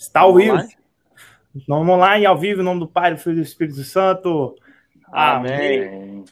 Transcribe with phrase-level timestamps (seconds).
[0.00, 0.56] Está ao vivo.
[1.68, 4.56] Vamos lá e ao vivo, em nome do Pai, do Filho e do Espírito Santo.
[5.12, 5.88] Amém.
[5.88, 6.24] Amém.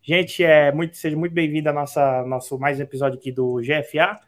[0.00, 4.20] Gente, é muito, seja muito bem-vindo a nossa nosso mais um episódio aqui do GFA.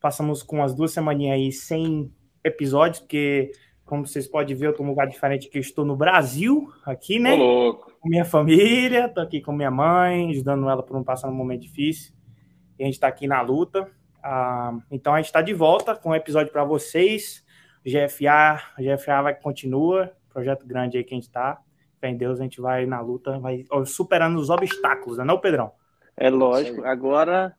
[0.00, 2.10] Passamos com as duas semaninhas aí sem
[2.42, 3.52] episódios, porque,
[3.84, 7.18] como vocês podem ver, eu estou num lugar diferente que eu estou no Brasil, aqui,
[7.18, 7.36] né?
[7.36, 7.92] Tô louco.
[8.00, 11.60] Com minha família, tô aqui com minha mãe, ajudando ela por não passar um momento
[11.60, 12.14] difícil.
[12.78, 13.90] E a gente está aqui na luta.
[14.22, 17.41] Ah, então a gente está de volta com um episódio para vocês.
[17.84, 21.60] GFA, GFA vai continua, projeto grande aí que a gente está.
[22.00, 25.38] Fé em Deus, a gente vai na luta, vai superando os obstáculos, não é, não,
[25.38, 25.72] Pedrão?
[26.16, 26.84] É lógico.
[26.84, 27.54] Agora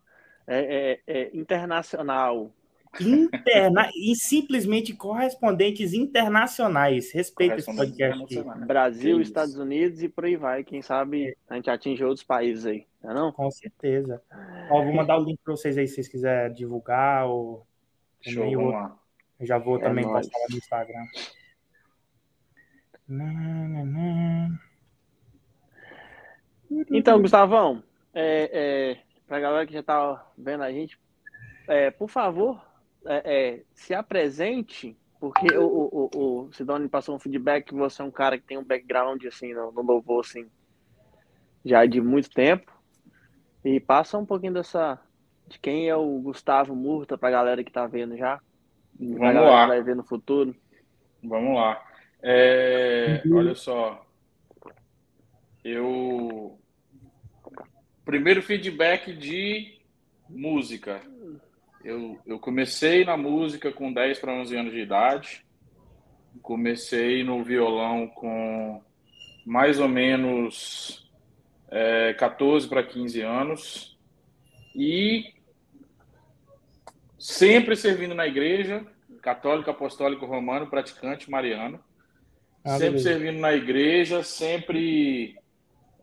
[0.48, 2.52] é, é, é internacional.
[3.00, 7.12] Interna e simplesmente correspondentes internacionais.
[7.12, 8.66] Respeita esse podcast aqui.
[8.66, 10.64] Brasil, Estados Unidos e por aí vai.
[10.64, 13.32] Quem sabe a gente atinge outros países aí, não é não?
[13.32, 14.22] Com certeza.
[14.70, 17.26] Ó, vou mandar o link para vocês aí se vocês quiserem divulgar.
[17.28, 17.66] Ou...
[18.22, 19.03] Show, vamos lá.
[19.42, 20.28] Já vou é também nóis.
[20.28, 21.08] postar lá no Instagram.
[26.92, 31.00] Então, Gustavão, é, é, para a galera que já está vendo a gente,
[31.68, 32.64] é, por favor,
[33.06, 38.02] é, é, se apresente, porque o, o, o, o Sidoni passou um feedback que você
[38.02, 40.50] é um cara que tem um background assim, no, no louvor assim,
[41.64, 42.72] já de muito tempo.
[43.64, 45.00] E passa um pouquinho dessa
[45.48, 48.42] de quem é o Gustavo Murta para a galera que está vendo já.
[49.00, 49.68] Vamos lá.
[49.68, 50.56] Vai ver no futuro.
[51.24, 51.84] Vamos lá.
[52.22, 53.38] É, uhum.
[53.38, 54.06] Olha só.
[55.64, 56.58] Eu.
[58.06, 59.80] Primeiro feedback de
[60.30, 61.02] música.
[61.84, 65.46] Eu, eu comecei na música com 10 para 11 anos de idade.
[66.42, 68.82] Comecei no violão com
[69.46, 71.10] mais ou menos
[71.70, 73.98] é, 14 para 15 anos.
[74.76, 75.33] E
[77.24, 78.86] sempre servindo na igreja,
[79.22, 81.80] católico, apostólico, romano, praticante, mariano.
[82.66, 83.10] Ah, sempre beleza.
[83.10, 85.38] servindo na igreja, sempre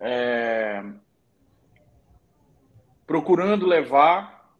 [0.01, 0.83] é,
[3.07, 4.51] procurando levar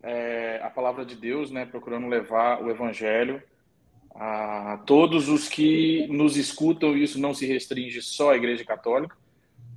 [0.00, 1.66] é, a palavra de Deus, né?
[1.66, 3.42] Procurando levar o evangelho
[4.14, 6.96] a todos os que nos escutam.
[6.96, 9.16] Isso não se restringe só à Igreja Católica,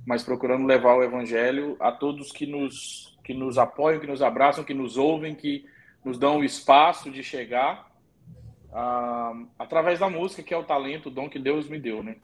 [0.06, 4.64] mas procurando levar o evangelho a todos que nos que nos apoiam, que nos abraçam,
[4.64, 5.64] que nos ouvem, que
[6.04, 7.90] nos dão o espaço de chegar
[8.70, 12.16] uh, através da música, que é o talento, o dom que Deus me deu, né?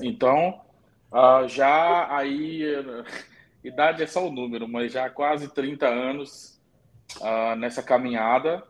[0.00, 0.60] Então,
[1.10, 2.62] uh, já aí,
[3.64, 6.60] idade é só o número, mas já há quase 30 anos
[7.20, 8.62] uh, nessa caminhada.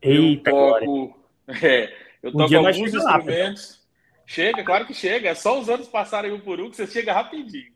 [0.00, 1.20] Eita, eu toco,
[1.62, 3.70] é, eu toco um alguns instrumentos.
[3.70, 5.30] Lá, chega, claro que chega.
[5.30, 7.72] É só os anos passarem um por um que você chega rapidinho.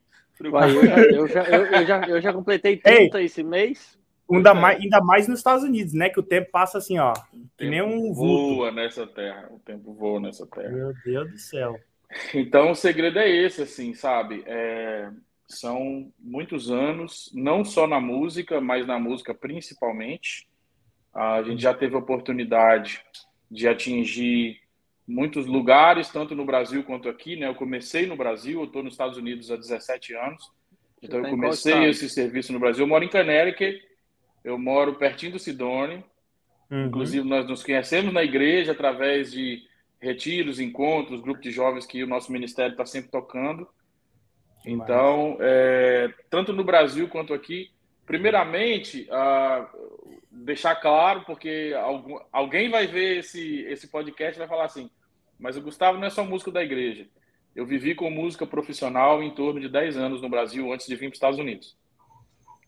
[0.53, 3.99] Uai, eu, já, eu, já, eu, já, eu já completei 30 Ei, esse mês.
[4.31, 6.09] Ainda mais, ainda mais nos Estados Unidos, né?
[6.09, 7.13] Que o tempo passa assim, ó.
[7.57, 8.57] Que nem um vulto.
[8.57, 9.49] Voa nessa terra.
[9.51, 10.69] O tempo voa nessa terra.
[10.69, 11.77] Meu Deus do céu.
[12.33, 14.45] Então, o segredo é esse, assim, sabe?
[14.47, 15.11] É,
[15.49, 20.49] são muitos anos, não só na música, mas na música principalmente.
[21.13, 23.03] A gente já teve a oportunidade
[23.51, 24.61] de atingir
[25.07, 27.49] muitos lugares, tanto no Brasil quanto aqui, né?
[27.49, 30.51] Eu comecei no Brasil, eu estou nos Estados Unidos há 17 anos.
[31.03, 32.85] Então, eu comecei esse serviço no Brasil.
[32.85, 33.81] Eu moro em Connecticut,
[34.47, 36.05] eu moro pertinho do Sidone.
[36.71, 36.87] Uhum.
[36.87, 39.63] Inclusive, nós nos conhecemos na igreja através de
[40.01, 43.69] retiros, encontros, grupos de jovens que o nosso ministério está sempre tocando.
[44.65, 47.73] Então, é, tanto no Brasil quanto aqui,
[48.07, 49.09] primeiramente,
[50.31, 54.89] deixar claro, porque algum, alguém vai ver esse, esse podcast e vai falar assim,
[55.39, 57.09] mas o Gustavo não é só músico da igreja.
[57.55, 61.07] Eu vivi com música profissional em torno de 10 anos no Brasil antes de vir
[61.07, 61.77] para os Estados Unidos.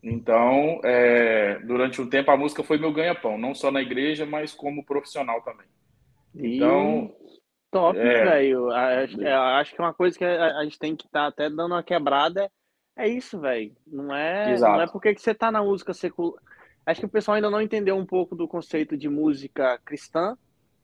[0.03, 4.54] Então, é, durante um tempo a música foi meu ganha-pão, não só na igreja, mas
[4.54, 5.66] como profissional também.
[6.34, 7.14] Então,
[7.70, 8.70] top, é, velho.
[8.70, 11.75] Acho, é, acho que uma coisa que a, gente tem que estar tá até dando
[11.75, 12.50] uma quebrada
[12.97, 13.72] é isso, velho.
[13.86, 16.41] Não é, não é porque que você tá na música secular.
[16.86, 20.38] Acho que o pessoal ainda não entendeu um pouco do conceito de música cristã,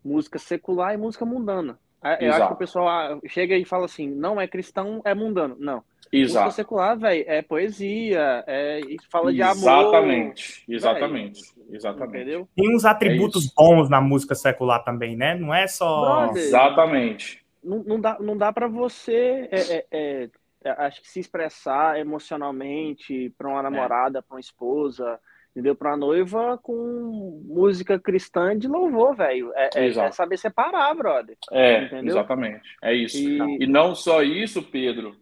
[0.05, 1.78] música secular e música mundana.
[2.05, 2.43] Eu Exato.
[2.43, 5.56] acho que o pessoal ah, chega e fala assim, não é cristão, é mundano.
[5.59, 5.83] Não.
[6.12, 6.45] Exato.
[6.45, 8.81] Música secular, velho, é poesia, é,
[9.11, 9.56] fala de amor.
[9.56, 11.41] Exatamente, exatamente,
[11.71, 12.17] exatamente.
[12.17, 12.49] Entendeu?
[12.55, 15.35] Tem uns atributos é bons na música secular também, né?
[15.35, 16.27] Não é só.
[16.27, 17.45] Brother, exatamente.
[17.62, 20.31] Não, não dá, não dá para você, é, é, é,
[20.65, 25.19] é, acho que se expressar emocionalmente para uma namorada, para uma esposa,
[25.55, 25.75] entendeu?
[25.75, 29.53] Para uma noiva com música cristã de louvor, velho.
[29.55, 31.37] É, é, saber separar, brother.
[31.53, 32.17] É, entendeu?
[32.17, 32.62] exatamente.
[32.83, 33.17] É isso.
[33.17, 33.62] E...
[33.62, 35.17] e não só isso, Pedro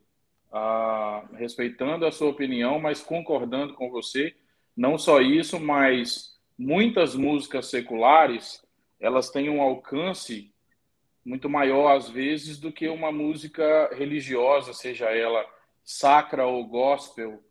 [0.52, 4.34] ah, respeitando a sua opinião, mas concordando com você.
[4.76, 8.62] Não só isso, mas muitas músicas seculares
[9.00, 10.52] elas têm um alcance
[11.25, 15.44] muito maior às vezes do que uma música religiosa, seja ela
[15.82, 17.43] sacra ou gospel.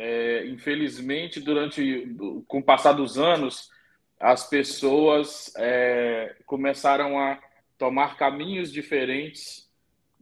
[0.00, 2.14] É, infelizmente, durante
[2.46, 3.68] com o passar dos anos,
[4.20, 7.36] as pessoas é, começaram a
[7.76, 9.68] tomar caminhos diferentes.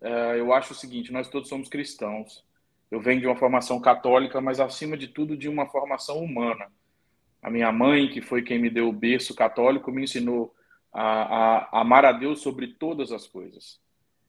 [0.00, 2.42] É, eu acho o seguinte: nós todos somos cristãos.
[2.90, 6.72] Eu venho de uma formação católica, mas acima de tudo de uma formação humana.
[7.42, 10.54] A minha mãe, que foi quem me deu o berço católico, me ensinou
[10.90, 13.78] a, a, amar a Deus sobre todas as coisas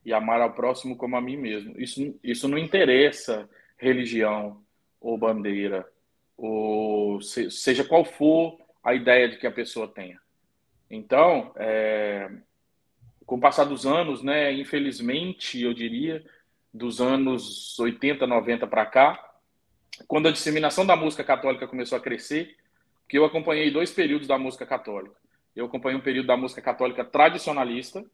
[0.04, 1.74] e amar ao próximo como a mim mesmo.
[1.80, 4.62] Isso, isso não interessa religião
[5.08, 5.88] ou bandeira,
[6.36, 10.20] ou se, seja qual for a ideia de que a pessoa tenha.
[10.92, 12.30] Então, é,
[13.26, 16.26] com o passar dos anos, né, infelizmente, eu diria,
[16.74, 19.32] dos anos 80, 90 para cá,
[20.10, 22.58] quando a disseminação da música católica começou a crescer,
[23.08, 25.16] que eu acompanhei dois períodos da música católica.
[25.56, 28.06] Eu acompanhei um período da música católica tradicionalista,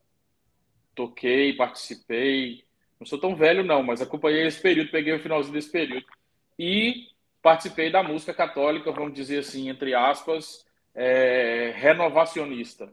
[0.93, 2.63] toquei, participei.
[2.99, 6.05] Não sou tão velho, não, mas acompanhei esse período, peguei o finalzinho desse período.
[6.57, 7.07] E
[7.41, 10.65] participei da música católica, vamos dizer assim, entre aspas,
[10.95, 12.91] é, renovacionista,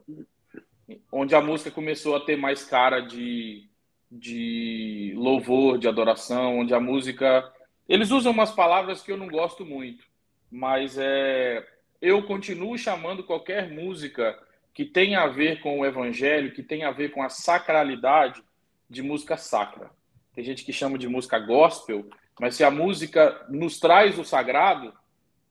[1.11, 3.69] onde a música começou a ter mais cara de,
[4.11, 7.49] de louvor, de adoração, onde a música.
[7.87, 10.03] Eles usam umas palavras que eu não gosto muito,
[10.51, 11.65] mas é,
[12.01, 14.37] eu continuo chamando qualquer música
[14.73, 18.41] que tenha a ver com o evangelho, que tenha a ver com a sacralidade
[18.89, 19.91] de música sacra.
[20.33, 22.09] Tem gente que chama de música gospel,
[22.41, 24.91] mas se a música nos traz o sagrado,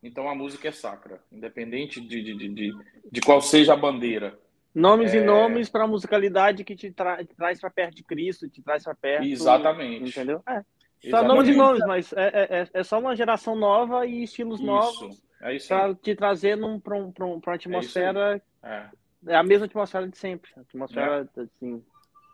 [0.02, 2.74] então a música é sacra, independente de, de, de,
[3.12, 4.36] de qual seja a bandeira.
[4.74, 5.18] Nomes é...
[5.18, 8.60] e nomes para a musicalidade que te, tra te traz para perto de Cristo, te
[8.60, 9.24] traz para perto.
[9.24, 10.10] Exatamente.
[10.10, 10.42] Entendeu?
[10.48, 10.64] É.
[11.08, 14.58] Só nomes e nomes, mas é, é, é, é só uma geração nova e estilos
[14.58, 14.66] Isso.
[14.66, 18.42] novos é isso para te trazer para um, um, uma atmosfera.
[18.64, 18.86] É,
[19.28, 19.36] é.
[19.36, 20.50] a mesma atmosfera de sempre.
[20.56, 21.40] atmosfera, é.
[21.40, 21.84] assim,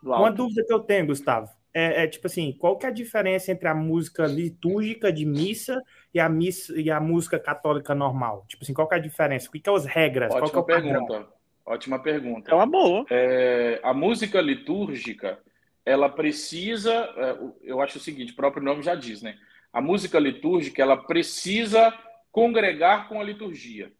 [0.01, 0.23] do alto.
[0.23, 3.51] Uma dúvida que eu tenho, Gustavo, é, é, tipo assim, qual que é a diferença
[3.51, 5.79] entre a música litúrgica de missa
[6.11, 8.45] e a missa e a música católica normal?
[8.47, 9.47] Tipo assim, qual que é a diferença?
[9.47, 10.33] O que, que é as regras?
[10.33, 11.13] Ótima qual que é pergunta.
[11.13, 11.33] Padrão?
[11.63, 12.49] Ótima pergunta.
[12.49, 13.05] É uma boa.
[13.11, 15.37] É, a música litúrgica,
[15.85, 19.37] ela precisa, é, eu acho o seguinte, o próprio nome já diz, né?
[19.71, 21.93] A música litúrgica, ela precisa
[22.31, 23.91] congregar com a liturgia.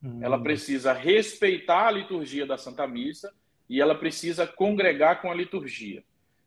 [0.00, 0.20] Hum.
[0.22, 3.32] Ela precisa respeitar a liturgia da Santa Missa
[3.68, 6.04] e ela precisa congregar com a liturgia.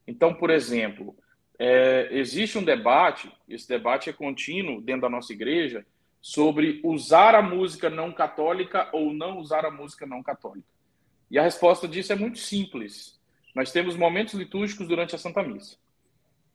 [0.07, 1.15] Então, por exemplo,
[1.57, 5.85] é, existe um debate, esse debate é contínuo dentro da nossa igreja,
[6.21, 10.67] sobre usar a música não católica ou não usar a música não católica.
[11.29, 13.19] E a resposta disso é muito simples.
[13.53, 15.77] Nós temos momentos litúrgicos durante a Santa Missa.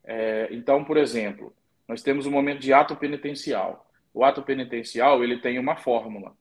[0.05, 1.55] É, então, por exemplo,
[1.87, 6.37] nós temos o um momento de ato penitencial o ato penitencial ele tem uma fórmula.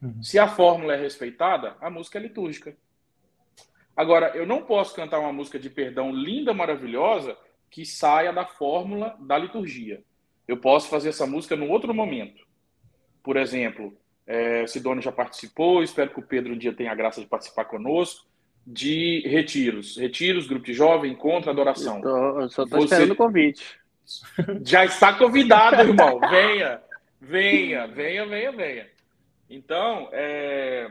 [0.00, 0.20] Uhum.
[0.20, 2.76] Se a fórmula é respeitada, a música é litúrgica.
[3.96, 7.36] Agora, eu não posso cantar uma música de perdão linda, maravilhosa,
[7.70, 10.02] que saia da fórmula da liturgia.
[10.46, 12.46] Eu posso fazer essa música num outro momento.
[13.22, 13.96] Por exemplo,
[14.26, 17.64] é, Sidônio já participou, espero que o Pedro um dia tenha a graça de participar
[17.66, 18.26] conosco,
[18.66, 19.96] de retiros.
[19.96, 21.96] Retiros, grupo de jovem, encontro, adoração.
[21.96, 22.94] Eu, tô, eu só estou Você...
[22.94, 23.80] esperando o convite.
[24.64, 26.18] Já está convidado, irmão.
[26.28, 26.80] Venha,
[27.20, 28.86] venha, venha, venha, venha.
[29.48, 30.90] Então, é...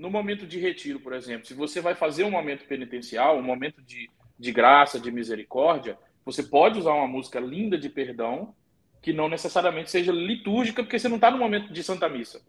[0.00, 3.82] no momento de retiro, por exemplo, se você vai fazer um momento penitencial, um momento
[3.82, 8.54] de, de graça, de misericórdia, você pode usar uma música linda de perdão,
[9.02, 12.40] que não necessariamente seja litúrgica, porque você não está no momento de Santa Missa.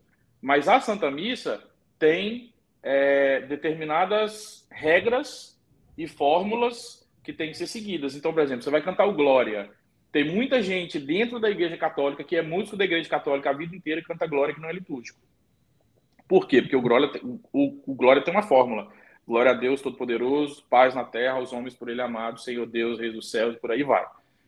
[0.41, 1.61] Mas a Santa Missa
[1.99, 5.61] tem é, determinadas regras
[5.97, 8.15] e fórmulas que têm que ser seguidas.
[8.15, 9.69] Então, por exemplo, você vai cantar o Glória.
[10.09, 13.75] Tem muita gente dentro da Igreja Católica que é músico da Igreja Católica a vida
[13.75, 15.19] inteira e canta Glória que não é litúrgico.
[16.31, 16.61] Por quê?
[16.61, 17.11] Porque o Glória,
[17.51, 18.87] o, o Glória tem uma fórmula.
[19.27, 23.11] Glória a Deus Todo-Poderoso, paz na terra, aos homens por Ele amados, Senhor Deus, Rei
[23.11, 24.05] dos céus, e por aí vai.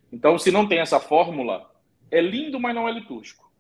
[0.10, 1.70] Então, se não tem essa fórmula,
[2.10, 3.52] é lindo, mas não é litúrgico.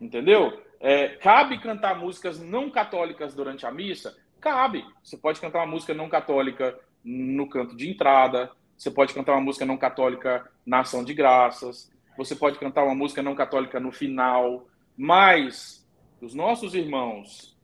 [0.00, 0.60] Entendeu?
[0.80, 4.16] É, cabe cantar músicas não católicas durante a missa?
[4.40, 4.84] Cabe.
[5.04, 9.42] Você pode cantar uma música não católica no canto de entrada, você pode cantar uma
[9.42, 13.92] música não católica na ação de graças, você pode cantar uma música não católica no
[13.92, 14.66] final,
[14.96, 15.77] mas
[16.20, 17.56] os nossos irmãos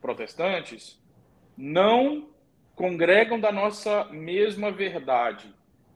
[0.00, 1.00] protestantes
[1.56, 2.28] não
[2.74, 5.52] congregam da nossa mesma verdade.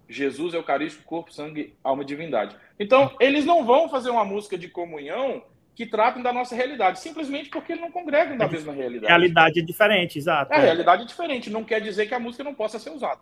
[0.08, 2.56] Jesus, Eucarístico, corpo, sangue, alma e divindade.
[2.78, 7.48] Então, eles não vão fazer uma música de comunhão que tratem da nossa realidade, simplesmente
[7.48, 9.06] porque eles não congregam da é mesma realidade.
[9.06, 10.52] Realidade é diferente, exato.
[10.52, 13.20] É, a realidade é diferente, não quer dizer que a música não possa ser usada.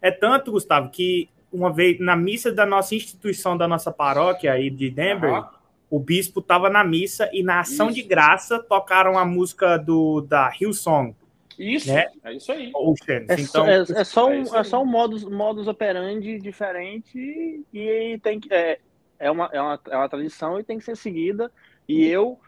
[0.00, 4.70] É tanto, Gustavo, que uma vez na missa da nossa instituição, da nossa paróquia aí
[4.70, 5.44] de Denver, uhum.
[5.90, 7.96] O bispo estava na missa e na ação Isso.
[7.96, 11.14] de graça tocaram a música do da Hillsong,
[11.58, 12.06] Isso, né?
[12.22, 12.70] é isso aí.
[12.72, 13.28] Oceans.
[13.28, 18.18] É, então, é, é só um, é, é só um modus, modus operandi diferente e
[18.22, 18.52] tem que.
[18.54, 18.78] É,
[19.18, 21.50] é, uma, é, uma, é uma tradição e tem que ser seguida.
[21.88, 22.38] E eu,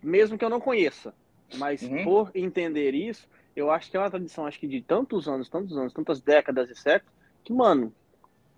[0.00, 1.12] mesmo que eu não conheça,
[1.56, 2.04] mas uhum.
[2.04, 5.76] por entender isso, eu acho que é uma tradição, acho que de tantos anos, tantos
[5.76, 7.92] anos, tantas décadas e séculos, que, mano,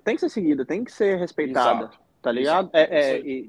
[0.05, 1.99] tem que ser seguida, tem que ser respeitada, Exato.
[2.23, 2.71] tá ligado?
[2.73, 3.45] É, é,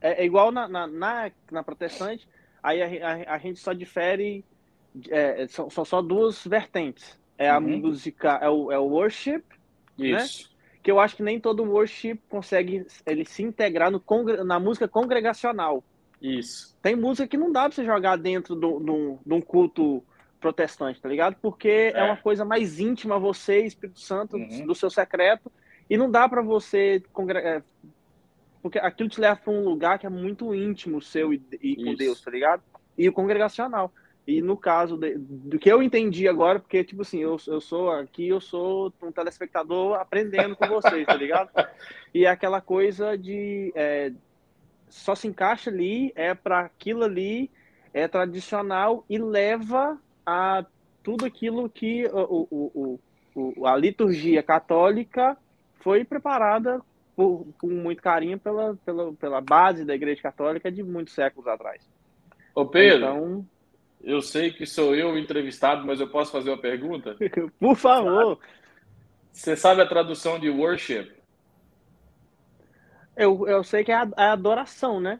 [0.00, 2.28] é, é, igual na, na, na, na protestante,
[2.62, 4.44] aí a, a, a, gente só difere,
[5.08, 7.18] é, são, são só duas vertentes.
[7.36, 7.78] É a uhum.
[7.78, 9.44] música, é o, é o worship,
[9.96, 10.10] né?
[10.10, 10.48] Isso.
[10.50, 10.58] Né?
[10.88, 14.02] que eu acho que nem todo worship consegue ele se integrar no,
[14.44, 15.84] na música congregacional.
[16.20, 16.74] Isso.
[16.80, 20.02] Tem música que não dá pra você jogar dentro de um culto
[20.40, 21.36] protestante, tá ligado?
[21.42, 24.66] Porque é, é uma coisa mais íntima você, Espírito Santo, uhum.
[24.66, 25.50] do seu secreto,
[25.90, 27.02] e não dá para você
[27.34, 27.62] é,
[28.68, 31.94] porque aquilo te leva para um lugar que é muito íntimo seu e, e com
[31.94, 32.62] Deus, tá ligado?
[32.98, 33.90] E o congregacional.
[34.26, 37.90] E no caso de, do que eu entendi agora, porque, tipo assim, eu, eu sou
[37.90, 41.50] aqui, eu sou um telespectador aprendendo com vocês, tá ligado?
[42.14, 44.12] E é aquela coisa de é,
[44.88, 47.50] só se encaixa ali, é para aquilo ali,
[47.92, 50.64] é tradicional e leva a
[51.02, 53.00] tudo aquilo que o, o,
[53.34, 55.36] o, a liturgia católica
[55.80, 56.82] foi preparada
[57.18, 61.82] por, com muito carinho pela, pela, pela base da Igreja Católica de muitos séculos atrás.
[62.54, 63.46] Ô Pedro, então,
[64.00, 67.16] eu sei que sou eu o entrevistado, mas eu posso fazer uma pergunta?
[67.58, 68.38] por favor.
[69.32, 71.10] Você sabe a tradução de worship?
[73.16, 75.18] Eu, eu sei que é a, a adoração, né?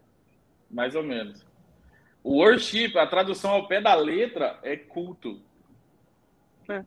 [0.71, 1.45] Mais ou menos.
[2.25, 5.40] Worship, a tradução ao pé da letra, é culto.
[6.69, 6.85] É.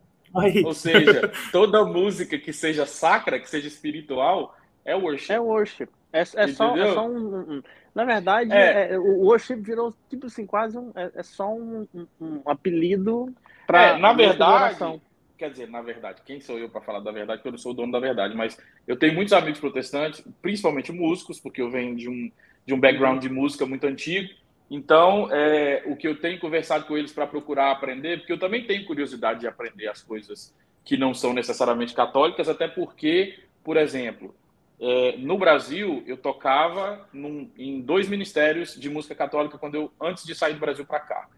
[0.64, 5.32] Ou seja, toda música que seja sacra, que seja espiritual, é worship.
[5.32, 5.90] É worship.
[6.14, 7.64] É, é, só, é só um, um,
[7.96, 8.94] Na verdade, é.
[8.94, 9.00] é.
[9.00, 10.92] o worship virou tipo assim, quase um.
[10.96, 11.88] É, é só um,
[12.20, 13.34] um apelido
[13.66, 13.82] para.
[13.82, 15.02] É, na verdade.
[15.38, 17.40] Quer dizer, na verdade, quem sou eu para falar da verdade?
[17.40, 20.92] Porque eu não sou o dono da verdade, mas eu tenho muitos amigos protestantes, principalmente
[20.92, 22.32] músicos, porque eu venho de um,
[22.64, 24.30] de um background de música muito antigo.
[24.70, 28.68] Então, é, o que eu tenho conversado com eles para procurar aprender, porque eu também
[28.68, 30.54] tenho curiosidade de aprender as coisas
[30.86, 34.36] que não são necessariamente católicas, até porque, por exemplo,
[34.82, 40.26] é, no Brasil eu tocava num, em dois ministérios de música católica quando eu antes
[40.26, 41.30] de sair do Brasil para cá.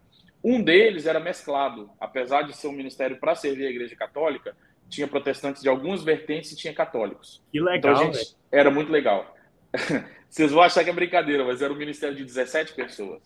[0.42, 4.56] Um deles era mesclado, apesar de ser um ministério para servir a Igreja Católica,
[4.88, 7.42] tinha protestantes de algumas vertentes e tinha católicos.
[7.52, 9.36] Que legal, então, gente, era muito legal.
[10.28, 13.22] Vocês vão achar que é brincadeira, mas era um ministério de 17 pessoas.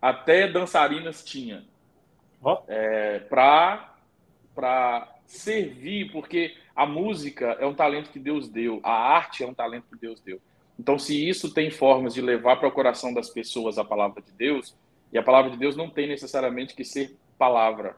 [0.00, 1.64] Até dançarinas tinha.
[2.42, 2.58] Oh.
[2.68, 3.94] É, para
[5.26, 9.86] servir, porque a música é um talento que Deus deu, a arte é um talento
[9.90, 10.40] que Deus deu.
[10.78, 14.32] Então, se isso tem formas de levar para o coração das pessoas a palavra de
[14.32, 14.76] Deus,
[15.12, 17.96] e a palavra de Deus não tem necessariamente que ser palavra,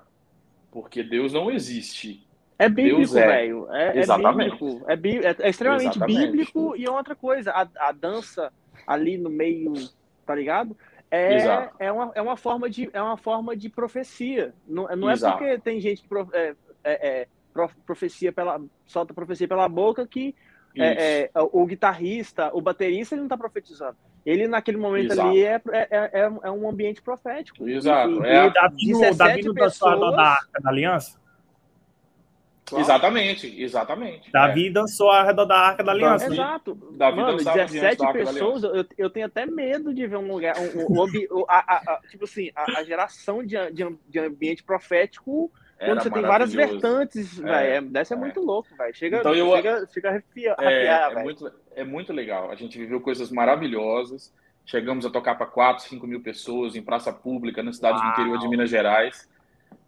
[0.71, 2.23] porque Deus não existe.
[2.59, 3.67] É bíblico, velho.
[3.73, 4.63] É, é, Exatamente.
[4.87, 5.27] É, bíblico.
[5.27, 6.27] É, é, extremamente Exatamente.
[6.27, 8.53] bíblico e outra coisa, a, a dança
[8.87, 9.73] ali no meio,
[10.27, 10.77] tá ligado?
[11.11, 14.53] É, é, uma, é, uma forma de, é uma forma de profecia.
[14.67, 16.57] Não, não é porque tem gente que é, é,
[16.91, 17.29] é
[17.87, 20.35] profecia pela, solta profecia pela boca que
[20.79, 23.97] é, é, o guitarrista, o baterista, ele não está profetizando.
[24.27, 25.29] Ele, naquele momento Exato.
[25.29, 27.67] ali, é, é, é, é, um ambiente profético.
[27.67, 28.25] Exato.
[28.25, 28.51] E, é.
[28.51, 30.17] Davi, no, Davi no pessoas...
[30.17, 31.19] da Arca da Aliança?
[32.67, 32.85] Claro.
[32.85, 34.33] Exatamente, exatamente.
[34.33, 34.71] Davi é.
[34.73, 36.27] dançou ao redor da Arca da Aliança.
[36.27, 36.75] Exato.
[36.97, 41.05] Davi Mano, 17 pessoas, eu, eu tenho até medo de ver um lugar, um, um,
[41.05, 46.11] um a, a, a, tipo assim, a, geração de, de, de ambiente profético quando você
[46.11, 47.91] tem várias vertentes, é, velho.
[47.91, 48.95] Dessa é, é, muito louco, velho.
[48.95, 52.51] Chega, então eu, chega, chega a arrepiar, é, é, muito, é muito legal.
[52.51, 54.33] A gente viveu coisas maravilhosas.
[54.65, 58.11] Chegamos a tocar para 4, 5 mil pessoas em praça pública, nas cidades Uau.
[58.11, 59.29] do interior de Minas Gerais.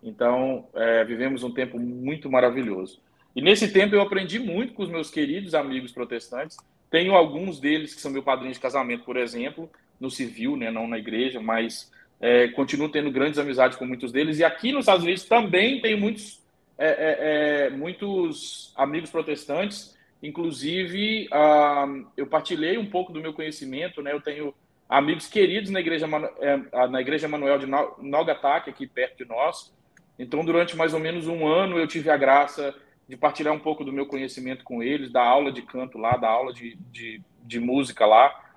[0.03, 3.01] Então, é, vivemos um tempo muito maravilhoso.
[3.35, 6.57] E nesse tempo eu aprendi muito com os meus queridos amigos protestantes.
[6.91, 10.87] Tenho alguns deles que são meu padrinho de casamento, por exemplo, no civil, né, não
[10.87, 11.91] na igreja, mas
[12.21, 14.39] é, continuo tendo grandes amizades com muitos deles.
[14.39, 16.43] E aqui nos Estados Unidos também tem muitos,
[16.77, 19.97] é, é, é muitos amigos protestantes.
[20.23, 24.03] Inclusive, ah, eu partilhei um pouco do meu conhecimento.
[24.03, 24.13] Né?
[24.13, 24.53] Eu tenho
[24.89, 26.07] amigos queridos na Igreja,
[26.41, 29.73] é, na igreja Manuel de Nagasaki, aqui perto de nós.
[30.19, 32.75] Então, durante mais ou menos um ano, eu tive a graça
[33.09, 36.29] de partilhar um pouco do meu conhecimento com eles, da aula de canto lá, da
[36.29, 38.48] aula de, de, de música lá.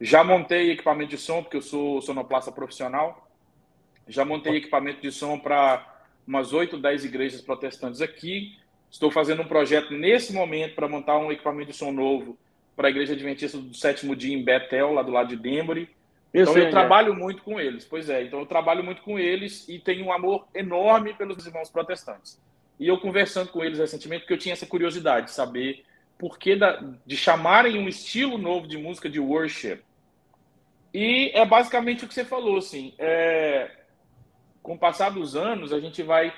[0.00, 3.28] Já montei equipamento de som, porque eu sou sonoplasta profissional.
[4.06, 5.84] Já montei equipamento de som para
[6.26, 8.56] umas 8, 10 igrejas protestantes aqui.
[8.90, 12.38] Estou fazendo um projeto nesse momento para montar um equipamento de som novo
[12.76, 15.88] para a Igreja Adventista do Sétimo Dia em Betel, lá do lado de Denbury.
[16.32, 16.70] Então eu é.
[16.70, 17.16] trabalho é.
[17.16, 17.84] muito com eles.
[17.84, 21.70] Pois é, então eu trabalho muito com eles e tenho um amor enorme pelos irmãos
[21.70, 22.38] protestantes.
[22.78, 25.82] E eu conversando com eles recentemente, porque eu tinha essa curiosidade de saber
[26.18, 29.80] por que da, de chamarem um estilo novo de música de worship.
[30.96, 32.94] E é basicamente o que você falou, assim.
[32.98, 33.70] É,
[34.62, 36.32] com o passar dos anos, a gente vai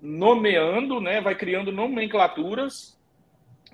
[0.00, 2.98] nomeando, né, vai criando nomenclaturas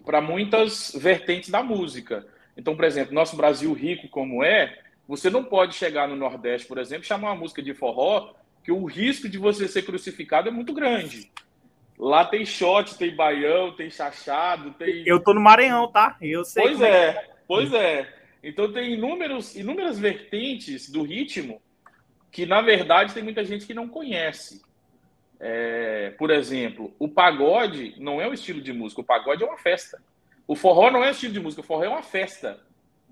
[0.05, 2.26] para muitas vertentes da música.
[2.57, 6.79] Então, por exemplo, nosso Brasil rico como é, você não pode chegar no Nordeste, por
[6.79, 8.33] exemplo, chamar uma música de forró,
[8.64, 11.31] que o risco de você ser crucificado é muito grande.
[11.97, 15.05] Lá tem shot, tem baião, tem chachado, tem.
[15.07, 16.17] Eu tô no Maranhão, tá?
[16.21, 16.64] Eu sei.
[16.64, 18.20] Pois é, é, pois é.
[18.43, 21.61] Então tem inúmeros, inúmeras vertentes do ritmo
[22.31, 24.63] que, na verdade, tem muita gente que não conhece.
[25.39, 29.59] É, por exemplo, o pagode não é um estilo de música, o pagode é uma
[29.59, 30.01] festa.
[30.47, 32.61] O forró não é um estilo de música, o forró é uma festa,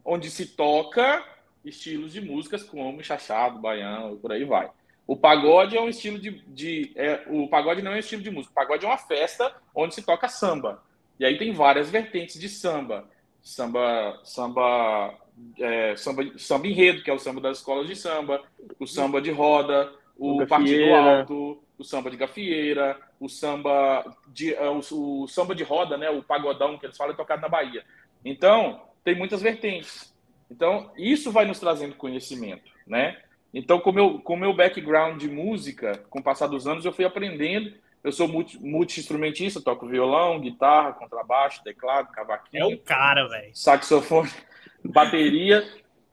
[0.05, 1.25] onde se toca
[1.65, 4.71] estilos de músicas como chachado, baião por aí vai.
[5.07, 6.43] O pagode é um estilo de.
[6.49, 9.55] de é, o pagode não é um estilo de música, o pagode é uma festa
[9.75, 10.83] onde se toca samba.
[11.19, 13.09] E aí tem várias vertentes de samba.
[13.42, 15.14] Samba, samba,
[15.59, 18.42] é, samba, samba enredo, que é o samba das escolas de samba,
[18.78, 24.52] o samba de roda, o, o partido alto, o samba de gafieira, o samba de,
[24.54, 27.49] uh, o, o, samba de roda, né, o pagodão que eles falam é tocado na
[27.49, 27.85] Bahia.
[28.25, 30.14] Então, tem muitas vertentes.
[30.50, 33.18] Então, isso vai nos trazendo conhecimento, né?
[33.52, 37.04] Então, com meu, com meu background de música, com o passar dos anos, eu fui
[37.04, 37.73] aprendendo.
[38.02, 42.62] Eu sou multi-instrumentista, toco violão, guitarra, contrabaixo, teclado, cavaquinho.
[42.62, 43.50] É um cara, velho.
[43.55, 44.31] Saxofone,
[44.85, 45.67] bateria.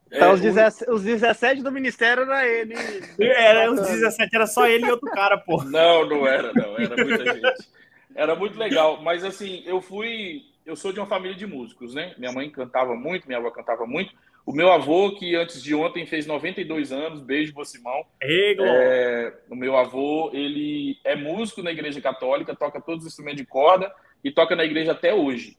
[0.08, 2.76] Então, é, os, 17, os 17 do ministério era ele.
[3.20, 5.64] Era, os 17 era só ele e outro cara, pô.
[5.64, 6.78] Não, não era, não.
[6.78, 7.70] Era muita gente.
[8.16, 9.02] Era muito legal.
[9.02, 10.44] Mas, assim, eu fui.
[10.66, 12.16] Eu sou de uma família de músicos, né?
[12.18, 14.14] Minha mãe cantava muito, minha avó cantava muito.
[14.46, 18.06] O meu avô, que antes de ontem fez 92 anos, beijo, vô Simão.
[18.22, 23.42] Ei, é, o meu avô, ele é músico na igreja católica, toca todos os instrumentos
[23.42, 23.92] de corda
[24.24, 25.58] e toca na igreja até hoje.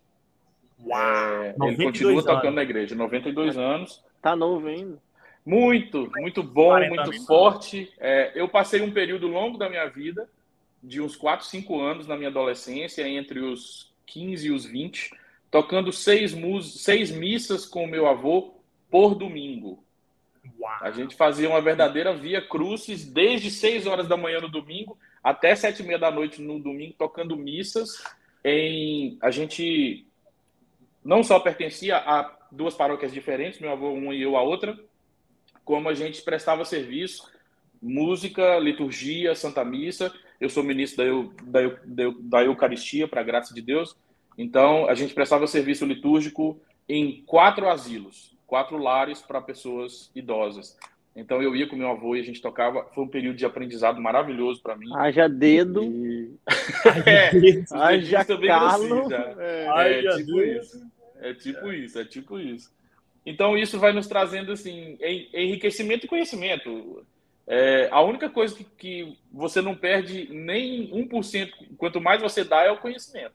[0.81, 2.25] Uau, é, ele continua anos.
[2.25, 4.05] tocando na igreja, 92 anos.
[4.23, 4.99] Tá novo ainda.
[5.45, 7.93] Muito, muito bom, muito forte.
[7.99, 10.29] É, eu passei um período longo da minha vida,
[10.81, 15.11] de uns 4, 5 anos na minha adolescência, entre os 15 e os 20,
[15.51, 18.56] tocando seis, seis missas com o meu avô
[18.97, 19.85] por domingo.
[20.59, 20.79] Uau.
[20.81, 25.55] A gente fazia uma verdadeira via crucis desde 6 horas da manhã no domingo até
[25.55, 28.03] sete e meia da noite no domingo, tocando missas.
[28.43, 30.07] Em a gente
[31.05, 34.79] não só pertencia a duas paróquias diferentes, meu avô uma e eu a outra,
[35.63, 37.31] como a gente prestava serviço,
[37.83, 40.11] música, liturgia, Santa Missa.
[40.41, 43.95] Eu sou ministro da, da, da, da Eucaristia, para a graça de Deus.
[44.39, 50.77] Então, a gente prestava serviço litúrgico em quatro asilos, quatro lares para pessoas idosas.
[51.15, 52.85] Então, eu ia com meu avô e a gente tocava.
[52.95, 54.95] Foi um período de aprendizado maravilhoso para mim.
[54.95, 55.83] Haja dedo.
[55.83, 56.35] E...
[57.07, 59.13] é, Haja calo.
[59.39, 60.87] É, é tipo isso.
[61.19, 62.71] É tipo isso, é tipo isso.
[63.25, 64.99] Então, isso vai nos trazendo, assim,
[65.33, 67.05] enriquecimento e conhecimento.
[67.47, 72.63] É, a única coisa que, que você não perde nem 1%, quanto mais você dá,
[72.63, 73.35] é o conhecimento.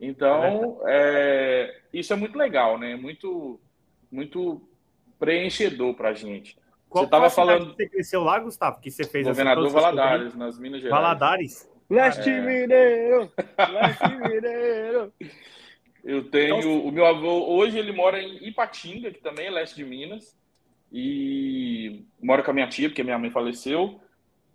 [0.00, 2.96] Então, é, isso é muito legal, né?
[2.96, 3.58] Muito,
[4.12, 4.62] muito
[5.18, 6.56] preenchedor para a gente.
[6.88, 7.74] Qual você estava falando.
[7.74, 8.80] Você cresceu lá, Gustavo?
[8.80, 11.02] Que você fez Governador Valadares, nas Minas Gerais.
[11.02, 11.72] Valadares?
[11.88, 12.40] Leste é...
[12.40, 13.32] Mineiro!
[13.58, 15.12] Leste Mineiro!
[16.04, 16.58] Eu tenho.
[16.58, 20.36] Então, o meu avô, hoje, ele mora em Ipatinga, que também é leste de Minas.
[20.92, 24.00] E mora com a minha tia, porque minha mãe faleceu.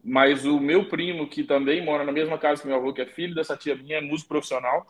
[0.03, 3.05] Mas o meu primo, que também mora na mesma casa que meu avô, que é
[3.05, 4.85] filho dessa tia minha, é músico profissional.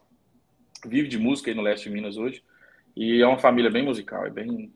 [0.86, 2.44] Vive de música aí no leste de Minas hoje.
[2.98, 4.74] E é uma família bem musical, é bem,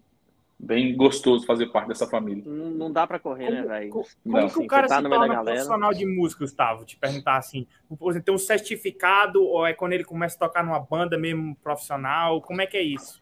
[0.59, 2.43] bem gostoso fazer parte dessa família.
[2.45, 3.89] Não, não dá para correr, né, como, né, velho?
[3.89, 6.85] Como, como que o cara tá se torna profissional de música, Gustavo?
[6.85, 10.79] Te perguntar assim, você tem um certificado ou é quando ele começa a tocar numa
[10.79, 12.39] banda mesmo profissional?
[12.43, 13.19] Como é que é isso?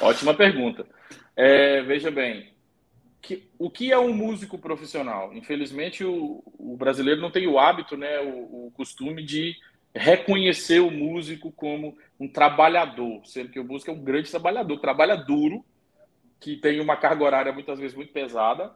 [0.00, 0.86] Ótima pergunta.
[1.36, 2.50] É, veja bem,
[3.20, 5.34] que, o que é um músico profissional?
[5.34, 9.54] Infelizmente, o, o brasileiro não tem o hábito, né, o, o costume de
[9.94, 15.16] reconhecer o músico como um trabalhador, sendo que o músico é um grande trabalhador, trabalha
[15.16, 15.64] duro,
[16.38, 18.72] que tem uma carga horária muitas vezes muito pesada.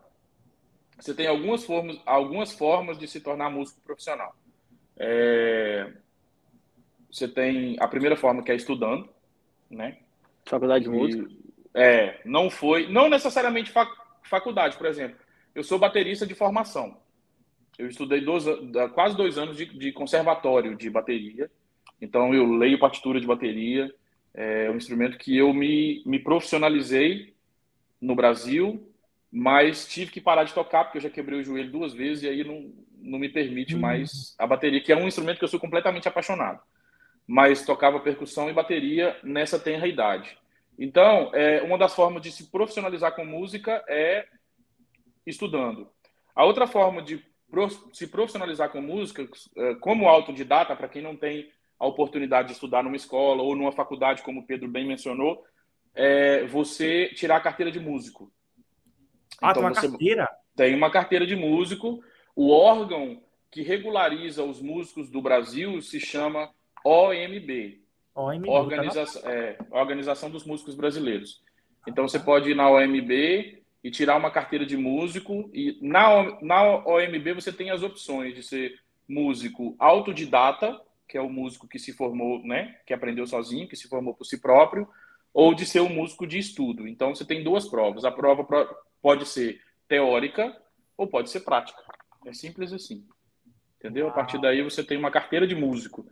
[0.98, 4.34] Você tem algumas formas, algumas formas de se tornar músico profissional.
[4.96, 5.92] É...
[7.10, 9.08] Você tem a primeira forma que é estudando,
[9.70, 9.98] né?
[10.44, 11.28] Faculdade de música.
[11.72, 13.90] É, não foi, não necessariamente fac,
[14.22, 15.16] faculdade, por exemplo.
[15.54, 16.96] Eu sou baterista de formação.
[17.78, 18.44] Eu estudei dois,
[18.94, 21.50] quase dois anos de, de conservatório de bateria.
[22.00, 23.92] Então eu leio partitura de bateria.
[24.32, 27.34] É um instrumento que eu me, me profissionalizei
[28.00, 28.94] no Brasil
[29.36, 32.28] mas tive que parar de tocar porque eu já quebrei o joelho duas vezes e
[32.28, 33.80] aí não, não me permite hum.
[33.80, 36.60] mais a bateria, que é um instrumento que eu sou completamente apaixonado.
[37.26, 40.38] Mas tocava percussão e bateria nessa tenra idade.
[40.78, 44.24] Então, é, uma das formas de se profissionalizar com música é
[45.26, 45.88] estudando.
[46.32, 47.20] A outra forma de
[47.92, 52.82] se profissionalizar com música, é, como autodidata, para quem não tem a oportunidade de estudar
[52.82, 55.44] numa escola ou numa faculdade, como o Pedro bem mencionou,
[55.94, 58.32] é você tirar a carteira de músico.
[59.40, 60.28] Ah, então, tem uma carteira?
[60.56, 62.02] Tem uma carteira de músico.
[62.34, 66.50] O órgão que regulariza os músicos do Brasil se chama
[66.84, 67.80] OMB.
[68.14, 71.42] OMB Organização, tá é, Organização dos Músicos Brasileiros.
[71.86, 75.50] Então você pode ir na OMB e tirar uma carteira de músico.
[75.52, 81.28] E na, na OMB você tem as opções de ser músico autodidata, que é o
[81.28, 84.88] músico que se formou, né, que aprendeu sozinho, que se formou por si próprio,
[85.34, 86.88] ou de ser um músico de estudo.
[86.88, 88.06] Então você tem duas provas.
[88.06, 88.46] A prova
[89.02, 90.56] pode ser teórica
[90.96, 91.82] ou pode ser prática.
[92.24, 93.06] É simples assim.
[93.78, 94.08] Entendeu?
[94.08, 96.06] A partir daí você tem uma carteira de músico.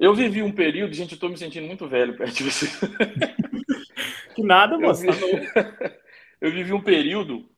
[0.00, 2.66] Eu vivi um período, gente, eu estou me sentindo muito velho perto de você.
[4.34, 5.04] Que nada, moça.
[5.04, 5.50] Eu, vi...
[6.40, 7.48] eu vivi um período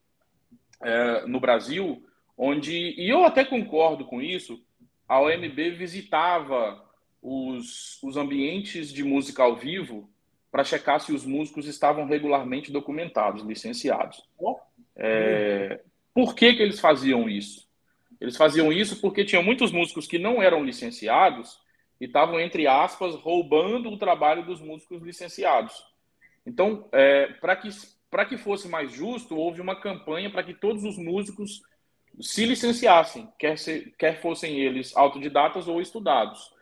[0.82, 2.04] é, no Brasil
[2.36, 4.62] onde, e eu até concordo com isso,
[5.06, 6.82] a OMB visitava
[7.22, 10.08] os, os ambientes de música ao vivo
[10.50, 14.26] para checar se os músicos estavam regularmente documentados, licenciados.
[14.96, 15.80] É,
[16.14, 17.68] por que, que eles faziam isso?
[18.20, 21.58] Eles faziam isso porque tinha muitos músicos que não eram licenciados
[22.00, 25.74] e estavam, entre aspas, roubando o trabalho dos músicos licenciados.
[26.44, 27.68] Então, é, para que,
[28.28, 31.62] que fosse mais justo, houve uma campanha para que todos os músicos
[32.20, 36.52] se licenciassem, quer, ser, quer fossem eles autodidatas ou estudados.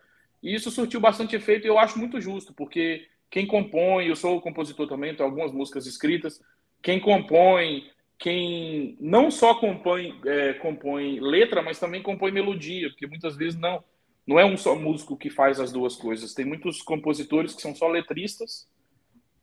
[0.43, 4.41] E isso surtiu bastante efeito e eu acho muito justo, porque quem compõe, eu sou
[4.41, 6.41] compositor também, tenho algumas músicas escritas,
[6.83, 13.37] quem compõe, quem não só compõe, é, compõe letra, mas também compõe melodia, porque muitas
[13.37, 13.83] vezes não,
[14.27, 16.35] não é um só músico que faz as duas coisas.
[16.35, 18.69] Tem muitos compositores que são só letristas.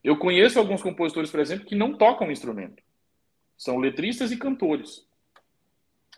[0.05, 2.83] Eu conheço alguns compositores, por exemplo, que não tocam instrumento.
[3.57, 5.03] São letristas e cantores.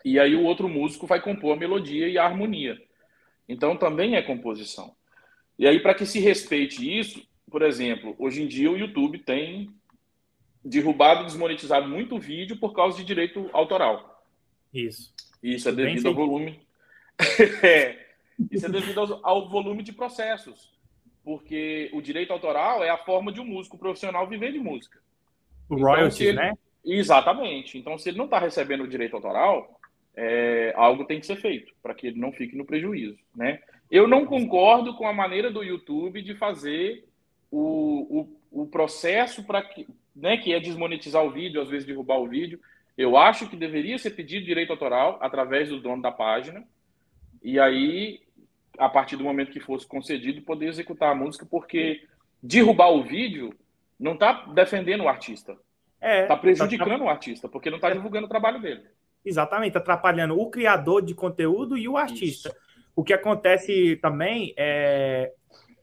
[0.04, 2.78] E aí o outro músico vai compor a melodia e a harmonia.
[3.48, 4.94] Então também é composição.
[5.58, 9.74] E aí, para que se respeite isso, por exemplo, hoje em dia o YouTube tem
[10.62, 14.22] derrubado e desmonetizado muito vídeo por causa de direito autoral.
[14.74, 15.14] Isso.
[15.42, 16.60] Isso é devido ao volume.
[17.64, 18.06] é,
[18.52, 20.77] isso é devido ao, ao, volume de processos.
[21.28, 24.98] Porque o direito autoral é a forma de um músico profissional viver de música.
[25.70, 26.38] O então, royalties, ele...
[26.38, 26.54] né?
[26.86, 27.78] Exatamente.
[27.78, 29.78] Então, se ele não está recebendo o direito autoral,
[30.16, 33.60] é, algo tem que ser feito para que ele não fique no prejuízo, né?
[33.92, 37.04] Eu não concordo com a maneira do YouTube de fazer
[37.52, 39.86] o, o, o processo para que,
[40.16, 42.58] né, que é desmonetizar o vídeo, às vezes derrubar o vídeo.
[42.98, 46.66] Eu acho que deveria ser pedido direito autoral através do dono da página,
[47.44, 48.22] e aí,
[48.78, 52.06] a partir do momento que fosse concedido, poder executar a música, porque
[52.42, 53.54] derrubar o vídeo
[54.00, 55.54] não está defendendo o artista.
[55.96, 57.06] Está é, tá prejudicando tá...
[57.06, 58.84] o artista, porque não está divulgando o trabalho dele.
[59.26, 62.50] Exatamente, atrapalhando o criador de conteúdo e o artista.
[62.50, 62.58] Isso.
[62.96, 65.32] O que acontece também é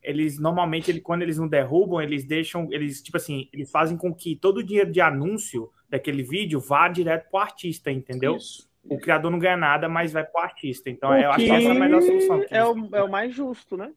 [0.04, 4.14] eles normalmente ele, quando eles não derrubam, eles deixam, eles tipo assim, eles fazem com
[4.14, 8.36] que todo o dinheiro de anúncio daquele vídeo vá direto para o artista, entendeu?
[8.36, 8.68] Isso.
[8.88, 10.90] O criador não ganha nada, mas vai para o artista.
[10.90, 12.44] Então, o eu acho que essa é a melhor solução.
[12.50, 13.92] É o, é o mais justo, né?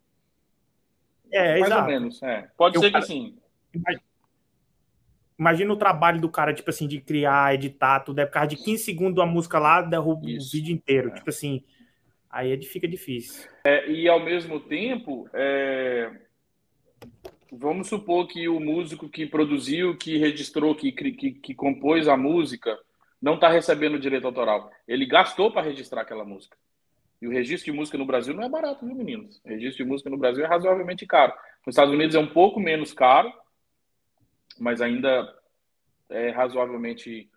[1.29, 1.81] É, Mais exato.
[1.81, 2.49] ou menos, é.
[2.55, 3.37] Pode eu, ser que sim.
[5.37, 8.19] Imagina, o trabalho do cara, tipo assim, de criar, editar, tudo.
[8.19, 10.47] É por causa de 15 segundos a música lá, derruba Isso.
[10.47, 11.09] o vídeo inteiro.
[11.09, 11.13] É.
[11.15, 11.63] Tipo assim,
[12.29, 13.49] Aí é fica difícil.
[13.63, 16.11] É, e ao mesmo tempo, é...
[17.51, 22.77] vamos supor que o músico que produziu, que registrou, que, que, que compôs a música,
[23.21, 24.71] não está recebendo direito autoral.
[24.87, 26.57] Ele gastou para registrar aquela música.
[27.21, 29.41] E o registro de música no Brasil não é barato, viu, meninos?
[29.43, 31.33] O registro de música no Brasil é razoavelmente caro.
[31.65, 33.33] Nos Estados Unidos é um pouco menos caro,
[34.59, 35.35] mas ainda
[36.09, 37.29] é razoavelmente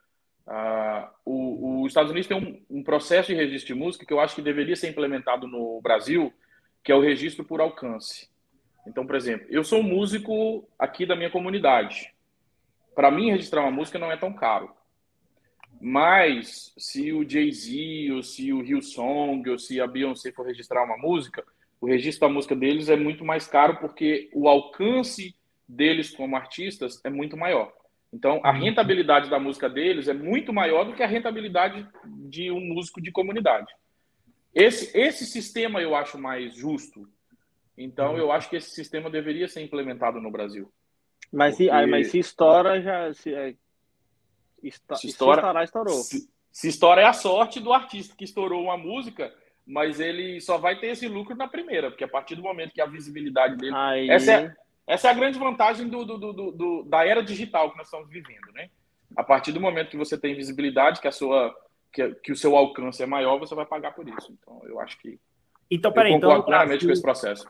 [0.50, 4.18] Uh, o, os Estados Unidos tem um, um, processo de registro de música que eu
[4.18, 6.32] acho que deveria ser implementado no Brasil,
[6.82, 8.28] que é o registro por alcance.
[8.84, 12.12] Então, por exemplo, eu sou um músico aqui da minha comunidade.
[12.96, 14.72] Para mim, registrar uma música não é tão caro.
[15.80, 20.98] Mas se o Jay-Z, ou se o Hillsong, ou se a Beyoncé for registrar uma
[20.98, 21.42] música,
[21.80, 25.34] o registro da música deles é muito mais caro porque o alcance
[25.66, 27.72] deles como artistas é muito maior.
[28.12, 28.60] Então, a uhum.
[28.60, 33.10] rentabilidade da música deles é muito maior do que a rentabilidade de um músico de
[33.10, 33.72] comunidade.
[34.54, 37.08] Esse, esse sistema eu acho mais justo.
[37.78, 40.70] Então, eu acho que esse sistema deveria ser implementado no Brasil.
[41.32, 41.70] Mas, porque...
[41.70, 43.14] se, mas se estoura, já.
[43.14, 43.54] Se, é,
[44.62, 45.94] Está, se, estoura, se estourar, estourou.
[45.94, 49.32] Se, se estoura é a sorte do artista que estourou uma música,
[49.66, 52.80] mas ele só vai ter esse lucro na primeira, porque a partir do momento que
[52.80, 53.74] a visibilidade dele.
[53.74, 54.10] Aí...
[54.10, 57.78] Essa, é, essa é a grande vantagem do, do, do, do, da era digital que
[57.78, 58.70] nós estamos vivendo, né?
[59.16, 61.54] A partir do momento que você tem visibilidade, que a sua
[61.92, 64.32] que, que o seu alcance é maior, você vai pagar por isso.
[64.40, 65.18] Então, eu acho que
[65.70, 67.48] então, peraí, então, no Brasil, com esse processo.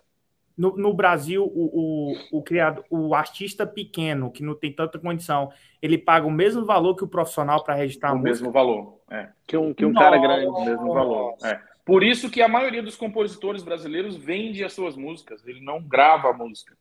[0.61, 5.51] No, no Brasil, o, o, o, criado, o artista pequeno, que não tem tanta condição,
[5.81, 8.29] ele paga o mesmo valor que o profissional para registrar o a música?
[8.29, 9.31] O mesmo valor, é.
[9.47, 10.45] Que um, que um cara grande.
[10.49, 11.59] O mesmo valor, é.
[11.83, 16.29] Por isso que a maioria dos compositores brasileiros vende as suas músicas, ele não grava
[16.29, 16.77] a música,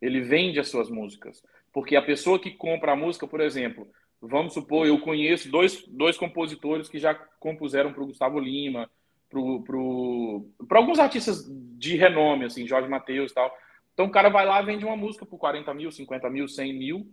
[0.00, 1.42] ele vende as suas músicas.
[1.72, 3.88] Porque a pessoa que compra a música, por exemplo,
[4.22, 8.88] vamos supor, eu conheço dois, dois compositores que já compuseram para o Gustavo Lima,
[9.28, 11.44] para alguns artistas
[11.78, 13.54] de renome, assim, Jorge Matheus e tal.
[13.92, 17.12] Então o cara vai lá vende uma música por 40 mil, 50 mil, 100 mil,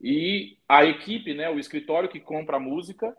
[0.00, 3.16] e a equipe, né, o escritório que compra a música,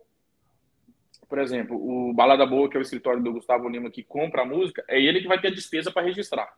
[1.28, 4.46] por exemplo, o Balada Boa, que é o escritório do Gustavo Lima que compra a
[4.46, 6.54] música, é ele que vai ter a despesa para registrar.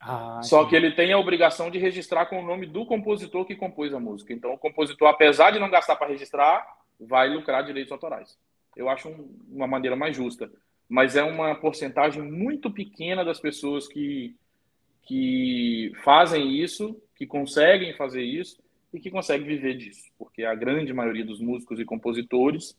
[0.00, 0.68] Ah, Só sim.
[0.68, 3.98] que ele tem a obrigação de registrar com o nome do compositor que compôs a
[3.98, 4.32] música.
[4.32, 6.64] Então, o compositor, apesar de não gastar para registrar,
[7.00, 8.38] vai lucrar direitos autorais.
[8.76, 10.50] Eu acho um, uma maneira mais justa.
[10.88, 14.34] Mas é uma porcentagem muito pequena das pessoas que,
[15.02, 20.04] que fazem isso, que conseguem fazer isso e que conseguem viver disso.
[20.18, 22.76] Porque a grande maioria dos músicos e compositores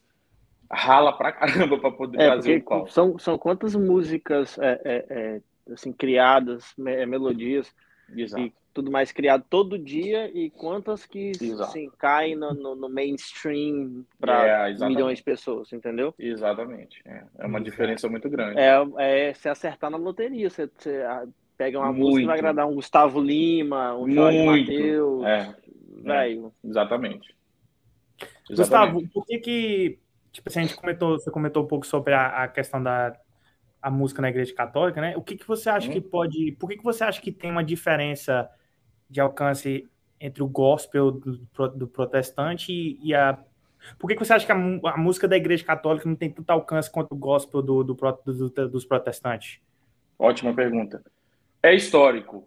[0.71, 2.87] rala pra caramba para poder é, fazer o qual.
[2.87, 5.41] São, são quantas músicas é, é, é
[5.73, 7.73] assim, criadas, me, melodias
[8.15, 8.43] Exato.
[8.43, 14.05] e tudo mais criado todo dia e quantas que assim, caem no, no, no mainstream
[14.19, 16.13] para é, milhões de pessoas, entendeu?
[16.17, 17.01] Exatamente.
[17.05, 18.59] É, é uma diferença muito grande.
[18.59, 21.03] É, é se acertar na loteria, você, você
[21.57, 21.99] pega uma muito.
[21.99, 25.23] música que vai agradar um Gustavo Lima, um Jorge Matheus.
[25.25, 25.55] É.
[26.01, 26.53] Velho.
[26.63, 27.35] É, exatamente.
[27.35, 27.35] exatamente.
[28.49, 29.99] Gustavo, por que que
[30.31, 33.13] tipo assim, a gente comentou, você comentou um pouco sobre a, a questão da
[33.81, 35.15] a música na igreja católica, né?
[35.15, 35.93] O que, que você acha hum.
[35.93, 36.53] que pode.
[36.53, 38.49] Por que, que você acha que tem uma diferença
[39.09, 39.87] de alcance
[40.19, 41.37] entre o gospel do,
[41.75, 43.37] do protestante e, e, a.
[43.97, 46.49] Por que, que você acha que a, a, música da igreja católica não tem tanto
[46.49, 49.61] alcance quanto o gospel do, do, do dos protestantes?
[50.17, 51.01] Ótima pergunta.
[51.63, 52.45] É histórico.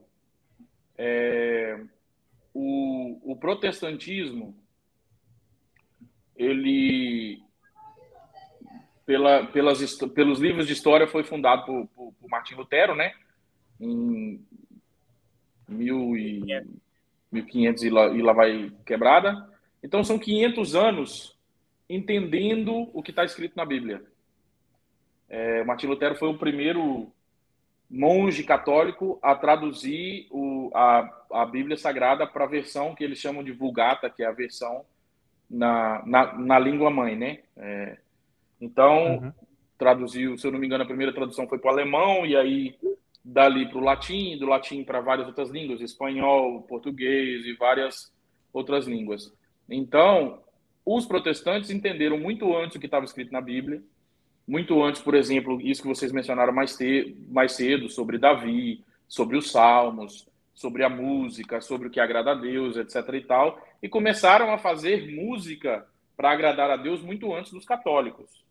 [0.97, 1.81] É...
[2.53, 4.55] O, o protestantismo
[6.37, 7.43] ele
[9.05, 13.13] pela, pelas, pelos livros de história foi fundado por, por, por Martim Lutero, né?
[13.81, 14.41] Em
[15.69, 16.43] mil e,
[17.31, 19.49] 1500 e lá, e lá vai quebrada.
[19.83, 21.39] Então são 500 anos
[21.89, 24.03] entendendo o que está escrito na Bíblia.
[25.29, 27.11] É, Martim Lutero foi o primeiro
[27.91, 33.43] monge católico a traduzir o, a, a Bíblia Sagrada para a versão que eles chamam
[33.43, 34.85] de Vulgata, que é a versão
[35.51, 37.41] na, na, na língua mãe, né?
[37.57, 37.99] É,
[38.63, 39.33] então, uhum.
[39.77, 42.77] traduziu, se eu não me engano, a primeira tradução foi para o alemão, e aí
[43.25, 48.13] dali para o latim, do latim para várias outras línguas, espanhol, português e várias
[48.53, 49.33] outras línguas.
[49.69, 50.41] Então,
[50.87, 53.83] os protestantes entenderam muito antes o que estava escrito na Bíblia,
[54.47, 59.37] muito antes, por exemplo, isso que vocês mencionaram mais, te, mais cedo, sobre Davi, sobre
[59.37, 62.97] os salmos, sobre a música, sobre o que agrada a Deus, etc.
[63.15, 65.85] e tal, e começaram a fazer música
[66.17, 68.45] para agradar a Deus muito antes dos católicos.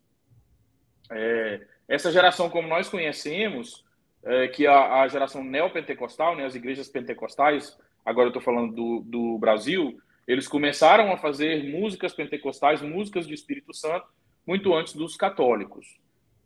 [1.12, 3.84] É, essa geração, como nós conhecemos,
[4.24, 8.74] é, que é a, a geração neopentecostal, né, as igrejas pentecostais, agora eu estou falando
[8.74, 14.08] do, do Brasil, eles começaram a fazer músicas pentecostais, músicas de Espírito Santo,
[14.45, 16.00] muito antes dos católicos.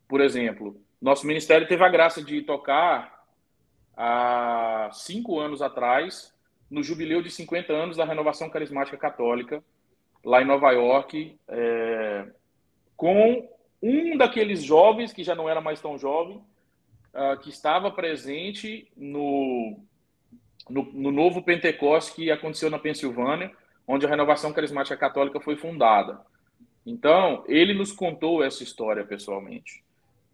[0.08, 3.24] Por exemplo, nosso ministério teve a graça de tocar
[3.96, 6.34] há cinco anos atrás,
[6.70, 9.64] no jubileu de 50 anos da Renovação Carismática Católica,
[10.24, 12.26] lá em Nova York, é,
[12.98, 13.48] com
[13.86, 16.38] um daqueles jovens, que já não era mais tão jovem,
[17.14, 19.80] uh, que estava presente no,
[20.70, 23.52] no, no, novo Pentecoste que aconteceu na Pensilvânia,
[23.88, 26.20] onde a Renovação Carismática Católica foi fundada.
[26.84, 29.84] Então, ele nos contou essa história pessoalmente.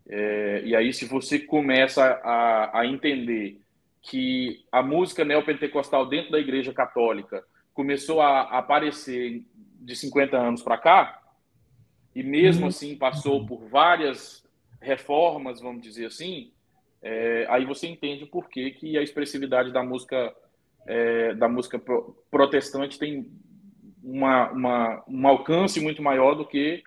[0.07, 3.59] É, e aí, se você começa a, a entender
[4.01, 9.43] que a música neopentecostal dentro da Igreja Católica começou a aparecer
[9.79, 11.20] de 50 anos para cá,
[12.15, 12.67] e mesmo uhum.
[12.69, 14.43] assim passou por várias
[14.79, 16.51] reformas, vamos dizer assim,
[17.01, 20.33] é, aí você entende o porquê que a expressividade da música
[20.85, 23.27] é, da música pro, protestante tem
[24.03, 26.83] uma, uma, um alcance muito maior do que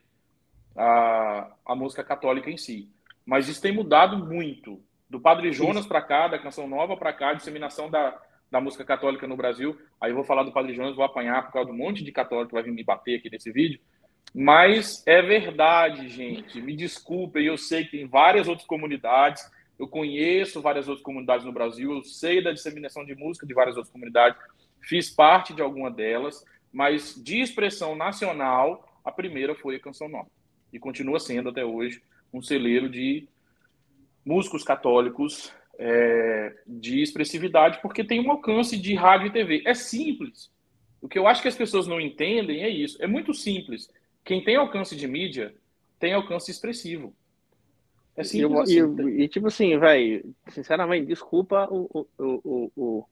[0.77, 2.91] a, a música católica em si.
[3.25, 4.83] Mas isso tem mudado muito.
[5.09, 8.85] Do Padre Jonas para cá, da Canção Nova para cá, a disseminação da, da música
[8.85, 9.79] católica no Brasil.
[10.01, 12.49] Aí eu vou falar do Padre Jonas, vou apanhar por causa do monte de católico
[12.49, 13.81] que vai vir me bater aqui nesse vídeo.
[14.33, 16.61] Mas é verdade, gente.
[16.61, 19.43] Me desculpem, eu sei que tem várias outras comunidades.
[19.79, 21.93] Eu conheço várias outras comunidades no Brasil.
[21.93, 24.39] Eu sei da disseminação de música de várias outras comunidades.
[24.81, 26.45] Fiz parte de alguma delas.
[26.73, 30.29] Mas de expressão nacional, a primeira foi a Canção Nova.
[30.73, 33.29] E continua sendo até hoje um celeiro de
[34.25, 39.63] músicos católicos é, de expressividade, porque tem um alcance de rádio e TV.
[39.65, 40.51] É simples.
[41.01, 43.01] O que eu acho que as pessoas não entendem é isso.
[43.03, 43.89] É muito simples.
[44.25, 45.55] Quem tem alcance de mídia
[45.99, 47.15] tem alcance expressivo.
[48.17, 49.09] É simples e, assim.
[49.09, 53.07] E, e tipo assim, velho, sinceramente, desculpa o, o, o,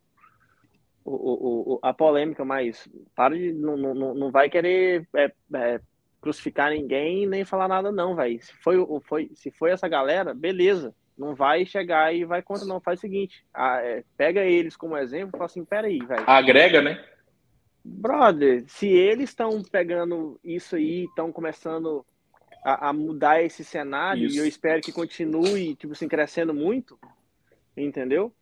[1.05, 3.53] o, a polêmica, mas para de.
[3.53, 5.81] Não, não, não vai querer é, é,
[6.21, 8.41] crucificar ninguém nem falar nada, não, velho.
[8.41, 10.95] Se foi, foi, se foi essa galera, beleza.
[11.19, 12.81] Não vai chegar e vai contra, não.
[12.81, 16.25] Faz o seguinte: a, é, pega eles como exemplo e fala assim: peraí, velho.
[16.27, 17.05] Agrega, né?
[17.85, 22.07] Brother, se eles estão pegando isso aí, estão começando
[22.65, 24.37] a, a, mudar esse cenário, isso.
[24.37, 26.99] e eu espero que continue, tipo assim, crescendo muito,
[27.77, 28.33] entendeu?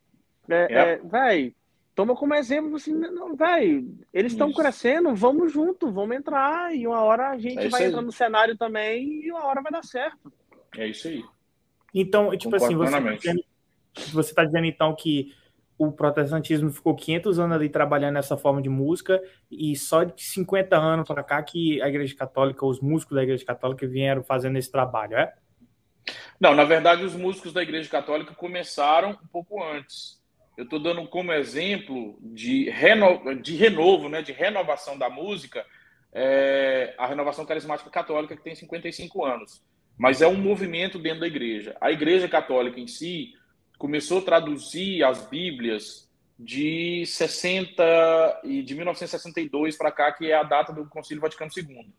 [0.47, 0.93] É, é.
[0.93, 1.55] é vai,
[1.95, 7.01] toma como exemplo, assim, não, vai, eles estão crescendo, vamos junto, vamos entrar, e uma
[7.01, 10.31] hora a gente é vai entrar no cenário também, e uma hora vai dar certo.
[10.77, 11.23] É isso aí.
[11.93, 13.43] Então, tipo Concordo assim, você está dizendo,
[14.13, 15.33] você tá dizendo então que
[15.81, 20.77] o protestantismo ficou 500 anos ali trabalhando nessa forma de música e só de 50
[20.77, 24.71] anos para cá que a Igreja Católica, os músicos da Igreja Católica vieram fazendo esse
[24.71, 25.33] trabalho, é?
[26.39, 30.21] Não, na verdade os músicos da Igreja Católica começaram um pouco antes.
[30.55, 33.41] Eu estou dando como exemplo de, reno...
[33.41, 35.65] de renovo, né, de renovação da música,
[36.13, 36.93] é...
[36.95, 39.63] a renovação carismática católica que tem 55 anos.
[39.97, 41.75] Mas é um movimento dentro da igreja.
[41.81, 43.33] A Igreja Católica em si,
[43.81, 50.43] começou a traduzir as Bíblias de 60 e de 1962 para cá, que é a
[50.43, 51.91] data do Concílio Vaticano II.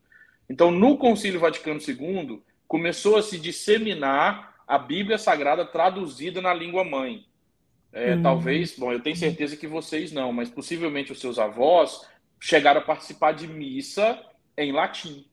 [0.49, 6.85] Então, no Concílio Vaticano II, começou a se disseminar a Bíblia Sagrada traduzida na língua
[6.85, 7.25] mãe.
[7.91, 8.23] É, hum.
[8.23, 12.07] Talvez, bom, eu tenho certeza que vocês não, mas possivelmente os seus avós
[12.39, 14.17] chegaram a participar de missa
[14.57, 15.27] em latim.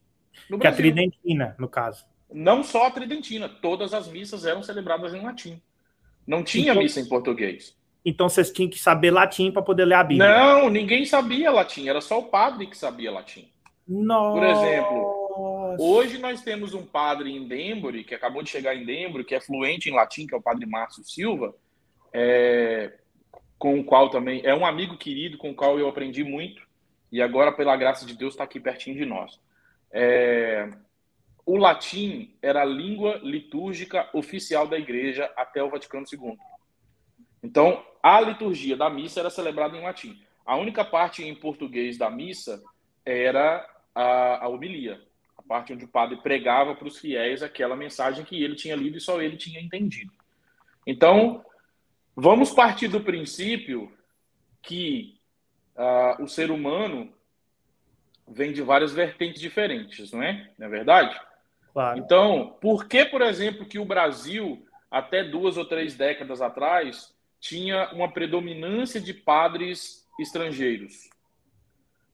[0.49, 2.05] No que é a tridentina, no caso.
[2.29, 5.63] Não só a tridentina, todas as missas eram celebradas em latim.
[6.31, 7.77] Não tinha então, missa em português.
[8.05, 10.29] Então vocês tinham que saber latim para poder ler a Bíblia.
[10.29, 13.51] Não, ninguém sabia latim, era só o padre que sabia latim.
[13.87, 14.39] Nossa.
[14.39, 19.25] Por exemplo, hoje nós temos um padre em Denbury, que acabou de chegar em Denbury,
[19.25, 21.53] que é fluente em latim, que é o padre Márcio Silva,
[22.13, 22.93] é,
[23.59, 26.63] com o qual também é um amigo querido, com o qual eu aprendi muito,
[27.11, 29.41] e agora, pela graça de Deus, está aqui pertinho de nós.
[29.93, 30.71] É,
[31.51, 36.39] o latim era a língua litúrgica oficial da igreja até o Vaticano II.
[37.43, 40.23] Então, a liturgia da missa era celebrada em latim.
[40.47, 42.63] A única parte em português da missa
[43.05, 45.03] era a, a homilia,
[45.37, 48.99] a parte onde o padre pregava para os fiéis aquela mensagem que ele tinha lido
[48.99, 50.13] e só ele tinha entendido.
[50.87, 51.45] Então,
[52.15, 53.93] vamos partir do princípio
[54.63, 55.19] que
[55.75, 57.13] uh, o ser humano
[58.29, 60.49] vem de várias vertentes diferentes, não é?
[60.57, 61.30] Não é verdade?
[61.73, 61.99] Claro.
[61.99, 67.91] Então, por que, por exemplo, que o Brasil, até duas ou três décadas atrás, tinha
[67.93, 71.09] uma predominância de padres estrangeiros?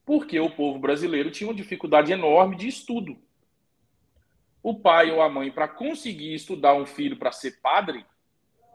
[0.05, 3.17] Porque o povo brasileiro tinha uma dificuldade enorme de estudo.
[4.63, 8.05] O pai ou a mãe, para conseguir estudar um filho para ser padre,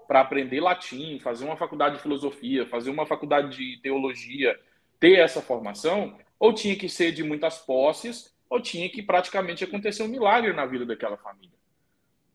[0.07, 4.59] para aprender latim, fazer uma faculdade de filosofia, fazer uma faculdade de teologia,
[4.99, 10.03] ter essa formação, ou tinha que ser de muitas posses, ou tinha que praticamente acontecer
[10.03, 11.55] um milagre na vida daquela família.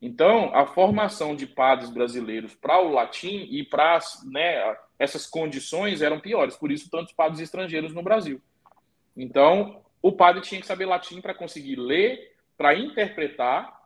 [0.01, 6.19] Então, a formação de padres brasileiros para o latim e para né, essas condições eram
[6.19, 8.41] piores, por isso tantos padres estrangeiros no Brasil.
[9.15, 13.79] Então, o padre tinha que saber latim para conseguir ler, para interpretar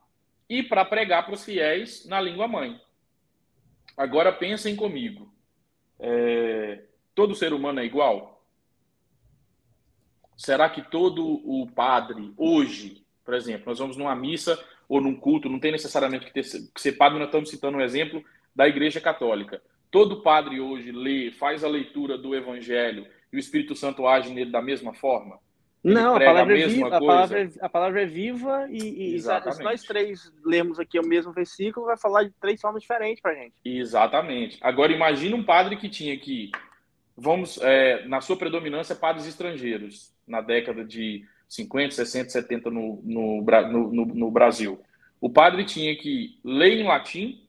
[0.48, 2.80] e para pregar para os fiéis na língua mãe.
[3.96, 5.32] Agora pensem comigo.
[5.98, 6.84] É...
[7.12, 8.29] Todo ser humano é igual?
[10.40, 14.58] Será que todo o padre, hoje, por exemplo, nós vamos numa missa
[14.88, 17.82] ou num culto, não tem necessariamente que, ter, que ser padre, nós estamos citando um
[17.82, 18.24] exemplo
[18.56, 19.60] da Igreja Católica.
[19.90, 24.50] Todo padre hoje lê, faz a leitura do Evangelho e o Espírito Santo age nele
[24.50, 25.38] da mesma forma?
[25.84, 29.16] Ele não, a palavra, a, é viva, a, palavra é, a palavra é viva e,
[29.16, 33.20] e se nós três lemos aqui o mesmo versículo, vai falar de três formas diferentes
[33.20, 33.52] para gente.
[33.62, 34.56] Exatamente.
[34.62, 36.50] Agora, imagina um padre que tinha que,
[37.14, 43.42] vamos, é, na sua predominância, padres estrangeiros na década de 50, 60, 70 no, no,
[43.42, 44.80] no, no Brasil.
[45.20, 47.44] O padre tinha que ler em latim,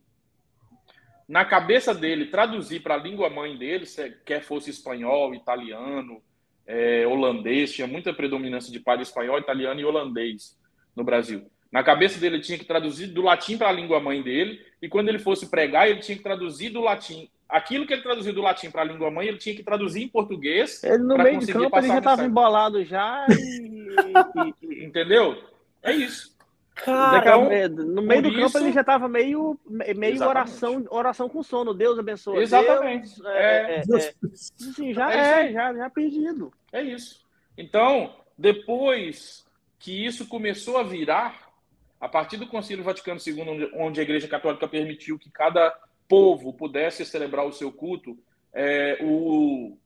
[1.27, 3.85] na cabeça dele, traduzir para a língua mãe dele,
[4.25, 6.21] quer fosse espanhol, italiano,
[6.67, 10.59] é, holandês, tinha muita predominância de padre espanhol, italiano e holandês
[10.93, 11.49] no Brasil.
[11.71, 14.89] Na cabeça dele, ele tinha que traduzir do latim para a língua mãe dele, e
[14.89, 17.29] quando ele fosse pregar, ele tinha que traduzir do latim.
[17.51, 20.07] Aquilo que ele traduziu do latim para a língua mãe, ele tinha que traduzir em
[20.07, 20.81] português.
[20.85, 23.25] Ele, no meio de campo, ele já estava embolado já.
[23.29, 24.85] E...
[24.85, 25.37] Entendeu?
[25.83, 26.31] É isso.
[26.73, 28.39] Cara, no meio do isso...
[28.39, 31.73] campo ele já estava meio, meio oração, oração com sono.
[31.73, 32.41] Deus abençoe.
[32.41, 33.21] Exatamente.
[33.21, 36.53] Deus, é, é, é, assim, já é, é já, já perdido.
[36.71, 37.19] É isso.
[37.57, 39.45] Então, depois
[39.77, 41.51] que isso começou a virar,
[41.99, 45.77] a partir do Concílio Vaticano II, onde a Igreja Católica permitiu que cada
[46.11, 48.17] povo pudesse celebrar o seu culto,
[48.53, 49.77] é, o,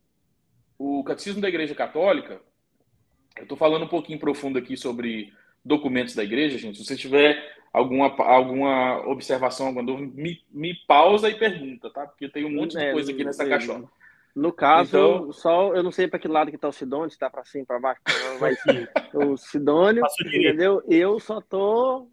[0.79, 2.41] o Catecismo da Igreja Católica,
[3.37, 5.31] eu estou falando um pouquinho profundo aqui sobre
[5.63, 6.79] documentos da Igreja, gente.
[6.79, 7.37] Se você tiver
[7.71, 12.07] alguma, alguma observação, alguma dúvida, me, me pausa e pergunta, tá?
[12.07, 13.87] Porque tem um monte de é, coisa aqui nessa é, caixola.
[14.35, 17.15] No caso, então, só eu não sei para que lado que está o Sidônio, se
[17.15, 18.01] está para cima, para baixo,
[18.41, 18.57] mas
[19.13, 20.81] o Sidônio, entendeu?
[20.89, 22.09] Eu só tô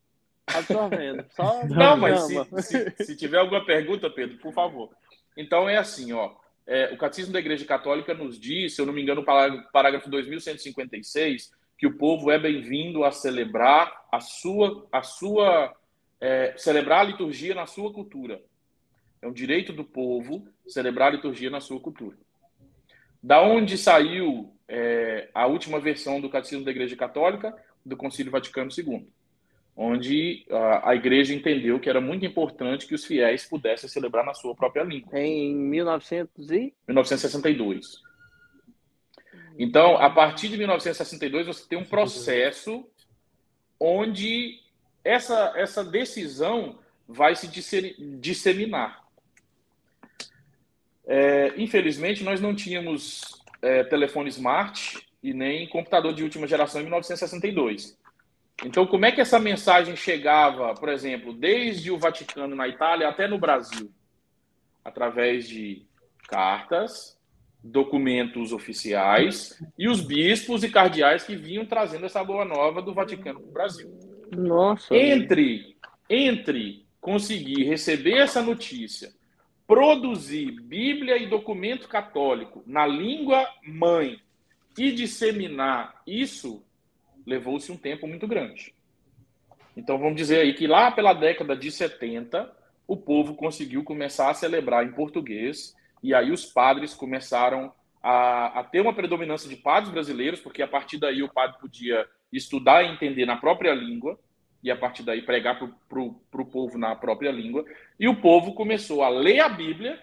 [0.55, 1.25] absorvendo.
[1.31, 4.91] Só não, mas se, se, se, tiver alguma pergunta, Pedro, por favor.
[5.37, 6.35] Então é assim, ó.
[6.67, 10.09] É, o Catecismo da Igreja Católica nos diz, se eu não me engano, o parágrafo
[10.09, 15.75] 2156, que o povo é bem-vindo a celebrar a sua, a sua
[16.21, 18.41] é, celebrar a liturgia na sua cultura.
[19.21, 22.17] É um direito do povo celebrar a liturgia na sua cultura.
[23.21, 27.57] Da onde saiu é, a última versão do Catecismo da Igreja Católica?
[27.85, 29.09] Do Concílio Vaticano II,
[29.77, 34.35] onde a, a Igreja entendeu que era muito importante que os fiéis pudessem celebrar na
[34.35, 35.19] sua própria língua.
[35.19, 36.75] Em 1900 e...
[36.87, 38.03] 1962.
[39.59, 42.87] Então, a partir de 1962, você tem um processo
[43.79, 44.61] onde
[45.05, 49.03] essa, essa decisão vai se disseminar.
[51.05, 56.85] É, infelizmente, nós não tínhamos é, telefone smart e nem computador de última geração em
[56.85, 57.99] 1962.
[58.65, 63.27] Então, como é que essa mensagem chegava, por exemplo, desde o Vaticano na Itália até
[63.27, 63.91] no Brasil?
[64.85, 65.87] Através de
[66.29, 67.19] cartas,
[67.63, 73.41] documentos oficiais e os bispos e cardeais que vinham trazendo essa boa nova do Vaticano
[73.41, 73.91] para o Brasil.
[74.37, 74.95] Nossa.
[74.95, 75.77] Entre,
[76.09, 79.13] entre conseguir receber essa notícia
[79.67, 84.19] produzir Bíblia e documento católico na língua mãe
[84.77, 86.63] e disseminar isso,
[87.27, 88.75] levou-se um tempo muito grande.
[89.77, 92.51] Então vamos dizer aí que lá pela década de 70,
[92.87, 98.65] o povo conseguiu começar a celebrar em português, e aí os padres começaram a, a
[98.65, 102.93] ter uma predominância de padres brasileiros, porque a partir daí o padre podia estudar e
[102.93, 104.19] entender na própria língua,
[104.63, 107.65] e a partir daí pregar para o povo na própria língua.
[107.99, 110.01] E o povo começou a ler a Bíblia,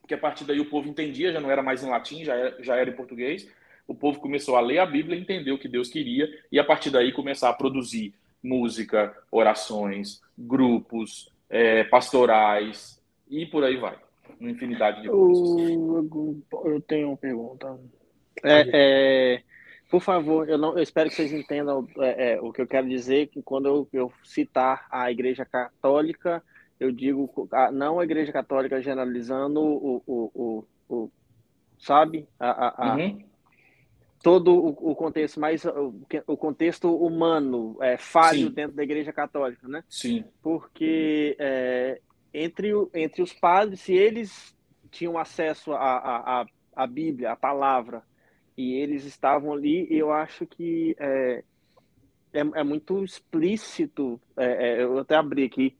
[0.00, 2.62] porque a partir daí o povo entendia, já não era mais em latim, já era,
[2.62, 3.48] já era em português.
[3.86, 6.90] O povo começou a ler a Bíblia, entender o que Deus queria, e a partir
[6.90, 13.96] daí começar a produzir música, orações, grupos, é, pastorais, e por aí vai.
[14.38, 15.48] Uma infinidade de coisas.
[16.64, 17.78] Eu, tenho uma pergunta.
[18.42, 19.42] É, é,
[19.90, 22.88] por favor, eu, não, eu espero que vocês entendam é, é, o que eu quero
[22.88, 26.42] dizer, que quando eu, eu, citar a Igreja Católica,
[26.78, 31.10] eu digo não a Igreja Católica generalizando o, o, o, o
[31.78, 33.22] sabe, a, a, uhum.
[34.22, 38.52] Todo o, contexto, mais o, contexto humano, é, falho Sim.
[38.52, 39.82] dentro da Igreja Católica, né?
[39.88, 40.24] Sim.
[40.42, 42.00] Porque é,
[42.32, 44.54] entre, entre os padres, se eles
[44.90, 46.46] tinham acesso à, à,
[46.76, 48.02] à Bíblia, à palavra,
[48.56, 51.42] e eles estavam ali, eu acho que é,
[52.32, 55.76] é, é muito explícito, é, é eu até abri aqui,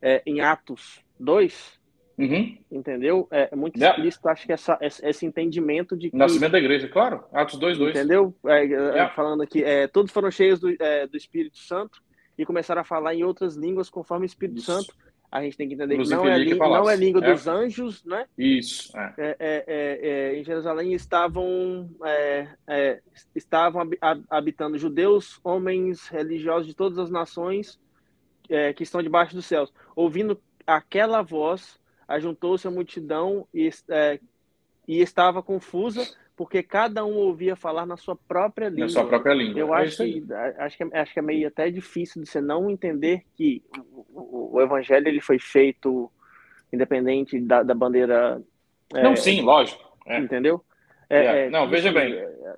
[0.00, 1.79] é, em Atos 2,
[2.20, 2.58] uhum.
[2.70, 3.26] entendeu?
[3.30, 3.96] É, muito yeah.
[3.96, 6.16] explícito, acho que essa, esse entendimento de que...
[6.16, 7.96] Nascimento da igreja, claro, Atos 2, 2.
[7.96, 8.34] Entendeu?
[8.44, 9.08] Yeah.
[9.14, 10.68] Falando aqui, todos foram cheios do,
[11.10, 12.02] do Espírito Santo
[12.38, 14.72] e começaram a falar em outras línguas conforme o Espírito Isso.
[14.72, 14.94] Santo
[15.30, 17.32] a gente tem que entender que não é, que não é língua é.
[17.32, 18.26] dos anjos, né?
[18.36, 18.96] Isso.
[18.96, 19.14] É.
[19.16, 21.88] É, é, é em Jerusalém estavam,
[23.34, 23.88] estavam
[24.28, 27.78] habitando judeus, homens religiosos de todas as nações
[28.74, 29.72] que estão debaixo dos céus.
[29.94, 31.78] Ouvindo aquela voz,
[32.10, 33.70] ajuntou-se a multidão e,
[34.86, 36.04] e estava confusa,
[36.36, 38.86] porque cada um ouvia falar na sua própria língua.
[38.86, 39.60] Na sua própria língua.
[39.60, 40.26] Eu é acho, que,
[40.58, 43.62] acho, que, acho que é meio até difícil de você não entender que
[44.12, 46.10] o, o evangelho ele foi feito
[46.72, 48.42] independente da, da bandeira.
[48.92, 49.80] Não, é, sim, lógico.
[50.04, 50.18] É.
[50.18, 50.64] Entendeu?
[51.08, 52.14] É, é não, veja assim, bem.
[52.14, 52.56] É,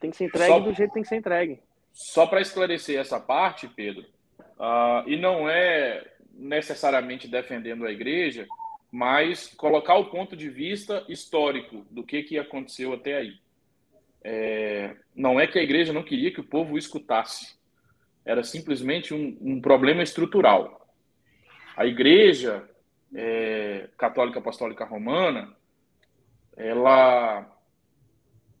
[0.00, 1.60] tem que ser entregue só, do jeito que tem que ser entregue.
[1.92, 4.04] Só para esclarecer essa parte, Pedro,
[4.58, 8.46] uh, e não é necessariamente defendendo a igreja,
[8.90, 13.38] mas colocar o ponto de vista histórico do que, que aconteceu até aí.
[14.22, 17.56] É, não é que a igreja não queria que o povo escutasse,
[18.24, 20.86] era simplesmente um, um problema estrutural.
[21.76, 22.68] A igreja
[23.14, 25.54] é, católica apostólica romana,
[26.56, 27.54] ela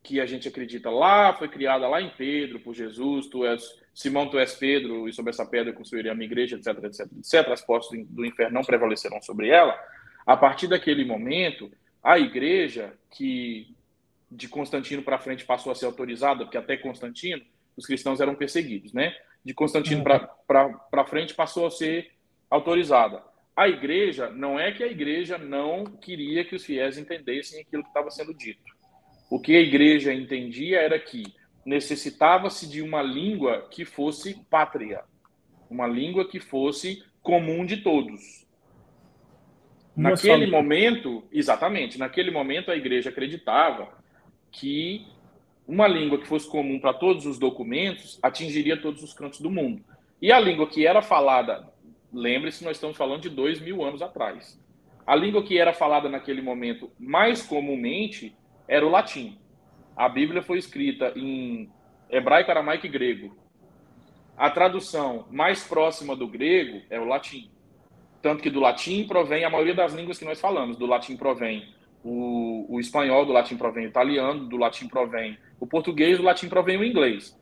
[0.02, 3.62] que a gente acredita lá, foi criada lá em Pedro por Jesus, tu és
[3.92, 7.48] Simão, tu és Pedro, e sobre essa pedra construirei a minha igreja, etc, etc, etc.
[7.50, 9.78] As portas do inferno não prevalecerão sobre ela.
[10.28, 11.72] A partir daquele momento,
[12.02, 13.74] a igreja, que
[14.30, 17.42] de Constantino para frente passou a ser autorizada, porque até Constantino
[17.74, 19.16] os cristãos eram perseguidos, né?
[19.42, 22.10] De Constantino para frente passou a ser
[22.50, 23.24] autorizada.
[23.56, 27.88] A igreja, não é que a igreja não queria que os fiéis entendessem aquilo que
[27.88, 28.76] estava sendo dito.
[29.30, 31.22] O que a igreja entendia era que
[31.64, 35.04] necessitava-se de uma língua que fosse pátria,
[35.70, 38.46] uma língua que fosse comum de todos.
[39.98, 43.88] Naquele momento, exatamente, naquele momento a igreja acreditava
[44.50, 45.06] que
[45.66, 49.84] uma língua que fosse comum para todos os documentos atingiria todos os cantos do mundo.
[50.22, 51.68] E a língua que era falada,
[52.12, 54.58] lembre-se, nós estamos falando de dois mil anos atrás.
[55.06, 58.34] A língua que era falada naquele momento mais comumente
[58.66, 59.38] era o latim.
[59.96, 61.70] A Bíblia foi escrita em
[62.08, 63.36] hebraico, aramaico e grego.
[64.36, 67.50] A tradução mais próxima do grego é o latim.
[68.20, 70.76] Tanto que do latim provém a maioria das línguas que nós falamos.
[70.76, 71.68] Do latim provém
[72.02, 76.48] o, o espanhol, do latim provém o italiano, do latim provém o português, do latim
[76.48, 77.36] provém o inglês.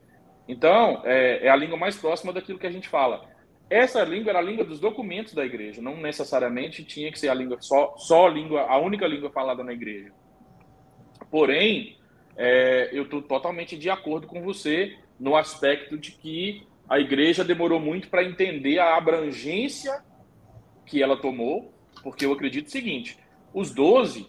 [0.48, 3.28] Então, é, é a língua mais próxima daquilo que a gente fala.
[3.68, 7.34] Essa língua era a língua dos documentos da igreja, não necessariamente tinha que ser a
[7.34, 10.12] língua só, só a língua, a única língua falada na igreja.
[11.30, 11.96] Porém,
[12.36, 17.80] é, eu estou totalmente de acordo com você no aspecto de que a igreja demorou
[17.80, 20.00] muito para entender a abrangência
[20.86, 23.18] que ela tomou, porque eu acredito o seguinte:
[23.52, 24.26] os doze,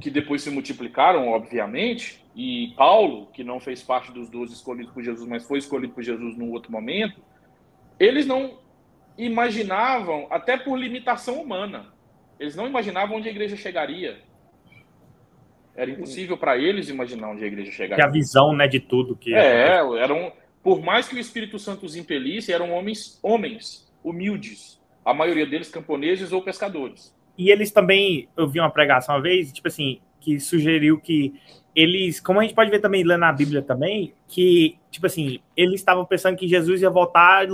[0.00, 5.02] que depois se multiplicaram, obviamente, e Paulo, que não fez parte dos doze escolhidos por
[5.02, 7.22] Jesus, mas foi escolhido por Jesus num outro momento,
[8.00, 8.58] eles não
[9.16, 11.92] imaginavam, até por limitação humana,
[12.40, 14.18] eles não imaginavam onde a igreja chegaria.
[15.76, 18.04] Era impossível para eles imaginar onde a igreja chegaria.
[18.04, 20.32] Que a visão, né, de tudo que é, eram
[20.64, 25.70] por mais que o Espírito Santo os impelisse, eram homens, homens humildes, a maioria deles
[25.70, 27.14] camponeses ou pescadores.
[27.36, 31.34] E eles também, eu vi uma pregação uma vez, tipo assim, que sugeriu que
[31.74, 35.80] eles, como a gente pode ver também lendo na Bíblia também, que tipo assim, eles
[35.80, 37.46] estavam pensando que Jesus ia voltar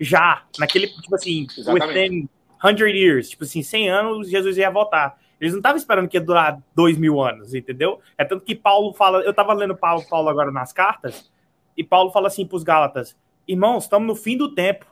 [0.00, 2.28] já, naquele, tipo assim, within
[2.60, 5.18] 100 years, tipo assim, 100 anos Jesus ia voltar.
[5.40, 8.00] Eles não estavam esperando que ia durar dois mil anos, entendeu?
[8.16, 9.22] É tanto que Paulo fala.
[9.22, 11.30] Eu estava lendo Paulo, Paulo agora nas cartas,
[11.76, 13.16] e Paulo fala assim para os Gálatas:
[13.46, 14.86] irmãos, estamos no fim do tempo.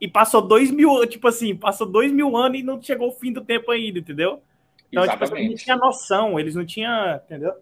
[0.00, 3.32] E passou dois mil, tipo assim, passou dois mil anos e não chegou o fim
[3.32, 4.42] do tempo ainda, entendeu?
[4.90, 7.52] Então, tipo assim, eles não tinham noção, eles não tinham, entendeu?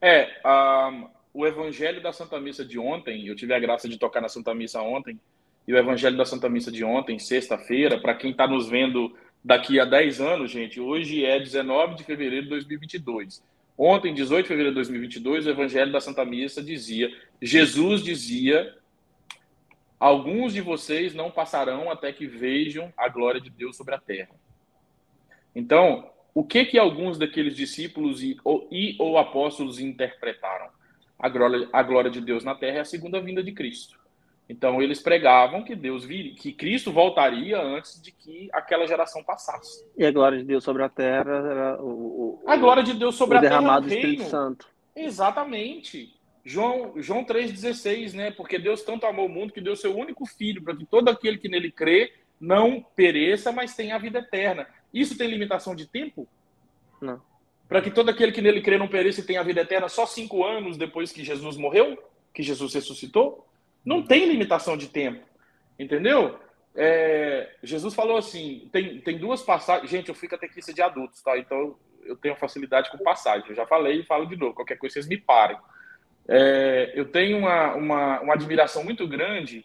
[0.00, 4.20] É, um, o evangelho da Santa Missa de ontem, eu tive a graça de tocar
[4.20, 5.18] na Santa Missa ontem,
[5.66, 9.14] e o evangelho da Santa Missa de ontem, sexta-feira, para quem está nos vendo
[9.44, 13.42] daqui a 10 anos, gente, hoje é 19 de fevereiro de 2022.
[13.76, 18.74] Ontem, 18 de fevereiro de 2022, o Evangelho da Santa Missa dizia: Jesus dizia,
[20.02, 24.34] alguns de vocês não passarão até que vejam a glória de Deus sobre a terra.
[25.54, 30.66] Então, o que que alguns daqueles discípulos e ou, e, ou apóstolos interpretaram?
[31.16, 33.96] A glória, a glória de Deus na terra é a segunda vinda de Cristo.
[34.48, 39.86] Então eles pregavam que Deus viria, que Cristo voltaria antes de que aquela geração passasse.
[39.96, 43.14] E a glória de Deus sobre a terra era o, o a glória de Deus
[43.14, 44.68] sobre a terra derramado do Espírito Santo.
[44.96, 46.12] Exatamente.
[46.44, 48.30] João, João 3,16, né?
[48.30, 51.38] Porque Deus tanto amou o mundo que deu seu único filho, para que todo aquele
[51.38, 54.66] que nele crê não pereça, mas tenha a vida eterna.
[54.92, 56.26] Isso tem limitação de tempo?
[57.00, 57.22] Não.
[57.68, 60.04] Para que todo aquele que nele crê não pereça e tenha a vida eterna só
[60.04, 61.96] cinco anos depois que Jesus morreu?
[62.34, 63.46] Que Jesus ressuscitou?
[63.84, 65.24] Não tem limitação de tempo,
[65.78, 66.38] entendeu?
[66.74, 69.90] É, Jesus falou assim: tem, tem duas passagens.
[69.90, 71.38] Gente, eu fico catequista de adultos, tá?
[71.38, 73.48] Então eu tenho facilidade com passagem.
[73.48, 74.54] Eu já falei e falo de novo.
[74.54, 75.56] Qualquer coisa, vocês me parem.
[76.28, 79.64] É, eu tenho uma, uma, uma admiração muito grande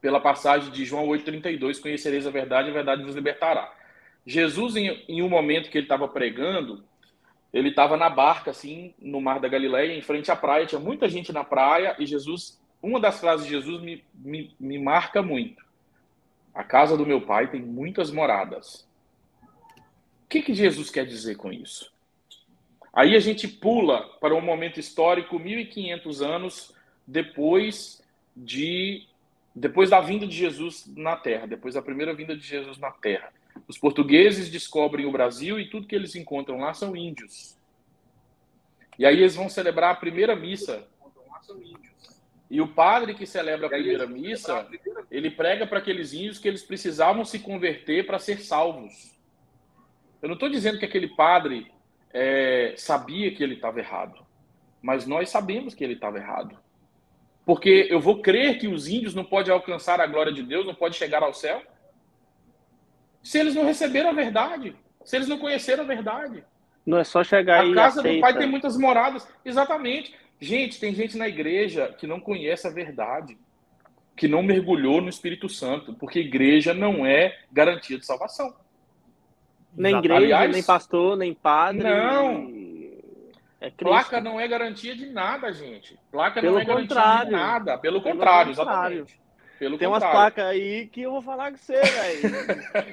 [0.00, 3.72] pela passagem de João 8,32: Conhecereis a verdade, a verdade vos libertará.
[4.26, 6.84] Jesus, em, em um momento que ele estava pregando,
[7.52, 11.08] ele estava na barca, assim, no Mar da Galileia, em frente à praia, tinha muita
[11.08, 15.64] gente na praia, e Jesus uma das frases de Jesus me, me, me marca muito.
[16.52, 18.86] A casa do meu pai tem muitas moradas.
[20.24, 21.93] O que, que Jesus quer dizer com isso?
[22.94, 26.74] Aí a gente pula para um momento histórico 1500 anos
[27.06, 28.02] depois
[28.36, 29.06] de
[29.56, 33.32] depois da vinda de Jesus na Terra, depois da primeira vinda de Jesus na Terra.
[33.68, 37.56] Os portugueses descobrem o Brasil e tudo que eles encontram lá são índios.
[38.98, 40.84] E aí eles vão celebrar a primeira missa.
[42.50, 44.68] E o padre que celebra a primeira missa,
[45.08, 49.12] ele prega para aqueles índios que eles precisavam se converter para ser salvos.
[50.20, 51.72] Eu não estou dizendo que aquele padre
[52.14, 54.24] é, sabia que ele estava errado,
[54.80, 56.56] mas nós sabemos que ele estava errado.
[57.44, 60.74] Porque eu vou crer que os índios não podem alcançar a glória de Deus, não
[60.74, 61.60] podem chegar ao céu,
[63.22, 66.44] se eles não receberam a verdade, se eles não conheceram a verdade.
[66.86, 69.26] Não é só chegar a casa do pai tem muitas moradas.
[69.44, 70.14] Exatamente.
[70.38, 73.38] Gente, tem gente na igreja que não conhece a verdade,
[74.14, 78.54] que não mergulhou no Espírito Santo, porque igreja não é garantia de salvação.
[79.76, 81.82] Nem igreja, Aliás, nem pastor, nem padre.
[81.82, 82.64] Não.
[83.60, 85.98] É Placa não é garantia de nada, gente.
[86.12, 86.88] Placa Pelo não é contrário.
[86.94, 87.78] garantia de nada.
[87.78, 89.20] Pelo, Pelo contrário, contrário, exatamente.
[89.58, 90.06] Pelo Tem contrário.
[90.06, 92.34] umas placas aí que eu vou falar com você, velho.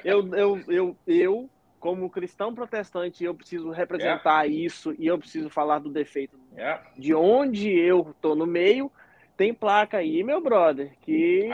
[0.02, 4.46] eu, eu, eu, eu, como cristão protestante, eu preciso representar yeah.
[4.46, 6.38] isso e eu preciso falar do defeito.
[6.54, 6.82] Yeah.
[6.96, 8.90] De onde eu tô no meio,
[9.36, 11.48] tem placa aí, meu brother, que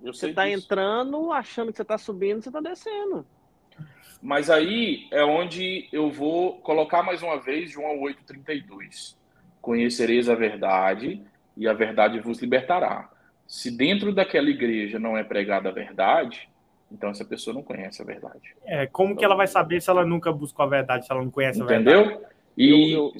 [0.00, 0.64] você tá disso.
[0.64, 3.26] entrando achando que você tá subindo, você tá descendo.
[4.20, 9.16] Mas aí é onde eu vou colocar mais uma vez João 8,32.
[9.60, 11.22] Conhecereis a verdade
[11.56, 13.10] e a verdade vos libertará.
[13.46, 16.48] Se dentro daquela igreja não é pregada a verdade,
[16.90, 18.54] então essa pessoa não conhece a verdade.
[18.64, 21.30] É, como que ela vai saber se ela nunca buscou a verdade, se ela não
[21.30, 22.04] conhece a Entendeu?
[22.04, 22.14] verdade?
[22.14, 22.38] Entendeu?
[22.56, 23.12] E, eu, eu...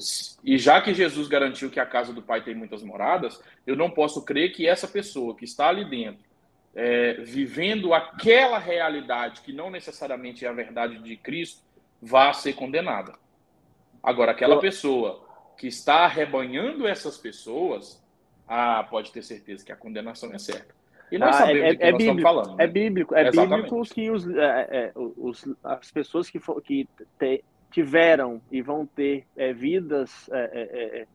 [0.43, 3.89] e já que Jesus garantiu que a casa do Pai tem muitas moradas, eu não
[3.89, 6.28] posso crer que essa pessoa que está ali dentro,
[6.75, 11.63] é, vivendo aquela realidade que não necessariamente é a verdade de Cristo,
[12.01, 13.13] vá ser condenada.
[14.01, 18.01] Agora, aquela pessoa que está arrebanhando essas pessoas,
[18.47, 20.73] ah, pode ter certeza que a condenação é certa.
[21.11, 22.55] E nós ah, sabemos é, é, é nós bíblico, falando.
[22.55, 22.63] Né?
[22.63, 23.63] É bíblico, é Exatamente.
[23.63, 28.85] bíblico que os, é, é, os, as pessoas que, for, que te, tiveram e vão
[28.85, 31.05] ter é, vidas é,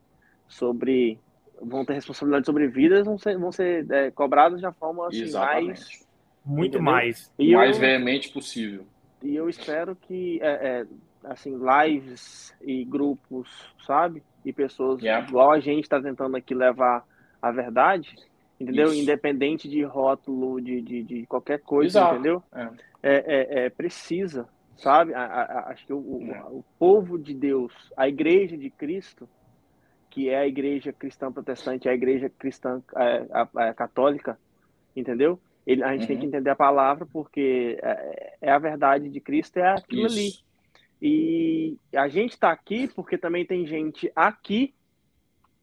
[0.46, 1.18] sobre
[1.60, 6.06] vão ter responsabilidade sobre vidas vão ser, vão ser cobradas de uma forma assim, mais
[6.44, 6.92] muito entendeu?
[6.92, 8.86] mais e mais eu, veemente possível.
[9.22, 10.40] E eu espero que
[11.24, 13.48] assim lives e grupos,
[13.86, 15.26] sabe, e pessoas yeah.
[15.26, 17.04] igual a gente está tentando aqui levar
[17.40, 18.14] a verdade,
[18.60, 18.86] entendeu?
[18.86, 19.02] Isso.
[19.02, 22.14] Independente de rótulo, de, de, de qualquer coisa, Exato.
[22.14, 22.42] entendeu?
[22.52, 22.70] É.
[23.02, 25.14] É, é, é precisa, sabe?
[25.14, 26.42] A, a, acho que o, o, é.
[26.44, 29.28] o, povo de Deus, a igreja de Cristo,
[30.14, 34.38] que é a igreja cristã protestante, a igreja cristã é, a, a católica,
[34.94, 35.40] entendeu?
[35.66, 36.06] Ele, a gente uhum.
[36.06, 36.28] tem que uhum.
[36.28, 40.16] entender a palavra porque é, é, a verdade de Cristo, é aquilo Isso.
[40.16, 40.32] ali.
[41.02, 44.72] E a gente está aqui porque também tem gente aqui,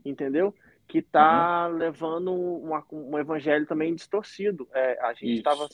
[0.04, 0.54] entendeu?
[0.86, 1.78] que está uhum.
[1.78, 4.68] levando uma, um evangelho também distorcido.
[4.74, 5.66] É, a gente estava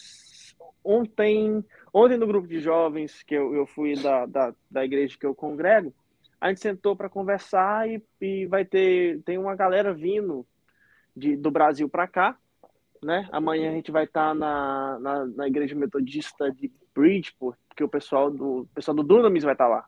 [0.83, 5.25] ontem, ontem no grupo de jovens que eu, eu fui da, da, da igreja que
[5.25, 5.91] eu congrego,
[6.39, 10.45] a gente sentou para conversar e, e vai ter tem uma galera vindo
[11.15, 12.37] de, do Brasil para cá,
[13.03, 13.27] né?
[13.31, 17.89] Amanhã a gente vai estar tá na, na, na, igreja metodista de Bridgeport, porque o
[17.89, 19.85] pessoal do o pessoal do Dunamis vai estar tá lá.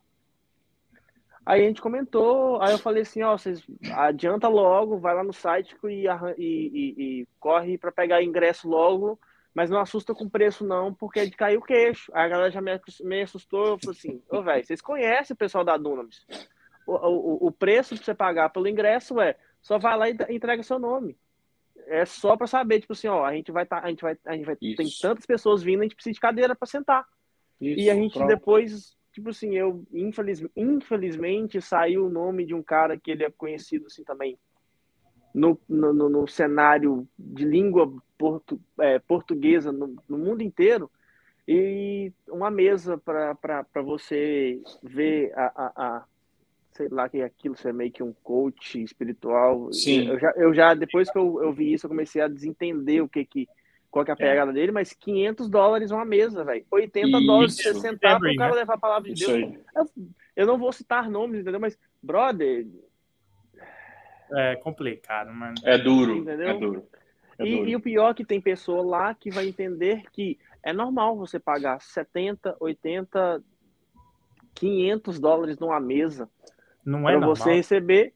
[1.46, 5.34] Aí a gente comentou, aí eu falei assim, ó, vocês adianta logo, vai lá no
[5.34, 9.20] site e, e, e, e corre para pegar ingresso logo,
[9.54, 12.12] mas não assusta com preço não, porque é de cair o queixo.
[12.14, 15.64] Aí a galera já me, assustou, eu falei assim, ô velho, vocês conhecem o pessoal
[15.64, 16.26] da Dunamis.
[16.86, 20.64] O, o, o preço para você pagar pelo ingresso é, só vai lá e entrega
[20.64, 21.18] seu nome.
[21.88, 24.36] É só para saber, tipo assim, ó, a gente vai tá, a gente vai, a
[24.36, 27.06] gente vai tem tantas pessoas vindo, a gente precisa de cadeira para sentar.
[27.60, 28.28] Isso, e a gente pronto.
[28.28, 33.32] depois tipo assim, eu infeliz, infelizmente saiu o nome de um cara que ele é
[33.32, 34.38] conhecido assim também
[35.34, 40.90] no, no, no cenário de língua portu, é, portuguesa no, no, mundo inteiro
[41.48, 46.04] e uma mesa para você ver a, a, a,
[46.72, 50.08] sei lá que é aquilo ser meio que um coach espiritual Sim.
[50.08, 53.10] Eu, já, eu já depois que eu, eu vi isso eu comecei a desentender o
[53.10, 53.48] que que
[53.92, 54.30] qual que é a é.
[54.30, 54.54] pegada é.
[54.54, 56.66] dele, mas 500 dólares uma mesa, velho.
[56.70, 57.26] 80 Isso.
[57.26, 59.54] dólares pra você sentar para o cara levar a palavra de Deus.
[59.76, 59.90] Eu,
[60.36, 61.60] eu, não vou citar nomes, entendeu?
[61.60, 62.68] Mas, brother.
[64.32, 65.56] É complicado, mano.
[65.64, 66.18] É duro.
[66.18, 66.48] Entendeu?
[66.48, 66.88] É duro.
[67.38, 67.70] É e, duro.
[67.70, 71.40] e, o pior é que tem pessoa lá que vai entender que é normal você
[71.40, 73.44] pagar 70, 80,
[74.54, 76.30] 500 dólares numa mesa.
[76.86, 77.36] Não é pra normal.
[77.36, 78.14] você receber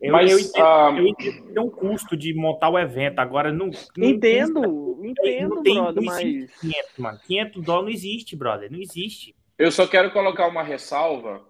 [0.00, 0.98] eu, Mas, eu, entendo, uh...
[0.98, 3.18] eu entendo que tem um custo de montar o evento.
[3.18, 3.70] Agora, não.
[3.96, 6.60] não entendo, entendo, não tem, brother, não mas.
[6.60, 7.18] 500, mano.
[7.26, 8.72] 500 dólares não existe, brother.
[8.72, 9.36] Não existe.
[9.58, 11.42] Eu só quero colocar uma ressalva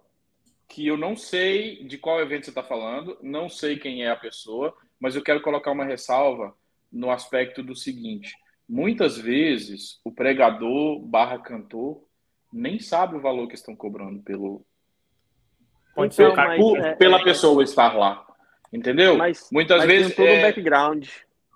[0.70, 4.16] que eu não sei de qual evento você está falando, não sei quem é a
[4.16, 6.54] pessoa, mas eu quero colocar uma ressalva
[6.90, 8.34] no aspecto do seguinte:
[8.68, 12.02] muitas vezes o pregador barra cantor
[12.52, 14.64] nem sabe o valor que estão cobrando pelo
[15.94, 18.24] Pode então, ser, por, é, pela é, pessoa estar lá.
[18.72, 19.16] Entendeu?
[19.16, 20.14] Mas, Muitas mas vezes.
[20.14, 20.38] Tem todo é...
[20.38, 21.08] um background.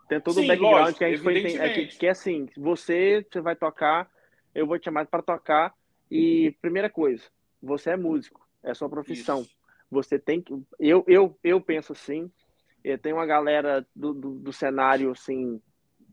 [0.09, 1.57] Tem todo Sim, um background lógico, que a gente foi.
[1.57, 4.11] É que, que é assim: você, você vai tocar,
[4.53, 5.73] eu vou te chamar para tocar.
[6.11, 7.23] E primeira coisa,
[7.63, 9.43] você é músico, é sua profissão.
[9.43, 9.57] Isso.
[9.91, 10.53] Você tem que.
[10.79, 12.31] Eu, eu, eu penso assim.
[13.01, 15.59] Tem uma galera do, do, do cenário assim,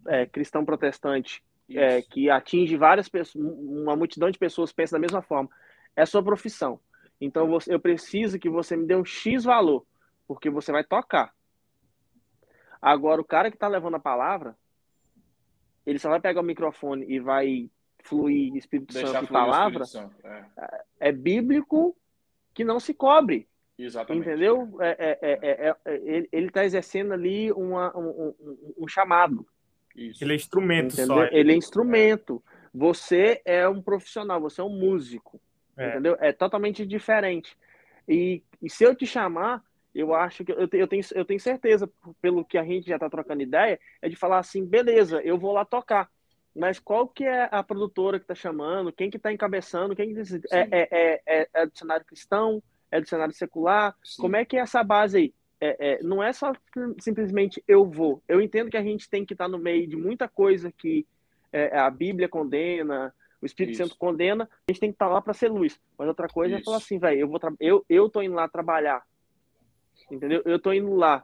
[0.08, 5.22] é, cristão protestante é, que atinge várias pessoas, uma multidão de pessoas pensa da mesma
[5.22, 5.50] forma.
[5.96, 6.80] É sua profissão.
[7.20, 9.86] Então você, eu preciso que você me dê um X valor,
[10.28, 11.34] porque você vai tocar.
[12.82, 14.58] Agora, o cara que está levando a palavra,
[15.86, 17.70] ele só vai pegar o microfone e vai
[18.04, 19.86] fluir Espírito Deixar Santo e palavra.
[19.86, 20.46] Santo, é.
[20.58, 21.10] é.
[21.10, 21.12] é.
[21.12, 21.96] bíblico
[22.54, 23.48] que não se cobre.
[23.78, 24.28] Exatamente.
[24.28, 24.78] Entendeu?
[24.80, 29.46] É, é, é ele está exercendo ali uma, um, um, um chamado.
[29.96, 30.24] Isso.
[30.24, 31.16] Ele é instrumento entendeu?
[31.16, 31.24] só.
[31.26, 32.44] Ele é instrumento.
[32.74, 35.42] Você é um profissional, você é um músico.
[35.78, 35.90] É.
[35.90, 36.16] Entendeu?
[36.20, 37.58] É totalmente diferente.
[38.08, 41.90] E, e se eu te chamar, eu acho que eu, eu, tenho, eu tenho certeza,
[42.22, 45.52] pelo que a gente já está trocando ideia, é de falar assim, beleza, eu vou
[45.52, 46.10] lá tocar.
[46.56, 48.92] Mas qual que é a produtora que está chamando?
[48.92, 49.96] Quem que está encabeçando?
[49.96, 50.22] Quem que
[50.52, 52.62] é, é, é, é, é, do cenário cristão?
[52.92, 53.96] É do cenário secular?
[54.04, 54.22] Sim.
[54.22, 55.34] Como é que é essa base aí?
[55.62, 56.52] É, é, não é só
[57.00, 58.22] simplesmente eu vou.
[58.28, 61.06] Eu entendo que a gente tem que estar tá no meio de muita coisa que
[61.54, 63.84] é, a Bíblia condena, o Espírito Isso.
[63.84, 65.80] Santo condena, a gente tem que estar tá lá para ser luz.
[65.98, 66.64] Mas outra coisa Isso.
[66.64, 69.04] é falar assim, velho, eu vou eu eu tô indo lá trabalhar.
[70.12, 70.42] Entendeu?
[70.44, 71.24] Eu tô indo lá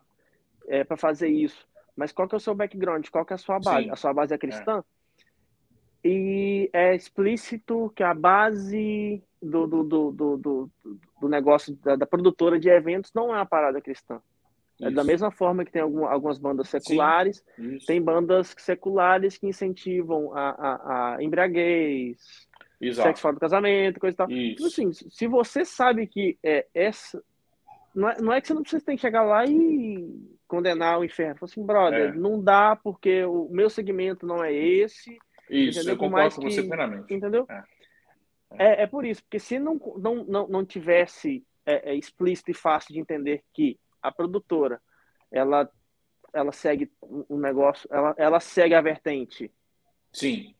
[0.87, 1.67] para fazer isso.
[1.95, 3.07] Mas qual que é o seu background?
[3.09, 3.85] Qual que é a sua base?
[3.85, 3.91] Sim.
[3.91, 4.83] A sua base é cristã?
[6.07, 10.71] E é explícito que a base do, do, do, do,
[11.19, 14.21] do negócio da, da, produtora de eventos não é uma parada cristã.
[14.81, 19.47] É da mesma forma que tem algum, algumas bandas seculares, Sim, tem bandas seculares que
[19.47, 22.47] incentivam a, a, a embriaguez,
[22.79, 23.07] Exato.
[23.07, 24.31] sexo fora do casamento, coisa e tal.
[24.31, 27.21] Então, assim, se você sabe que é essa.
[27.93, 31.03] Não é, não é que você não precisa ter que chegar lá e condenar o
[31.03, 31.39] inferno.
[31.39, 32.13] Fala assim, brother, é.
[32.13, 35.17] não dá porque o meu segmento não é esse.
[35.49, 35.93] Isso, entendeu?
[35.93, 37.13] eu concordo com você plenamente.
[37.13, 37.45] Entendeu?
[37.49, 37.63] É.
[38.51, 42.53] É, é por isso, porque se não, não, não, não tivesse é, é explícito e
[42.53, 44.81] fácil de entender que a produtora
[45.29, 45.69] ela
[46.33, 49.51] ela segue um negócio, ela, ela segue a vertente.
[50.11, 50.53] Sim.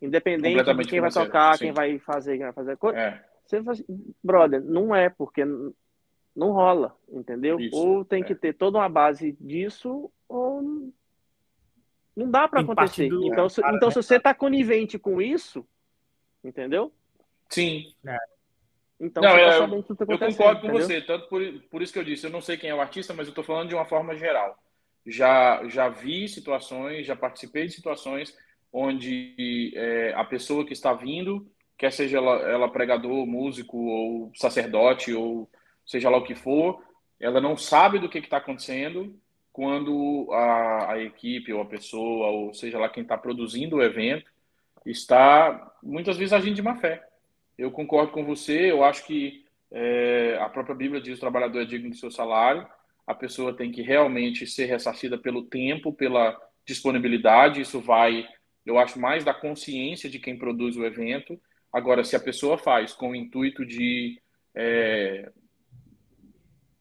[0.00, 1.66] Independente de quem vai tocar, Sim.
[1.66, 2.98] quem vai fazer, quem vai fazer coisa.
[2.98, 3.24] É.
[3.44, 7.60] Você fala assim, brother, não é porque não rola, entendeu?
[7.60, 8.24] Isso, ou tem é.
[8.24, 10.92] que ter toda uma base disso, ou
[12.16, 13.08] não dá para acontecer.
[13.08, 13.26] Do...
[13.26, 15.66] Então, se, então, se você tá conivente com isso,
[16.42, 16.92] entendeu?
[17.48, 17.92] Sim.
[18.06, 18.18] É.
[19.00, 20.86] Então, não, é, eu, eu concordo com entendeu?
[20.86, 23.12] você, tanto por, por isso que eu disse, eu não sei quem é o artista,
[23.12, 24.56] mas eu estou falando de uma forma geral.
[25.04, 28.34] Já, já vi situações, já participei de situações
[28.72, 31.46] onde é, a pessoa que está vindo,
[31.76, 35.50] quer seja ela, ela pregador, músico ou sacerdote ou
[35.84, 36.82] seja lá o que for,
[37.20, 39.14] ela não sabe do que está acontecendo
[39.54, 44.28] quando a, a equipe ou a pessoa, ou seja lá quem está produzindo o evento,
[44.84, 47.06] está muitas vezes agindo de má fé.
[47.56, 51.62] Eu concordo com você, eu acho que é, a própria Bíblia diz que o trabalhador
[51.62, 52.66] é digno do seu salário,
[53.06, 56.36] a pessoa tem que realmente ser ressarcida pelo tempo, pela
[56.66, 58.26] disponibilidade, isso vai,
[58.66, 61.40] eu acho, mais da consciência de quem produz o evento.
[61.72, 64.20] Agora, se a pessoa faz com o intuito de
[64.52, 65.30] é,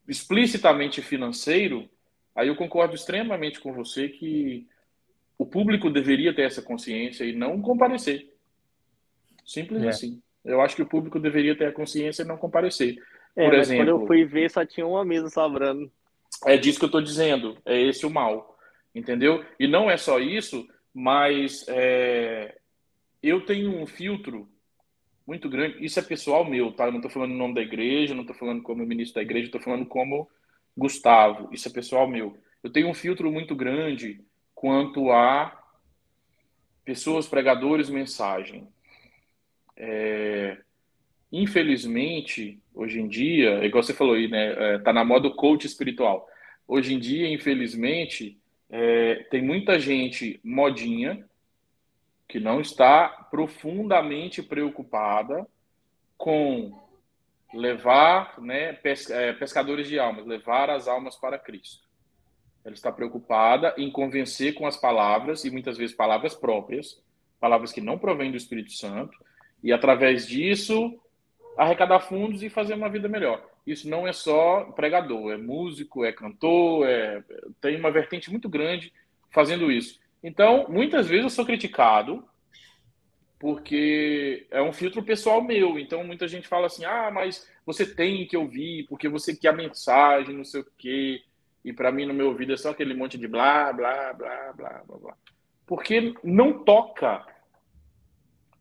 [0.07, 1.87] explicitamente financeiro,
[2.35, 4.67] aí eu concordo extremamente com você que
[5.37, 8.31] o público deveria ter essa consciência e não comparecer.
[9.45, 9.89] Simples é.
[9.89, 10.21] assim.
[10.43, 12.97] Eu acho que o público deveria ter a consciência e não comparecer.
[13.35, 15.91] É, Por exemplo, quando eu fui ver, só tinha uma mesa sobrando.
[16.45, 17.57] É disso que eu estou dizendo.
[17.65, 18.57] É esse o mal.
[18.93, 19.43] Entendeu?
[19.59, 22.57] E não é só isso, mas é,
[23.21, 24.47] eu tenho um filtro
[25.25, 25.83] muito grande.
[25.83, 26.85] Isso é pessoal meu, tá?
[26.85, 29.47] Eu não estou falando em nome da igreja, não estou falando como ministro da igreja,
[29.47, 30.29] estou falando como
[30.75, 31.49] Gustavo.
[31.51, 32.37] Isso é pessoal meu.
[32.63, 34.21] Eu tenho um filtro muito grande
[34.55, 35.59] quanto a
[36.85, 38.67] pessoas, pregadores, mensagem.
[39.75, 40.57] É,
[41.31, 44.75] infelizmente, hoje em dia, igual você falou aí, né?
[44.75, 46.27] É, tá na moda o coach espiritual.
[46.67, 48.37] Hoje em dia, infelizmente,
[48.69, 51.25] é, tem muita gente modinha
[52.27, 55.45] que não está profundamente preocupada
[56.17, 56.82] com
[57.53, 58.77] levar, né,
[59.09, 61.87] é, pescadores de almas, levar as almas para Cristo.
[62.65, 67.01] Ela está preocupada em convencer com as palavras, e muitas vezes palavras próprias,
[67.39, 69.17] palavras que não provêm do Espírito Santo,
[69.61, 70.99] e através disso
[71.57, 73.45] arrecadar fundos e fazer uma vida melhor.
[73.65, 77.23] Isso não é só pregador, é músico, é cantor, é...
[77.61, 78.91] tem uma vertente muito grande
[79.29, 79.99] fazendo isso.
[80.23, 82.27] Então, muitas vezes eu sou criticado
[83.43, 85.77] porque é um filtro pessoal meu.
[85.77, 89.53] Então muita gente fala assim: ah, mas você tem que ouvir, porque você quer a
[89.53, 91.21] mensagem, não sei o quê.
[91.61, 94.83] E para mim, no meu ouvido, é só aquele monte de blá, blá, blá, blá,
[94.87, 95.17] blá, blá.
[95.67, 97.25] Porque não toca.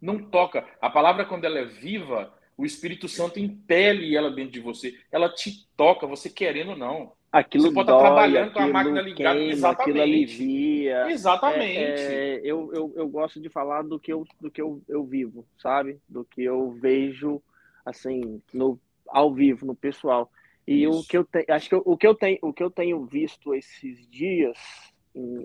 [0.00, 0.66] Não toca.
[0.80, 4.94] A palavra, quando ela é viva, o Espírito Santo impele ela dentro de você.
[5.11, 7.12] Ela te toca, você querendo ou não.
[7.30, 9.38] Aquilo você pode dói, estar trabalhando com a máquina ligada.
[9.38, 9.82] Queima, Exatamente.
[9.82, 11.11] Aquilo alivia.
[11.11, 11.78] Exatamente.
[11.78, 15.03] É, é, eu, eu, eu gosto de falar do que, eu, do que eu, eu
[15.05, 15.98] vivo, sabe?
[16.07, 17.42] Do que eu vejo,
[17.86, 18.78] assim, no,
[19.09, 20.30] ao vivo, no pessoal.
[20.66, 21.00] E Isso.
[21.00, 23.05] o que eu tenho, acho que eu, o que eu tenho, o que eu tenho
[23.07, 24.57] visto esses dias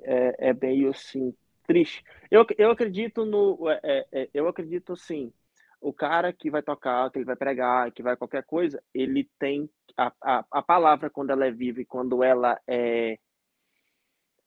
[0.03, 1.33] é, é meio assim
[1.65, 2.03] triste.
[2.31, 5.31] Eu, eu acredito no, é, é, é, eu acredito assim,
[5.79, 9.69] o cara que vai tocar, que ele vai pregar, que vai qualquer coisa, ele tem
[9.95, 13.17] a, a, a palavra quando ela é viva e quando ela é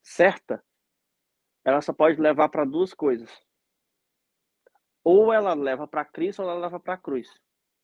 [0.03, 0.62] certa,
[1.64, 3.31] ela só pode levar para duas coisas.
[5.05, 7.28] Ou ela leva para Cristo ou ela leva para a cruz.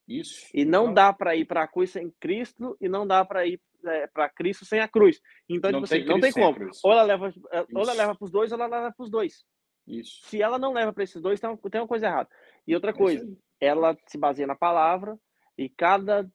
[0.06, 0.48] Isso.
[0.54, 3.60] E não dá para ir para a cruz sem Cristo e não dá para ir
[3.84, 5.20] é, para Cristo sem a cruz.
[5.48, 6.70] Então, não tipo assim, não tem como.
[6.84, 7.32] Ou ela leva,
[7.74, 9.44] ou ela leva para os dois, ou ela leva para os dois.
[9.86, 10.20] Isso.
[10.26, 12.28] Se ela não leva para esses dois, tem, tem uma coisa errada.
[12.66, 13.24] E outra coisa,
[13.60, 15.18] é ela se baseia na palavra
[15.56, 16.28] e cada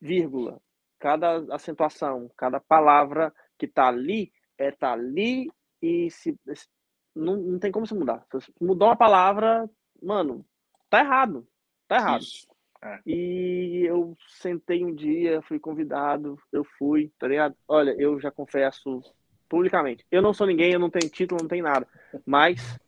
[0.00, 0.60] vírgula,
[0.98, 5.50] cada acentuação, cada palavra que está ali, é tá ali
[5.80, 6.38] e se
[7.14, 8.26] não, não tem como se mudar.
[8.40, 9.68] Se mudou uma palavra,
[10.02, 10.44] mano,
[10.90, 11.46] tá errado.
[11.88, 12.22] Tá errado.
[12.22, 12.46] Isso.
[12.82, 13.00] É.
[13.06, 17.56] E eu sentei um dia, fui convidado, eu fui, tá ligado?
[17.66, 19.02] Olha, eu já confesso
[19.48, 20.04] publicamente.
[20.10, 21.86] Eu não sou ninguém, eu não tenho título, não tenho nada.
[22.24, 22.78] Mas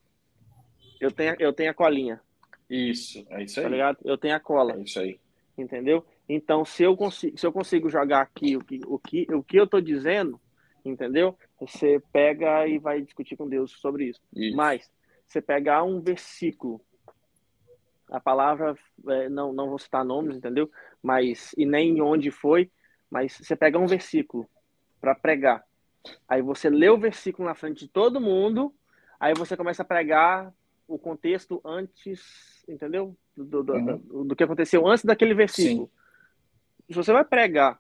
[1.01, 2.21] eu tenho, eu tenho a colinha.
[2.69, 3.65] Isso, é isso tá aí.
[3.65, 3.99] Tá ligado?
[4.05, 4.75] Eu tenho a cola.
[4.75, 5.19] É isso aí.
[5.57, 6.05] Entendeu?
[6.29, 9.57] Então, se eu consigo, se eu consigo jogar aqui o que, o que, o que
[9.57, 10.41] eu tô dizendo,
[10.85, 11.37] entendeu?
[11.61, 14.21] Você pega e vai discutir com Deus sobre isso.
[14.35, 14.57] isso.
[14.57, 14.91] Mas,
[15.27, 16.81] você pegar um versículo
[18.11, 18.75] a palavra,
[19.09, 20.71] é, não, não vou citar nomes, entendeu?
[21.03, 22.71] Mas, e nem onde foi,
[23.11, 24.49] mas você pega um versículo
[25.01, 25.63] para pregar.
[26.29, 28.75] Aí você lê o versículo na frente de todo mundo,
[29.21, 30.53] aí você começa a pregar
[30.89, 33.17] o contexto antes, entendeu?
[33.37, 33.99] Do, do, uhum.
[33.99, 35.87] do, do que aconteceu antes daquele versículo.
[35.87, 36.93] Sim.
[36.93, 37.79] Se você vai pregar,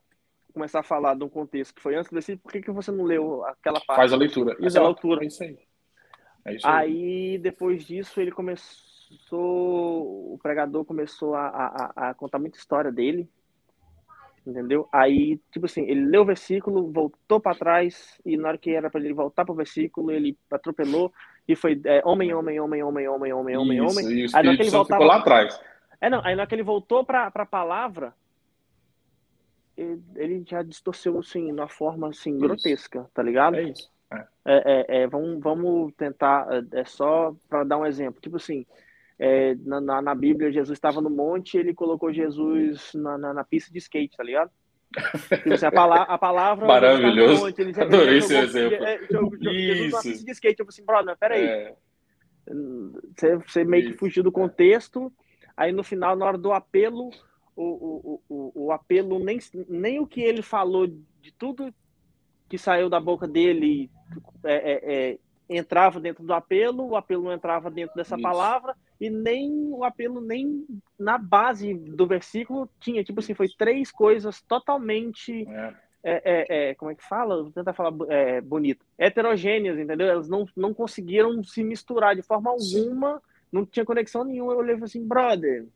[0.52, 2.92] começar a falar de um contexto que foi antes do versículo, por que, que você
[2.92, 3.96] não leu aquela parte?
[3.96, 4.56] Faz a leitura.
[4.56, 5.24] Faz a leitura.
[5.24, 5.58] É isso aí.
[6.44, 6.74] É isso aí.
[6.74, 12.92] aí, depois disso, ele começou começou, o pregador começou a, a, a, contar muita história
[12.92, 13.28] dele,
[14.46, 14.88] entendeu?
[14.92, 18.90] Aí, tipo assim, ele leu o versículo, voltou para trás e na hora que era
[18.90, 21.12] para ele voltar para o versículo, ele atropelou
[21.48, 24.18] e foi é, homem, homem, homem, homem, homem, homem, homem, Isso, homem.
[24.18, 25.60] E o aí, ele voltava, ficou lá atrás.
[25.98, 28.14] É, não, aí na hora que ele voltou para a palavra,
[29.74, 32.40] ele, ele, já distorceu, assim, de uma forma, assim, isso.
[32.40, 33.56] grotesca, tá ligado?
[33.56, 33.90] É isso.
[34.12, 34.26] É.
[34.44, 38.66] É, é, é vamos, vamos tentar, é, é só para dar um exemplo, tipo assim,
[39.18, 43.44] é, na, na, na, Bíblia, Jesus estava no monte ele colocou Jesus na, na, na
[43.44, 44.50] pista de skate, tá ligado?
[44.92, 46.66] Tipo a, pala a palavra.
[46.66, 47.44] Maravilhoso.
[47.44, 48.84] Monte, ele, Adorei ele esse exemplo.
[48.84, 50.60] É, de skate.
[50.60, 51.44] Eu falei assim, brother, peraí.
[51.44, 51.74] É...
[53.14, 55.12] Você, você meio que fugiu do contexto.
[55.56, 57.10] Aí no final, na hora do apelo,
[57.54, 61.74] o, o, o, o apelo, nem, nem o que ele falou de tudo
[62.48, 63.90] que saiu da boca dele
[64.44, 65.18] é, é, é
[65.48, 68.22] entrava dentro do apelo, o apelo não entrava dentro dessa Isso.
[68.22, 70.66] palavra, e nem o apelo, nem
[70.98, 73.02] na base do versículo tinha.
[73.02, 75.48] Tipo assim, foi três coisas totalmente.
[75.48, 75.74] É.
[76.00, 77.42] É, é, é como é que fala?
[77.42, 78.86] Vou tentar falar é, bonito.
[78.96, 80.06] Heterogêneas, entendeu?
[80.06, 83.22] Elas não, não conseguiram se misturar de forma alguma, Sim.
[83.50, 84.52] não tinha conexão nenhuma.
[84.52, 85.66] Eu olhei assim, brother.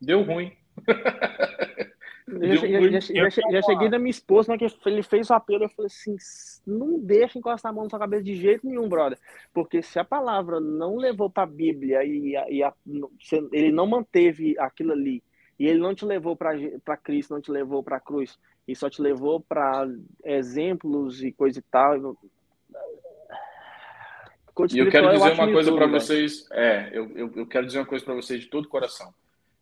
[0.00, 0.52] Deu ruim.
[2.26, 5.64] Eu, já, já, já, já, cheguei da minha esposa, mas que ele fez o apelo,
[5.64, 6.16] eu falei assim,
[6.66, 9.18] não deixa encostar a mão na sua cabeça de jeito nenhum, brother.
[9.52, 12.72] Porque se a palavra não levou para a Bíblia e, a, e a,
[13.52, 15.22] ele não manteve aquilo ali,
[15.58, 18.88] e ele não te levou para Cristo, não te levou para a cruz, e só
[18.88, 19.86] te levou para
[20.24, 22.16] exemplos e coisa e tal.
[24.72, 27.80] E eu quero dizer eu uma coisa para vocês, é, eu, eu, eu, quero dizer
[27.80, 29.12] uma coisa para vocês de todo coração.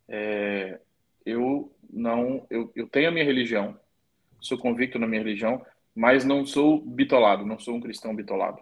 [0.08, 0.78] É,
[1.24, 3.78] eu não, eu, eu tenho a minha religião,
[4.40, 5.64] sou convicto na minha religião,
[5.95, 8.61] mas não sou bitolado, não sou um cristão bitolado.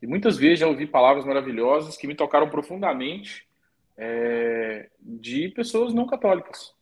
[0.00, 3.46] E muitas vezes já ouvi palavras maravilhosas que me tocaram profundamente
[3.96, 6.74] é, de pessoas não católicas.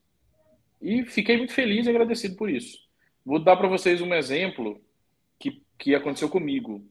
[0.81, 2.79] E fiquei muito feliz e agradecido por isso.
[3.25, 4.81] Vou dar para vocês um exemplo
[5.39, 6.87] que, que aconteceu comigo.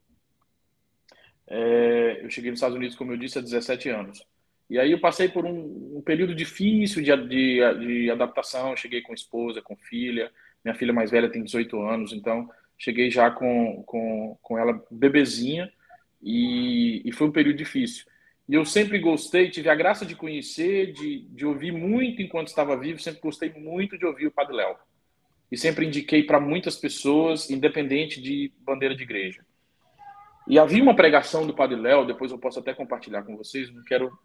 [1.47, 4.21] É, eu cheguei nos Estados Unidos, como eu disse, há 17 anos.
[4.69, 8.75] E aí eu passei por um, um período difícil de, de, de, adaptação.
[8.75, 10.31] Cheguei com esposa, com filha.
[10.63, 15.71] Minha filha mais velha tem 18 anos, então cheguei já com, com, com ela bebezinha
[16.21, 18.05] e, e foi um período difícil.
[18.49, 22.77] E eu sempre gostei, tive a graça de conhecer, de, de ouvir muito enquanto estava
[22.77, 24.75] vivo, sempre gostei muito de ouvir o Padre Léo.
[25.51, 29.45] E sempre indiquei para muitas pessoas, independente de bandeira de igreja.
[30.47, 33.83] E havia uma pregação do Padre Léo, depois eu posso até compartilhar com vocês, não
[33.83, 34.17] quero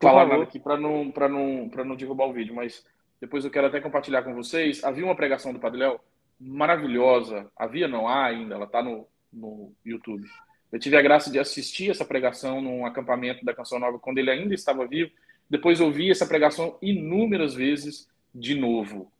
[0.00, 2.84] falar nada aqui para não, não, não derrubar o vídeo, mas
[3.20, 4.82] depois eu quero até compartilhar com vocês.
[4.82, 6.00] Havia uma pregação do Padre Léo
[6.40, 7.50] maravilhosa.
[7.56, 10.26] Havia, não há ainda, ela está no, no YouTube.
[10.72, 14.30] Eu tive a graça de assistir essa pregação num acampamento da Canção Nova quando ele
[14.30, 15.10] ainda estava vivo.
[15.48, 19.12] Depois ouvi essa pregação inúmeras vezes de novo.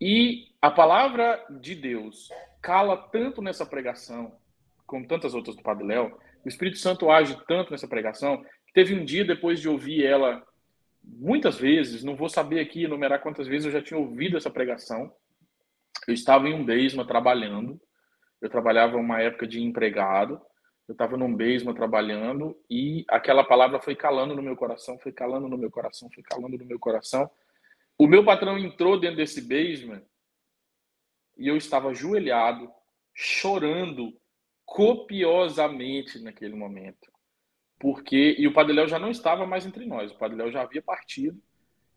[0.00, 4.32] E a palavra de Deus cala tanto nessa pregação,
[4.86, 9.04] como tantas outras do Padre Léo, o Espírito Santo age tanto nessa pregação, teve um
[9.04, 10.44] dia depois de ouvir ela
[11.02, 15.12] muitas vezes, não vou saber aqui enumerar quantas vezes eu já tinha ouvido essa pregação.
[16.06, 17.80] Eu estava em um Beisma trabalhando,
[18.40, 20.40] eu trabalhava uma época de empregado,
[20.88, 25.48] eu estava num Beisma trabalhando e aquela palavra foi calando no meu coração, foi calando
[25.48, 27.30] no meu coração, foi calando no meu coração.
[27.98, 30.02] O meu patrão entrou dentro desse Beisma
[31.36, 32.70] e eu estava ajoelhado,
[33.14, 34.12] chorando
[34.64, 37.11] copiosamente naquele momento.
[37.82, 40.62] Porque e o Padre Léo já não estava mais entre nós, o Padre Léo já
[40.62, 41.36] havia partido.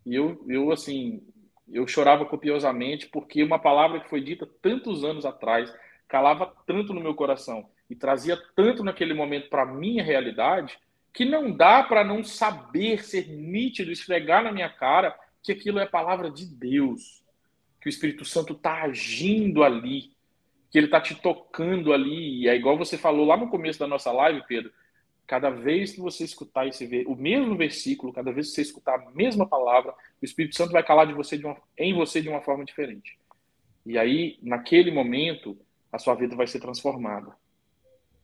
[0.04, 1.22] E eu eu assim,
[1.72, 5.72] eu chorava copiosamente porque uma palavra que foi dita tantos anos atrás
[6.08, 10.76] calava tanto no meu coração e trazia tanto naquele momento para minha realidade
[11.14, 15.86] que não dá para não saber ser nítido, esfregar na minha cara que aquilo é
[15.86, 17.24] palavra de Deus,
[17.80, 20.14] que o Espírito Santo está agindo ali,
[20.72, 22.42] que ele está te tocando ali.
[22.42, 24.74] E é igual você falou lá no começo da nossa live, Pedro.
[25.28, 29.12] Cada vez que você escutar esse o mesmo versículo, cada vez que você escutar a
[29.12, 32.42] mesma palavra, o Espírito Santo vai calar de você de uma, em você de uma
[32.42, 33.18] forma diferente.
[33.86, 35.58] E aí, naquele momento,
[35.92, 37.36] a sua vida vai ser transformada.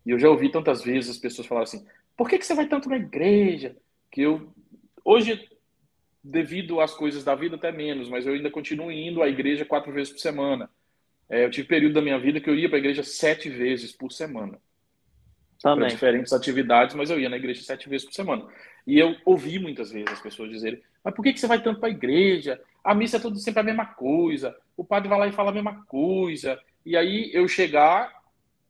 [0.05, 1.87] E eu já ouvi tantas vezes as pessoas falarem assim:
[2.17, 3.75] por que, que você vai tanto na igreja?
[4.11, 4.51] Que eu,
[5.05, 5.47] hoje,
[6.23, 9.91] devido às coisas da vida, até menos, mas eu ainda continuo indo à igreja quatro
[9.91, 10.69] vezes por semana.
[11.29, 13.91] É, eu tive período da minha vida que eu ia para a igreja sete vezes
[13.91, 14.59] por semana.
[15.62, 18.47] Para diferentes atividades, mas eu ia na igreja sete vezes por semana.
[18.86, 21.80] E eu ouvi muitas vezes as pessoas dizerem: mas por que, que você vai tanto
[21.80, 22.62] para a igreja?
[22.84, 24.55] A missa é tudo sempre a mesma coisa.
[24.76, 26.59] O padre vai lá e fala a mesma coisa.
[26.86, 28.12] E aí eu chegar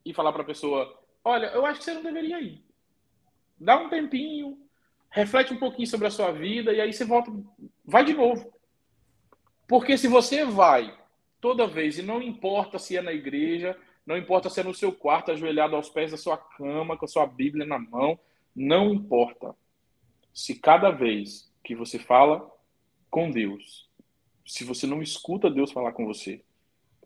[0.04, 2.62] e falar para a pessoa: olha, eu acho que você não deveria ir.
[3.58, 4.58] Dá um tempinho,
[5.08, 7.32] reflete um pouquinho sobre a sua vida e aí você volta,
[7.84, 8.52] vai de novo.
[9.68, 10.92] Porque se você vai
[11.40, 13.76] toda vez, e não importa se é na igreja,
[14.06, 17.08] não importa se é no seu quarto, ajoelhado aos pés da sua cama, com a
[17.08, 18.18] sua Bíblia na mão,
[18.54, 19.54] não importa.
[20.34, 22.50] Se cada vez que você fala
[23.10, 23.88] com Deus,
[24.44, 26.42] se você não escuta Deus falar com você,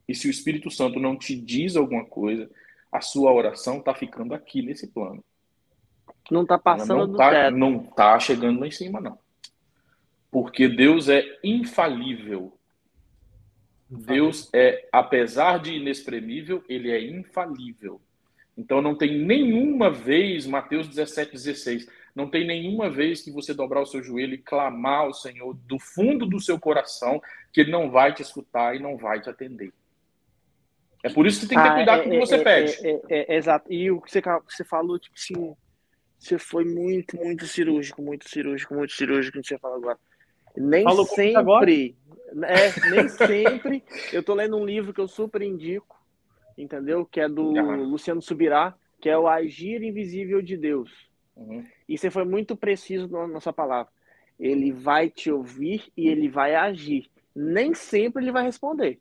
[0.09, 2.51] e se o Espírito Santo não te diz alguma coisa,
[2.91, 5.23] a sua oração está ficando aqui nesse plano.
[6.31, 7.57] Não está passando não do tá, teto.
[7.57, 9.19] Não está chegando lá em cima, não.
[10.31, 12.57] Porque Deus é infalível.
[13.89, 18.01] Deus é, apesar de inexprimível, ele é infalível.
[18.57, 23.83] Então não tem nenhuma vez, Mateus 17, 16, não tem nenhuma vez que você dobrar
[23.83, 27.21] o seu joelho e clamar ao Senhor do fundo do seu coração
[27.53, 29.73] que ele não vai te escutar e não vai te atender.
[31.03, 32.43] É por isso que tem que ter ah, cuidado ah, com o que você é,
[32.43, 32.87] pede.
[32.87, 33.73] É, é, exato.
[33.73, 35.55] E o que você, você falou, tipo assim,
[36.19, 39.99] você foi muito, muito cirúrgico, muito cirúrgico, muito cirúrgico, que você fala agora.
[40.57, 41.95] Nem Falou sempre,
[42.45, 43.83] é, nem sempre.
[44.13, 46.01] Eu tô lendo um livro que eu super indico,
[46.57, 47.05] entendeu?
[47.05, 47.85] Que é do uhum.
[47.85, 50.91] Luciano Subirá, que é o Agir Invisível de Deus.
[51.37, 51.65] Uhum.
[51.89, 53.93] E você foi muito preciso na sua palavra.
[54.39, 57.09] Ele vai te ouvir e ele vai agir.
[57.35, 58.99] Nem sempre ele vai responder.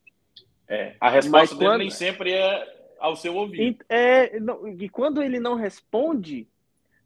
[0.68, 3.84] É, a resposta dele nem sempre é ao seu ouvido.
[3.88, 6.48] É, não, e quando ele não responde,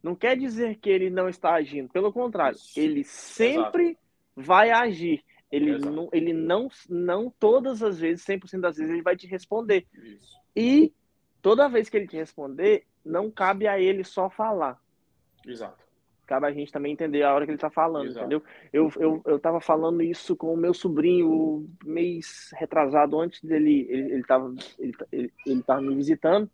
[0.02, 1.88] não quer dizer que ele não está agindo.
[1.90, 3.98] Pelo contrário, ele sempre Exato.
[4.36, 5.22] vai agir.
[5.50, 9.86] Ele, não, ele não, não todas as vezes, 100% das vezes, ele vai te responder.
[9.94, 10.38] Isso.
[10.54, 10.92] E
[11.42, 14.80] toda vez que ele te responder, não cabe a ele só falar.
[15.46, 15.90] Exato
[16.30, 18.20] cabe a gente também entender a hora que ele está falando, Exato.
[18.20, 18.42] entendeu?
[18.72, 24.12] Eu, eu, eu tava falando isso com o meu sobrinho mês retrasado, antes dele, ele,
[24.12, 26.48] ele, tava, ele, ele, ele tava me visitando.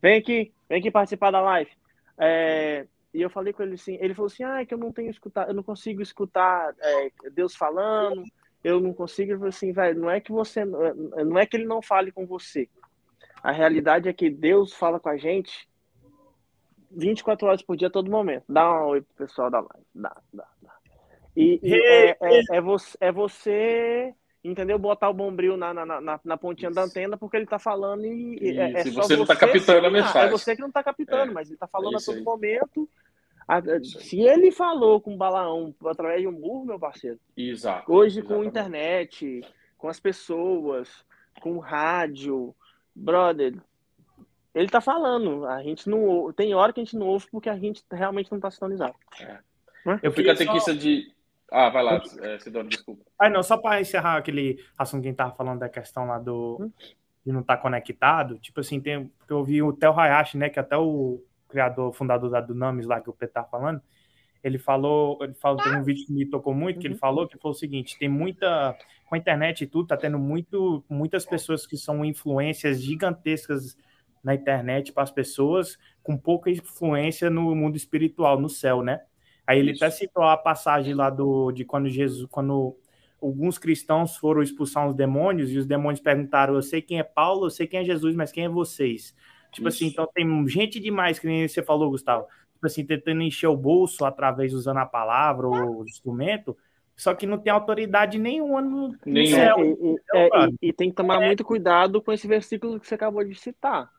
[0.00, 1.70] Vem aqui, vem aqui participar da live.
[2.16, 4.92] É, e eu falei com ele assim, ele falou assim, ah, é que eu não
[4.92, 8.22] tenho escutar, eu não consigo escutar é, Deus falando,
[8.62, 11.66] eu não consigo, eu falei assim, velho, não é que você, não é que ele
[11.66, 12.68] não fale com você.
[13.42, 15.68] A realidade é que Deus fala com a gente
[16.90, 18.44] 24 horas por dia, todo momento.
[18.48, 19.86] Dá um oi pro pessoal da live.
[19.94, 20.74] Dá, dá, dá.
[21.36, 24.78] E, e é, é, é, você, é você, entendeu?
[24.78, 26.76] Botar o bombril na, na, na, na pontinha Isso.
[26.76, 28.58] da antena porque ele tá falando e.
[28.58, 30.28] É, é só você não tá captando a mensagem.
[30.28, 31.34] É você que não tá captando, é.
[31.34, 32.22] mas ele tá falando a todo aí.
[32.22, 32.88] momento.
[33.82, 37.18] Se ele falou com Balaão através de um burro, meu parceiro.
[37.36, 37.92] Exato.
[37.92, 38.44] Hoje exatamente.
[38.44, 39.40] com internet,
[39.76, 41.04] com as pessoas,
[41.40, 42.54] com rádio,
[42.94, 43.54] brother,
[44.54, 45.46] ele tá falando.
[45.46, 48.38] A gente não tem hora que a gente não ouve porque a gente realmente não
[48.38, 48.94] tá sintonizado.
[49.20, 49.38] É.
[50.02, 50.72] Eu fico até só...
[50.72, 51.12] de.
[51.50, 53.04] Ah, vai lá, é, Sidônio, desculpa.
[53.18, 56.18] Ah, não, só para encerrar aquele assunto que a gente tava falando da questão lá
[56.18, 56.58] do.
[56.60, 56.72] Hum?
[57.24, 58.38] de não estar tá conectado.
[58.38, 60.48] Tipo assim, tem, eu ouvi o Theo Hayashi, né?
[60.48, 63.82] Que até o criador, fundador da Dunamis lá que o Pedro tá falando,
[64.42, 67.00] ele falou, ele falou, tem um vídeo que me tocou muito, que ele uhum.
[67.00, 68.76] falou que foi o seguinte, tem muita,
[69.06, 73.76] com a internet e tudo, tá tendo muito, muitas pessoas que são influências gigantescas
[74.22, 79.02] na internet para as pessoas, com pouca influência no mundo espiritual, no céu, né?
[79.50, 79.84] Aí ele Isso.
[79.84, 82.76] até citou a passagem lá do, de quando Jesus, quando
[83.20, 87.46] alguns cristãos foram expulsar os demônios e os demônios perguntaram: Eu sei quem é Paulo,
[87.46, 89.12] eu sei quem é Jesus, mas quem é vocês?
[89.50, 90.00] Tipo assim, Isso.
[90.00, 93.56] assim, então tem gente demais, que nem você falou, Gustavo, tipo assim, tentando encher o
[93.56, 96.56] bolso através usando a palavra ou o instrumento,
[96.96, 99.58] só que não tem autoridade nenhuma no, no céu.
[99.58, 100.28] É, e, é,
[100.62, 101.26] e, e, tem que tomar é.
[101.26, 103.90] muito cuidado com esse versículo que você acabou de citar.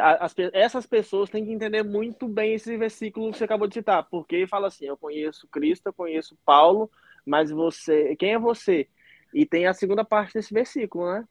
[0.00, 4.06] As, essas pessoas têm que entender muito bem esse versículo que você acabou de citar,
[4.10, 6.90] porque fala assim: eu conheço Cristo, eu conheço Paulo,
[7.24, 8.88] mas você, quem é você?
[9.34, 11.26] E tem a segunda parte desse versículo, né?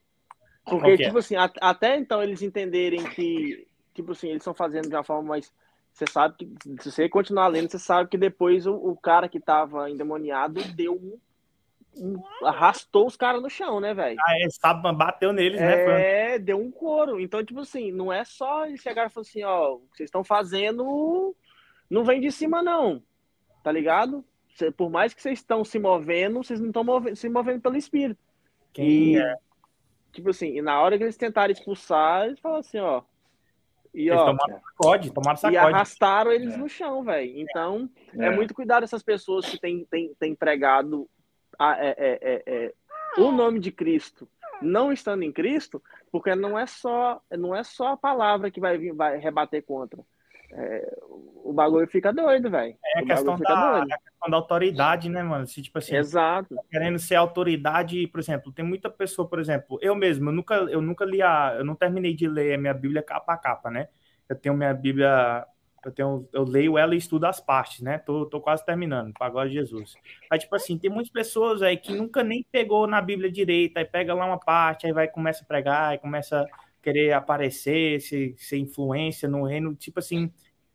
[0.64, 1.06] Porque, okay.
[1.06, 5.04] tipo assim, a, até então eles entenderem que, tipo assim, eles estão fazendo de uma
[5.04, 5.52] forma mais.
[5.92, 9.38] Você sabe que, se você continuar lendo, você sabe que depois o, o cara que
[9.38, 11.18] estava endemoniado deu um, um,
[12.42, 14.16] arrastou os caras no chão, né, velho?
[14.26, 16.34] Ah, é, sabe, bateu neles, é, né?
[16.34, 17.20] É, deu um couro.
[17.20, 20.08] Então, tipo assim, não é só eles chegaram e falaram assim, ó, o que vocês
[20.08, 21.34] estão fazendo
[21.88, 23.02] não vem de cima, não.
[23.62, 24.24] Tá ligado?
[24.76, 28.20] por mais que vocês estão se movendo, vocês não estão move se movendo pelo espírito.
[28.72, 29.36] Quem e, é?
[30.12, 33.02] Tipo assim, e na hora que eles tentarem expulsar, eles falam assim, ó.
[33.92, 35.54] E, eles ó, tomaram sacode, tomaram sacode.
[35.54, 36.56] E arrastaram eles é.
[36.56, 37.32] no chão, velho.
[37.36, 38.26] Então, é.
[38.26, 38.30] é.
[38.30, 41.08] muito cuidado essas pessoas que têm, têm, têm pregado
[41.58, 42.74] a, é, é, é, é,
[43.18, 44.28] o nome de Cristo
[44.62, 48.78] não estando em Cristo, porque não é só não é só a palavra que vai,
[48.92, 50.00] vai rebater contra
[50.56, 50.96] é,
[51.42, 52.76] o bagulho fica doido, velho.
[52.94, 55.46] É a questão, da, a questão da autoridade, né, mano?
[55.46, 56.54] Se, tipo assim, Exato.
[56.54, 60.54] Tá querendo ser autoridade, por exemplo, tem muita pessoa, por exemplo, eu mesmo, eu nunca,
[60.54, 63.68] eu nunca li a, eu não terminei de ler a minha Bíblia capa a capa,
[63.68, 63.88] né?
[64.28, 65.44] Eu tenho minha Bíblia,
[65.88, 67.98] eu tenho, eu leio ela e estudo as partes, né?
[67.98, 69.94] Tô, tô quase terminando, para glória de Jesus.
[70.30, 73.84] Aí, tipo assim, tem muitas pessoas aí que nunca nem pegou na Bíblia direita, aí
[73.84, 76.46] pega lá uma parte, aí vai começa a pregar, aí começa a
[76.82, 80.30] querer aparecer, ser, ser influência no reino, tipo assim,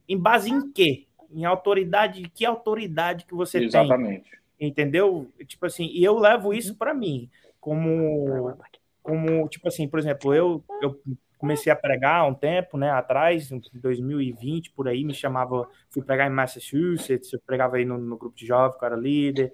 [0.08, 1.06] em base em quê?
[1.32, 4.30] Em autoridade, que autoridade que você Exatamente.
[4.58, 4.70] tem?
[4.70, 5.32] Entendeu?
[5.46, 7.30] Tipo assim, e eu levo isso para mim,
[7.60, 8.58] como,
[9.02, 11.00] como, tipo assim, por exemplo, eu, eu
[11.40, 16.30] comecei a pregar um tempo, né, atrás, em 2020, por aí, me chamava, fui pregar
[16.30, 19.52] em Massachusetts, eu pregava aí no, no grupo de jovens, eu era líder,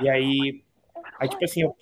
[0.00, 0.62] e aí,
[1.18, 1.74] aí, tipo assim, eu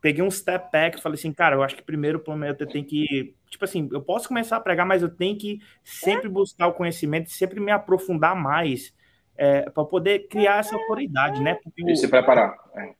[0.00, 2.66] peguei um step back e falei assim, cara, eu acho que primeiro, pelo menos, eu
[2.66, 6.68] tenho que tipo assim, eu posso começar a pregar, mas eu tenho que sempre buscar
[6.68, 8.94] o conhecimento, sempre me aprofundar mais
[9.36, 11.58] é, para poder criar essa autoridade, né?
[11.62, 12.54] Porque e se preparar.
[12.74, 12.94] É.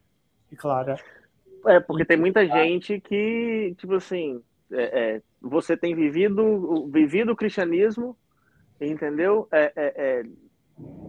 [0.57, 0.97] Claro.
[1.67, 4.43] É, porque tem muita gente que, tipo assim,
[4.73, 8.17] é, é, você tem vivido, vivido o cristianismo,
[8.81, 9.49] entendeu?
[9.51, 10.25] É, é,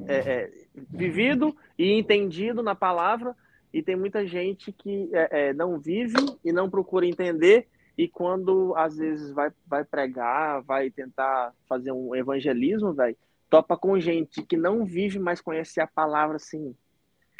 [0.08, 0.52] é,
[0.90, 3.36] vivido e entendido na palavra,
[3.74, 5.10] e tem muita gente que
[5.56, 11.54] não vive e não procura entender e quando às vezes vai, vai pregar, vai tentar
[11.68, 13.16] fazer um evangelismo, velho,
[13.50, 16.76] topa com gente que não vive, mas conhece a palavra assim.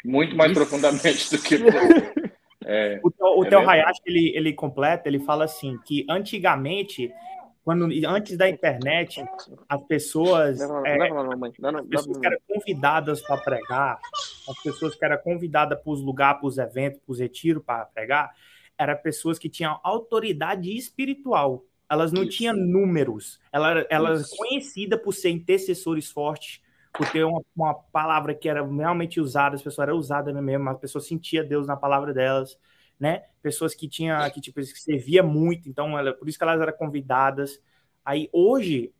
[0.04, 1.56] Muito mais profundamente do que.
[2.66, 7.12] é, o o é Theo Hayashi, ele, ele completa, ele fala assim: que antigamente,
[7.64, 9.24] quando, antes da internet,
[9.68, 14.00] as pessoas, é, as pessoas que eram convidadas para pregar,
[14.48, 17.84] as pessoas que eram convidadas para os lugares, para os eventos, para os retiros para
[17.86, 18.32] pregar,
[18.78, 21.64] eram pessoas que tinham autoridade espiritual.
[21.90, 22.38] Elas não Isso.
[22.38, 23.38] tinham números.
[23.52, 26.61] Elas eram conhecidas por ser intercessores fortes,
[26.92, 30.78] por ter uma, uma, palavra que era realmente usada, as pessoas eram usadas mesmo, as
[30.78, 32.58] pessoas sentiam Deus na palavra delas,
[33.00, 33.24] né?
[33.42, 36.72] Pessoas que tinham, que tipo, que servia muito, então ela, por isso que elas eram
[36.74, 37.60] convidadas.
[38.04, 38.92] Aí hoje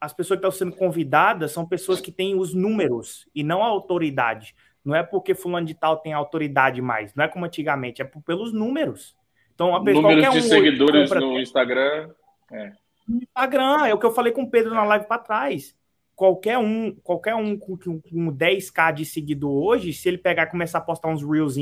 [0.00, 3.66] as pessoas que estão sendo convidadas são pessoas que têm os números e não a
[3.66, 4.54] autoridade.
[4.84, 8.52] Não é porque fulano de tal tem autoridade mais, não é como antigamente, é pelos
[8.52, 9.16] números.
[9.54, 12.10] Então, a pessoa, Números de um seguidores no Instagram.
[12.52, 12.72] É.
[13.08, 15.74] Instagram, é o que eu falei com o Pedro na live para trás.
[16.14, 20.78] Qualquer um, qualquer um com, com 10k de seguidor hoje, se ele pegar e começar
[20.78, 21.56] a postar uns reels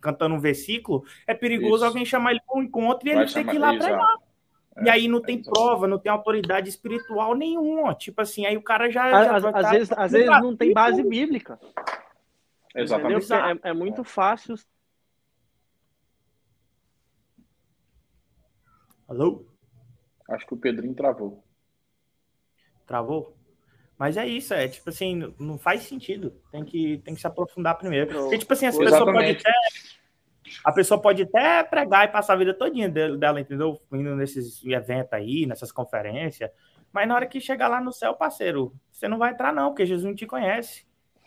[0.00, 1.84] cantando um versículo, é perigoso Isso.
[1.84, 4.16] alguém chamar ele para um encontro e Vai ele ter que ir lá pregar.
[4.84, 7.94] e aí não tem prova, não tem autoridade espiritual nenhuma.
[7.94, 9.10] Tipo assim, aí o cara já.
[9.10, 11.58] já às, tá, vezes, às vezes não tem base bíblica.
[12.74, 13.32] Exatamente.
[13.32, 14.56] É, é, muito fácil.
[19.06, 19.46] Alô?
[20.28, 21.44] Acho que o Pedrinho travou.
[22.86, 23.37] Travou?
[23.98, 26.32] Mas é isso, é tipo assim, não faz sentido.
[26.52, 28.06] Tem que, tem que se aprofundar primeiro.
[28.06, 29.52] Porque, tipo assim, as pessoas podem até.
[30.64, 33.80] A pessoa pode até pregar e passar a vida todinha dela, entendeu?
[33.92, 36.50] Indo nesses eventos aí, nessas conferências.
[36.92, 39.84] Mas na hora que chegar lá no céu, parceiro, você não vai entrar, não, porque
[39.84, 40.86] Jesus não te conhece.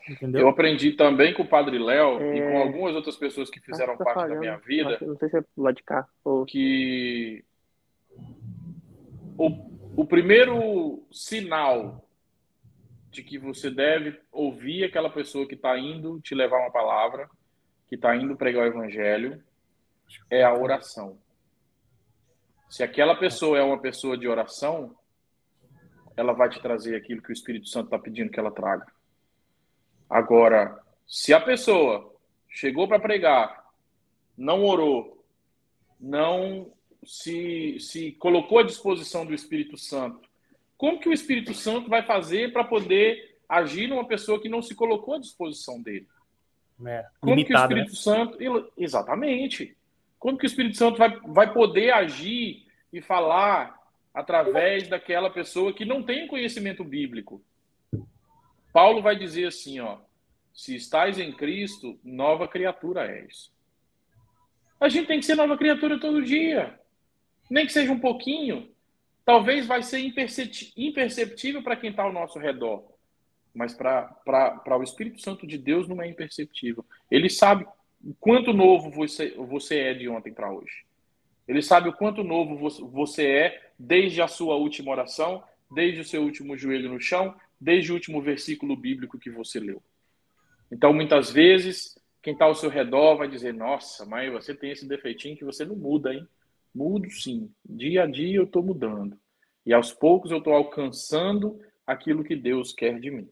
[0.10, 0.42] Entendeu?
[0.42, 2.38] Eu aprendi também com o Padre Léo é...
[2.38, 4.36] e com algumas outras pessoas que fizeram parte falhando.
[4.36, 4.98] da minha vida.
[5.02, 6.08] Não sei se é lá de cá.
[6.24, 6.46] Ou...
[6.46, 7.44] Que
[9.38, 9.50] o,
[9.96, 12.04] o primeiro sinal
[13.12, 17.30] de que você deve ouvir aquela pessoa que está indo te levar uma palavra,
[17.88, 19.44] que está indo pregar o evangelho,
[20.30, 21.20] é a oração.
[22.70, 24.96] Se aquela pessoa é uma pessoa de oração,
[26.16, 28.88] ela vai te trazer aquilo que o Espírito Santo está pedindo que ela traga.
[30.10, 32.16] Agora, se a pessoa
[32.48, 33.66] chegou para pregar,
[34.38, 35.26] não orou,
[36.00, 36.72] não
[37.06, 40.31] se, se colocou à disposição do Espírito Santo,
[40.82, 44.74] como que o Espírito Santo vai fazer para poder agir numa pessoa que não se
[44.74, 46.08] colocou à disposição dele?
[46.84, 47.62] É, como que o né?
[47.62, 47.96] Espírito né?
[47.96, 48.74] Santo.
[48.76, 49.78] Exatamente.
[50.18, 53.80] Como que o Espírito Santo vai, vai poder agir e falar
[54.12, 57.44] através daquela pessoa que não tem conhecimento bíblico?
[58.74, 60.00] Paulo vai dizer assim, ó,
[60.52, 63.54] se estáis em Cristo, nova criatura és.
[64.80, 66.80] A gente tem que ser nova criatura todo dia.
[67.52, 68.68] Nem que seja um pouquinho.
[69.24, 70.00] Talvez vai ser
[70.76, 72.84] imperceptível para quem está ao nosso redor.
[73.54, 76.86] Mas para o Espírito Santo de Deus não é imperceptível.
[77.10, 77.66] Ele sabe
[78.04, 80.86] o quanto novo você, você é de ontem para hoje.
[81.48, 86.22] Ele sabe o quanto novo você é desde a sua última oração, desde o seu
[86.24, 89.82] último joelho no chão, desde o último versículo bíblico que você leu.
[90.72, 94.88] Então, muitas vezes, quem está ao seu redor vai dizer: Nossa, mas você tem esse
[94.88, 96.28] defeitinho que você não muda, hein?
[96.74, 97.52] Mudo sim.
[97.66, 99.18] Dia a dia eu estou mudando.
[99.66, 103.30] E aos poucos eu estou alcançando aquilo que Deus quer de mim.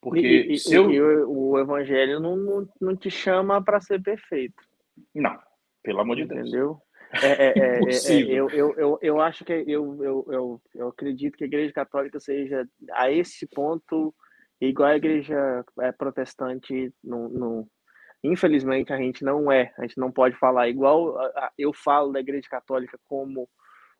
[0.00, 0.90] Porque e, se eu...
[0.90, 4.62] e o, evangelho não, não, não te chama para ser perfeito.
[5.14, 5.36] Não,
[5.82, 6.40] pelo amor de Deus.
[6.40, 6.82] Entendeu?
[7.22, 7.80] É, é, é,
[8.28, 12.20] eu, eu, eu, eu acho que eu, eu, eu, eu acredito que a Igreja Católica
[12.20, 14.14] seja a esse ponto
[14.60, 15.64] igual a Igreja
[15.96, 16.92] Protestante.
[17.02, 17.68] No, no,
[18.22, 21.16] infelizmente a gente não é, a gente não pode falar igual
[21.56, 23.48] eu falo da Igreja Católica como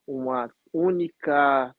[0.06, 1.74] uma única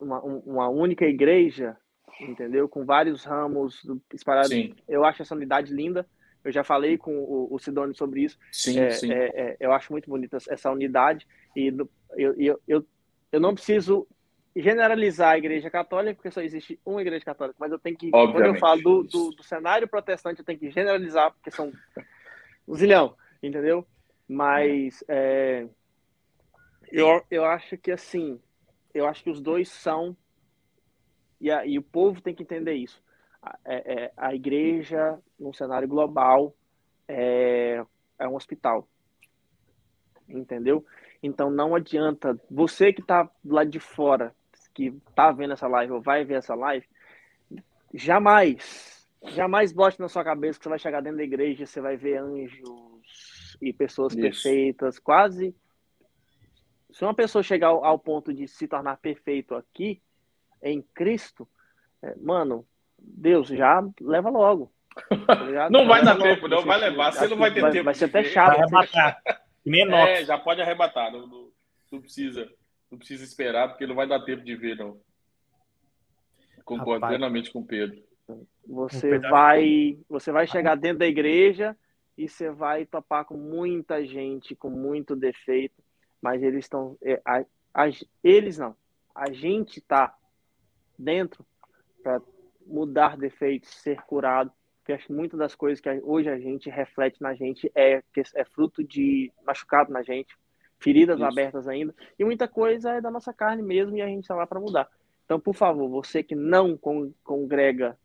[0.00, 1.76] uma, uma única igreja,
[2.20, 2.68] entendeu?
[2.68, 4.50] Com vários ramos espalhados.
[4.50, 4.74] Sim.
[4.88, 6.06] Eu acho essa unidade linda.
[6.44, 8.38] Eu já falei com o, o Sidônio sobre isso.
[8.52, 9.12] Sim, é, sim.
[9.12, 11.26] É, é, eu acho muito bonita essa unidade
[11.56, 11.72] e
[12.16, 12.86] eu, eu, eu,
[13.32, 14.06] eu não preciso
[14.56, 18.32] generalizar a igreja católica, porque só existe uma igreja católica, mas eu tenho que, Obviamente.
[18.32, 21.72] quando eu falo do, do, do, cenário protestante, eu tenho que generalizar, porque são
[22.66, 23.84] um zilhão, entendeu?
[24.28, 25.66] Mas é,
[26.90, 28.40] eu, eu acho que assim,
[28.94, 30.16] eu acho que os dois são,
[31.40, 33.02] e, a, e o povo tem que entender isso.
[33.42, 36.54] A, é, é, a igreja, num cenário global,
[37.08, 37.84] é,
[38.18, 38.88] é um hospital.
[40.28, 40.86] Entendeu?
[41.22, 42.40] Então não adianta.
[42.50, 44.34] Você que está lá de fora,
[44.74, 46.86] que está vendo essa live ou vai ver essa live,
[47.94, 51.96] jamais, jamais bote na sua cabeça que você vai chegar dentro da igreja, você vai
[51.96, 54.20] ver anjos e pessoas Isso.
[54.20, 55.54] perfeitas, quase
[56.94, 60.00] se uma pessoa chegar ao, ao, ponto de se tornar perfeito aqui,
[60.62, 61.46] em Cristo,
[62.00, 62.64] é, mano,
[62.96, 64.72] Deus já leva logo.
[65.26, 67.12] Tá não vai dar tempo, não vai levar.
[67.12, 67.84] Você não vai ter vai, tempo.
[67.86, 68.56] Vai ser até chato.
[68.70, 69.22] Vai arrebatar.
[70.08, 71.10] É, já pode arrebatar.
[71.10, 71.48] Não, não,
[71.90, 72.48] não, precisa,
[72.90, 75.00] não precisa esperar, porque não vai dar tempo de ver, não.
[76.64, 77.10] Concordo Rapaz.
[77.10, 78.02] plenamente com o Pedro.
[78.66, 81.76] Você vai, você vai chegar dentro da igreja
[82.16, 85.84] e você vai topar com muita gente com muito defeito
[86.24, 86.96] mas eles estão.
[87.02, 87.20] É,
[88.22, 88.74] eles não.
[89.14, 90.16] A gente está
[90.98, 91.44] dentro
[92.02, 92.18] para
[92.66, 94.50] mudar defeitos, ser curado.
[94.78, 98.02] Porque acho que muitas das coisas que hoje a gente reflete na gente é,
[98.34, 100.34] é fruto de machucado na gente,
[100.78, 101.24] feridas Isso.
[101.24, 101.94] abertas ainda.
[102.18, 104.88] E muita coisa é da nossa carne mesmo e a gente está lá para mudar.
[105.24, 106.78] Então, por favor, você que não
[107.22, 107.96] congrega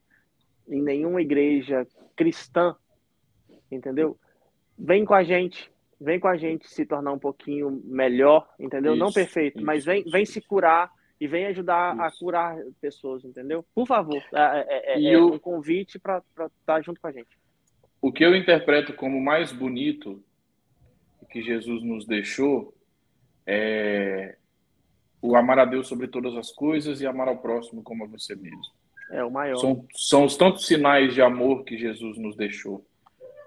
[0.68, 1.86] em nenhuma igreja
[2.16, 2.76] cristã,
[3.72, 4.18] entendeu?
[4.78, 5.70] Vem com a gente,
[6.00, 8.94] vem com a gente se tornar um pouquinho melhor, entendeu?
[8.94, 12.04] Isso, Não perfeito, isso, mas vem, vem se curar e vem ajudar isso.
[12.04, 13.66] a curar pessoas, entendeu?
[13.76, 17.38] Por favor, é, é, é, é um convite para estar tá junto com a gente.
[18.02, 20.24] O que eu interpreto como mais bonito
[21.30, 22.73] que Jesus nos deixou
[23.45, 24.35] é
[25.22, 28.35] o amar a Deus sobre todas as coisas e amar ao próximo como a você
[28.35, 28.61] mesmo.
[29.11, 29.57] É o maior.
[29.57, 32.85] São, são os tantos sinais de amor que Jesus nos deixou.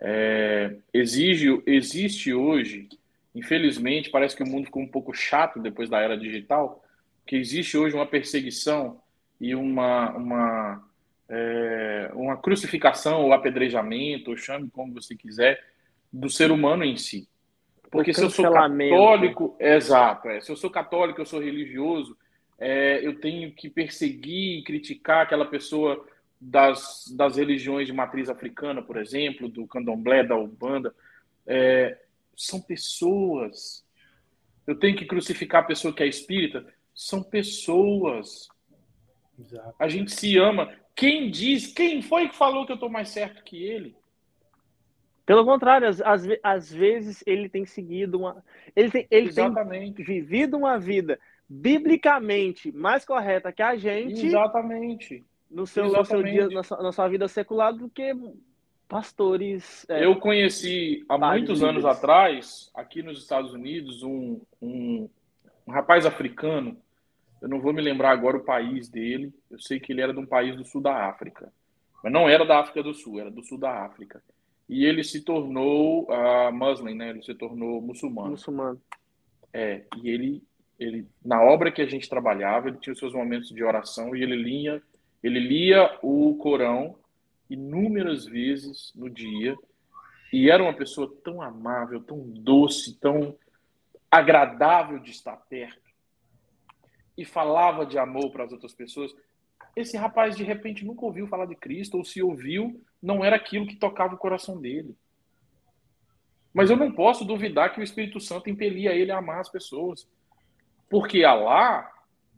[0.00, 2.88] É, exige, existe hoje,
[3.34, 6.82] infelizmente, parece que o mundo ficou um pouco chato depois da era digital,
[7.26, 9.00] que existe hoje uma perseguição
[9.40, 10.88] e uma, uma,
[11.28, 15.62] é, uma crucificação ou apedrejamento, ou chame como você quiser,
[16.12, 17.28] do ser humano em si.
[17.92, 22.16] Porque se eu sou católico, exato, é, se eu sou católico, eu sou religioso,
[22.58, 26.02] é, eu tenho que perseguir e criticar aquela pessoa
[26.40, 30.94] das, das religiões de matriz africana, por exemplo, do candomblé, da umbanda.
[31.46, 31.98] É,
[32.34, 33.84] são pessoas.
[34.66, 36.66] Eu tenho que crucificar a pessoa que é espírita.
[36.94, 38.48] São pessoas.
[39.38, 39.74] Exato.
[39.78, 40.72] A gente se ama.
[40.96, 43.94] Quem diz, quem foi que falou que eu estou mais certo que ele?
[45.24, 48.44] Pelo contrário, às, às, às, vezes ele tem seguido uma.
[48.74, 49.52] Ele tem, ele tem
[49.92, 51.18] vivido uma vida
[51.48, 54.26] biblicamente mais correta que a gente.
[54.26, 55.24] Exatamente.
[55.50, 58.14] No seu, no seu dia, na sua, na sua, vida secular, do que
[58.88, 59.86] pastores.
[59.88, 65.08] É, eu conheci há muitos anos atrás, aqui nos Estados Unidos, um, um,
[65.66, 66.76] um rapaz africano.
[67.40, 69.32] Eu não vou me lembrar agora o país dele.
[69.50, 71.52] Eu sei que ele era de um país do sul da África.
[72.02, 74.20] Mas não era da África do Sul, era do sul da África
[74.68, 77.10] e ele se tornou uh, muslim, né?
[77.10, 78.30] Ele se tornou muçulmano.
[78.30, 78.80] Muçulmano.
[79.52, 80.42] É, e ele,
[80.78, 84.22] ele, na obra que a gente trabalhava, ele tinha os seus momentos de oração e
[84.22, 84.82] ele lia,
[85.22, 86.96] ele lia o Corão
[87.50, 89.54] inúmeras vezes no dia
[90.32, 93.36] e era uma pessoa tão amável, tão doce, tão
[94.10, 95.82] agradável de estar perto
[97.16, 99.14] e falava de amor para as outras pessoas.
[99.74, 103.66] Esse rapaz de repente nunca ouviu falar de Cristo ou se ouviu não era aquilo
[103.66, 104.94] que tocava o coração dele.
[106.52, 110.06] Mas eu não posso duvidar que o Espírito Santo impelia ele a amar as pessoas.
[110.90, 111.90] Porque Alá,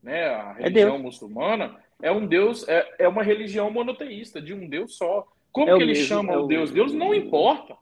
[0.02, 4.54] né, a é religião é muçulmana, é um Deus, é, é uma religião monoteísta, de
[4.54, 5.26] um Deus só.
[5.50, 6.70] Como é que ele chama é o Deus?
[6.70, 7.76] Deus não importa.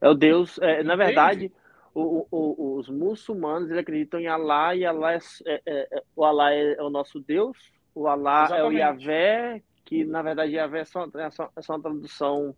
[0.00, 1.50] É o Deus, é, na verdade,
[1.94, 5.18] o, o, os muçulmanos eles acreditam em Alá e Alá é,
[5.66, 7.56] é o Alá é, o nosso Deus,
[7.98, 8.64] o Alá Exatamente.
[8.64, 12.54] é o Yahvé que na verdade Yahvé é só, é só, é só uma tradução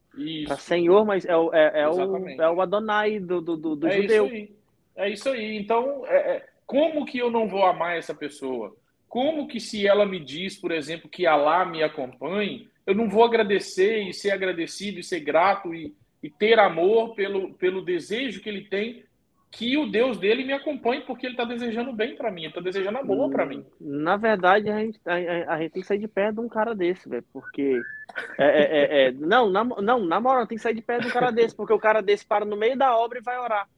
[0.47, 3.87] para Senhor, mas é, o, é, é o, é o Adonai do, do, do, do
[3.87, 4.27] é judeu.
[4.27, 4.57] Isso aí.
[4.97, 5.57] É isso aí.
[5.57, 8.77] Então, é, é, como que eu não vou amar essa pessoa?
[9.09, 13.23] Como que se ela me diz, por exemplo, que Alá me acompanhe, eu não vou
[13.23, 18.49] agradecer e ser agradecido e ser grato e, e ter amor pelo, pelo desejo que
[18.49, 19.05] ele tem
[19.51, 22.99] que o Deus dele me acompanhe, porque ele está desejando bem para mim, está desejando
[22.99, 23.67] a boa para mim.
[23.81, 26.75] Na verdade, a gente, a, a, gente tem que sair de perto de um cara
[26.75, 27.81] desse, velho, porque.
[28.39, 31.09] É, é, é, é não, na, não, na moral, tem que sair de perto de
[31.09, 33.69] um cara desse, porque o cara desse para no meio da obra e vai orar.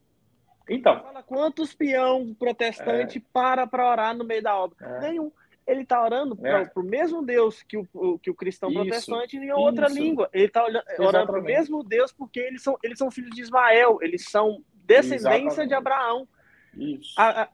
[0.69, 1.01] Então.
[1.01, 3.23] Fala quantos peão protestante é.
[3.33, 4.77] para para orar no meio da obra?
[4.81, 5.01] É.
[5.01, 5.33] Nenhum.
[5.67, 9.53] Ele está orando para o mesmo Deus que o, que o cristão isso, protestante em
[9.53, 9.95] outra isso.
[9.95, 10.29] língua.
[10.33, 10.65] Ele está
[10.99, 14.63] orando para o mesmo Deus porque eles são, eles são filhos de Ismael, eles são
[14.97, 15.69] descendência Exatamente.
[15.69, 16.29] de Abraão.
[17.19, 17.49] A, a,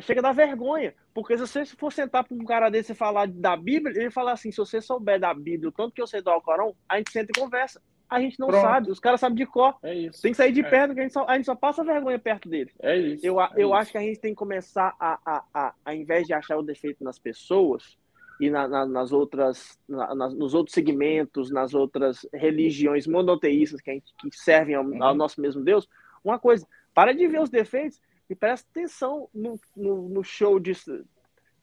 [0.00, 3.26] chega a dar vergonha, porque se você for sentar para um cara desse e falar
[3.26, 6.20] da Bíblia, ele fala assim: se você souber da Bíblia, o tanto que eu sei
[6.20, 7.80] do Alcorão, a gente senta e conversa.
[8.08, 8.60] A gente não Pronto.
[8.60, 9.74] sabe, os caras sabem de cor.
[9.82, 10.10] É.
[10.20, 10.68] Tem que sair de é.
[10.68, 12.74] perto, que a gente, só, a gente só passa vergonha perto deles.
[12.82, 13.26] É isso.
[13.26, 13.74] Eu, é eu isso.
[13.74, 16.62] acho que a gente tem que começar a, a, a, a invés de achar o
[16.62, 17.96] defeito nas pessoas
[18.38, 23.94] e na, na, nas outras, na, nos outros segmentos, nas outras religiões monoteístas que, a
[23.94, 25.14] gente, que servem ao, ao uhum.
[25.14, 25.88] nosso mesmo Deus,
[26.24, 30.72] uma coisa, para de ver os defeitos e presta atenção no, no, no show de.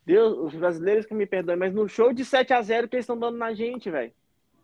[0.06, 3.04] Deus, os brasileiros que me perdoem, mas no show de 7 a 0 que eles
[3.04, 4.12] estão dando na gente, velho.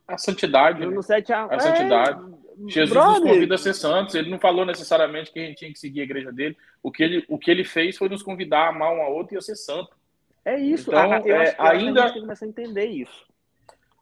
[0.07, 0.85] A santidade.
[0.85, 1.45] No 7 a...
[1.45, 2.19] a santidade.
[2.19, 3.21] É, Jesus brother.
[3.21, 4.15] nos convida a ser santos.
[4.15, 6.57] Ele não falou necessariamente que a gente tinha que seguir a igreja dele.
[6.81, 9.35] O que ele, o que ele fez foi nos convidar a amar um ao outro
[9.35, 9.95] e a ser santo.
[10.43, 10.89] É isso.
[10.89, 11.69] Então, a, eu é, acho, ainda...
[11.69, 13.25] a gente tem que começar a entender isso.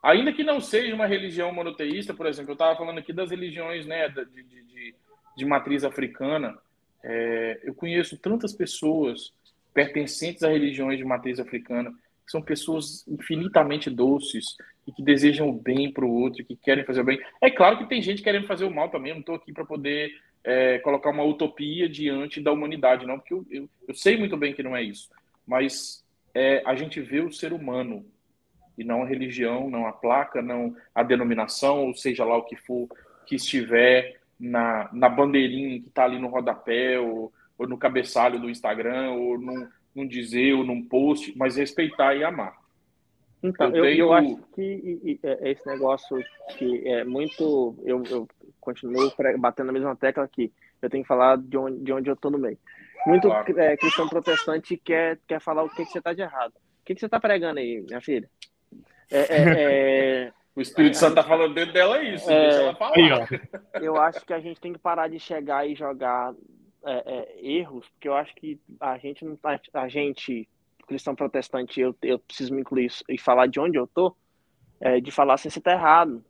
[0.03, 3.85] Ainda que não seja uma religião monoteísta, por exemplo, eu estava falando aqui das religiões
[3.85, 4.95] né, de, de, de,
[5.35, 6.57] de matriz africana.
[7.03, 9.33] É, eu conheço tantas pessoas
[9.73, 11.91] pertencentes a religiões de matriz africana
[12.25, 14.45] que são pessoas infinitamente doces
[14.87, 17.19] e que desejam o bem para o outro, que querem fazer o bem.
[17.41, 19.09] É claro que tem gente querendo fazer o mal também.
[19.09, 20.11] Eu não estou aqui para poder
[20.43, 24.53] é, colocar uma utopia diante da humanidade, não, porque eu, eu, eu sei muito bem
[24.53, 25.09] que não é isso.
[25.45, 26.03] Mas
[26.33, 28.05] é, a gente vê o ser humano
[28.77, 32.55] e não a religião, não a placa, não a denominação, ou seja lá o que
[32.55, 32.87] for
[33.25, 38.49] que estiver na, na bandeirinha que está ali no rodapé, ou, ou no cabeçalho do
[38.49, 42.61] Instagram, ou num, num dizer, ou num post, mas respeitar e amar.
[43.41, 43.99] Então, eu, eu, tenho...
[43.99, 46.17] eu acho que é, esse negócio
[46.57, 47.75] que é muito.
[47.85, 48.27] Eu, eu
[48.59, 50.51] continuo batendo na mesma tecla aqui.
[50.81, 52.57] Eu tenho que falar de onde, de onde eu estou no meio.
[53.05, 53.59] Muito claro.
[53.59, 56.53] é, cristão protestante quer, quer falar o que, que você está de errado.
[56.53, 58.29] O que, que você está pregando aí, minha filha?
[59.09, 62.93] É, é, é o Espírito Santo está falando dentro dela é isso, deixa ela falar.
[62.95, 63.09] Aí,
[63.81, 66.33] eu acho que a gente tem que parar de chegar e jogar
[67.37, 70.47] erros, porque eu acho que a gente não tá, a gente
[70.85, 74.15] cristão protestante, eu, eu preciso me incluir e falar de onde eu tô,
[75.01, 76.23] de falar assim, você está errado,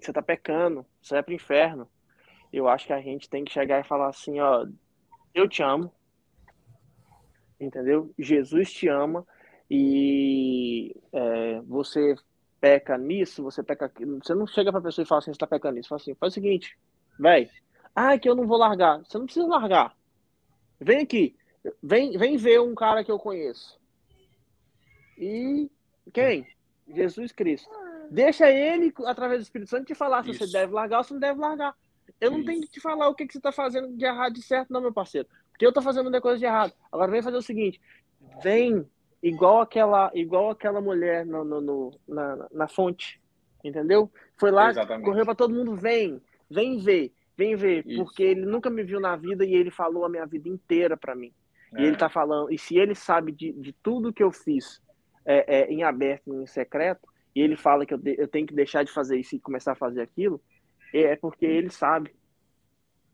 [0.00, 1.88] você está pecando, você vai para o inferno.
[2.52, 4.66] Eu acho que a gente tem que chegar e falar assim, ó,
[5.34, 5.92] eu te amo,
[7.60, 8.12] entendeu?
[8.18, 9.26] Jesus te ama
[9.70, 12.14] e é, você
[12.60, 14.18] peca nisso, você peca aquilo.
[14.22, 15.88] Você não chega pra pessoa e fala assim, você tá pecando nisso.
[15.88, 16.76] Fala assim, faz o seguinte,
[17.18, 17.48] velho,
[17.94, 18.98] ah, que eu não vou largar.
[19.04, 19.96] Você não precisa largar.
[20.80, 21.36] Vem aqui,
[21.82, 23.78] vem, vem ver um cara que eu conheço.
[25.16, 25.70] E
[26.12, 26.46] quem?
[26.88, 27.68] Jesus Cristo.
[28.10, 30.46] Deixa ele, através do Espírito Santo, te falar se Isso.
[30.46, 31.74] você deve largar ou se não deve largar.
[32.20, 32.46] Eu não Isso.
[32.46, 34.80] tenho que te falar o que, que você está fazendo de errado de certo, não,
[34.80, 35.28] meu parceiro.
[35.50, 36.72] Porque eu estou fazendo uma coisa de errado.
[36.90, 37.80] Agora vem fazer o seguinte:
[38.42, 38.88] vem
[39.22, 43.20] igual aquela, igual aquela mulher no, no, no na, na fonte.
[43.64, 44.10] Entendeu?
[44.36, 45.04] Foi lá, Exatamente.
[45.04, 47.84] correu para todo mundo: vem, vem ver, vem ver.
[47.86, 48.04] Isso.
[48.04, 51.14] Porque ele nunca me viu na vida e ele falou a minha vida inteira para
[51.14, 51.32] mim.
[51.74, 51.80] É.
[51.80, 54.80] E ele está falando, e se ele sabe de, de tudo que eu fiz
[55.24, 58.54] é, é, em aberto, em secreto, e ele fala que eu, de, eu tenho que
[58.54, 60.40] deixar de fazer isso e começar a fazer aquilo,
[60.94, 62.14] é porque ele sabe.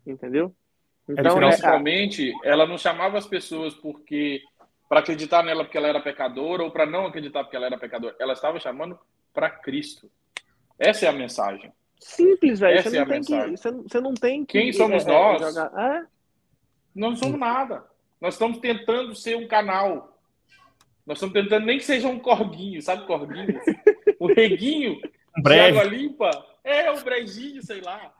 [0.06, 0.54] Entendeu?
[1.08, 4.40] É então, é, principalmente, ela não chamava as pessoas porque
[4.94, 8.14] para acreditar nela porque ela era pecadora ou para não acreditar porque ela era pecadora.
[8.16, 8.96] Ela estava chamando
[9.32, 10.08] para Cristo.
[10.78, 11.72] Essa é a mensagem.
[11.98, 12.80] Simples, velho.
[12.80, 14.52] Você, é você, você, não tem que.
[14.52, 15.56] Quem somos é, é nós?
[15.56, 16.06] É?
[16.94, 17.84] Não somos nada.
[18.20, 20.16] Nós estamos tentando ser um canal.
[21.04, 23.60] Nós estamos tentando nem que seja um corguinho, sabe corguinho?
[24.20, 25.00] um reguinho
[25.36, 26.30] um de água limpa.
[26.62, 28.14] É, um brejinho, sei lá.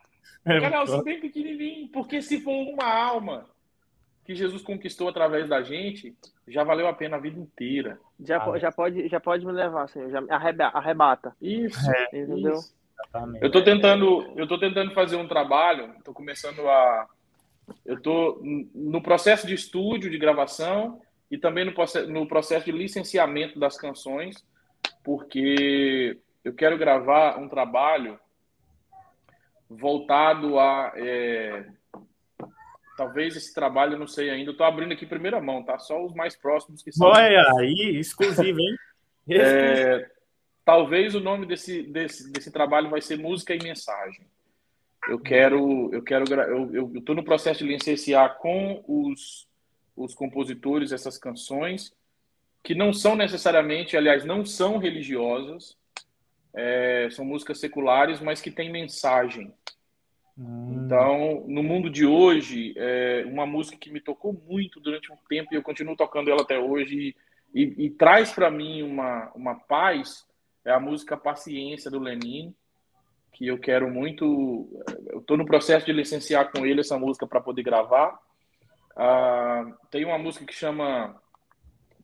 [0.45, 1.89] Um canalzinho bem pequenininho.
[1.91, 3.49] Porque se for uma alma
[4.25, 6.17] que Jesus conquistou através da gente,
[6.49, 7.99] já valeu a pena a vida inteira.
[8.19, 10.11] Já, ah, já, pode, já pode me levar, Senhor.
[10.11, 10.23] Já
[10.73, 11.37] arrebata.
[11.41, 12.55] Isso, é, entendeu?
[12.55, 12.75] Isso.
[13.41, 17.07] Eu tô tentando, eu tô tentando fazer um trabalho, tô começando a
[17.85, 18.41] eu tô
[18.75, 23.77] no processo de estúdio, de gravação e também no processo, no processo de licenciamento das
[23.77, 24.45] canções,
[25.03, 28.19] porque eu quero gravar um trabalho
[29.69, 31.67] voltado a é,
[32.97, 34.55] Talvez esse trabalho, não sei ainda.
[34.55, 35.79] Tô abrindo aqui primeira mão, tá?
[35.79, 37.09] Só os mais próximos que são.
[37.09, 38.77] Olha aí, exclusivo, hein?
[39.31, 40.11] é,
[40.65, 44.27] talvez o nome desse, desse, desse trabalho vai ser Música e Mensagem.
[45.09, 46.25] Eu quero, eu quero,
[46.73, 49.47] eu, tô no processo de licenciar com os,
[49.95, 51.93] os compositores essas canções
[52.63, 55.77] que não são necessariamente, aliás, não são religiosas,
[56.55, 59.53] é, são músicas seculares, mas que têm mensagem.
[60.37, 60.85] Hum.
[60.85, 65.53] Então, no mundo de hoje, é uma música que me tocou muito durante um tempo
[65.53, 67.15] e eu continuo tocando ela até hoje
[67.55, 70.27] e, e, e traz para mim uma, uma paz
[70.65, 72.55] é a música Paciência do Lenin,
[73.33, 74.67] que eu quero muito.
[75.09, 78.19] Eu estou no processo de licenciar com ele essa música para poder gravar.
[78.97, 81.21] Ah, tem uma música que chama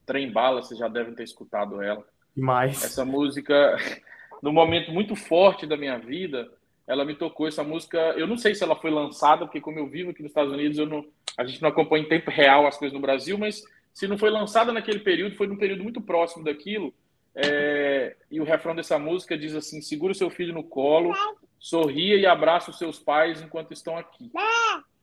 [0.04, 2.04] Trem Bala, vocês já devem ter escutado ela.
[2.36, 2.84] Demais.
[2.84, 3.76] Essa música,
[4.42, 6.50] no momento muito forte da minha vida,
[6.90, 7.98] ela me tocou essa música.
[8.16, 10.76] Eu não sei se ela foi lançada, porque como eu vivo aqui nos Estados Unidos,
[10.76, 11.06] eu não,
[11.38, 13.62] a gente não acompanha em tempo real as coisas no Brasil, mas
[13.94, 16.92] se não foi lançada naquele período, foi num período muito próximo daquilo.
[17.32, 21.14] É, e o refrão dessa música diz assim: segura o seu filho no colo,
[21.60, 24.28] sorria e abraça os seus pais enquanto estão aqui.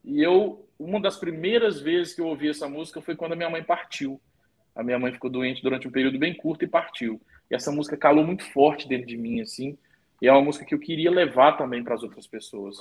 [0.03, 3.49] E eu, uma das primeiras vezes que eu ouvi essa música foi quando a minha
[3.49, 4.19] mãe partiu.
[4.75, 7.21] A minha mãe ficou doente durante um período bem curto e partiu.
[7.49, 9.77] E essa música calou muito forte dentro de mim, assim.
[10.21, 12.77] E é uma música que eu queria levar também para as outras pessoas.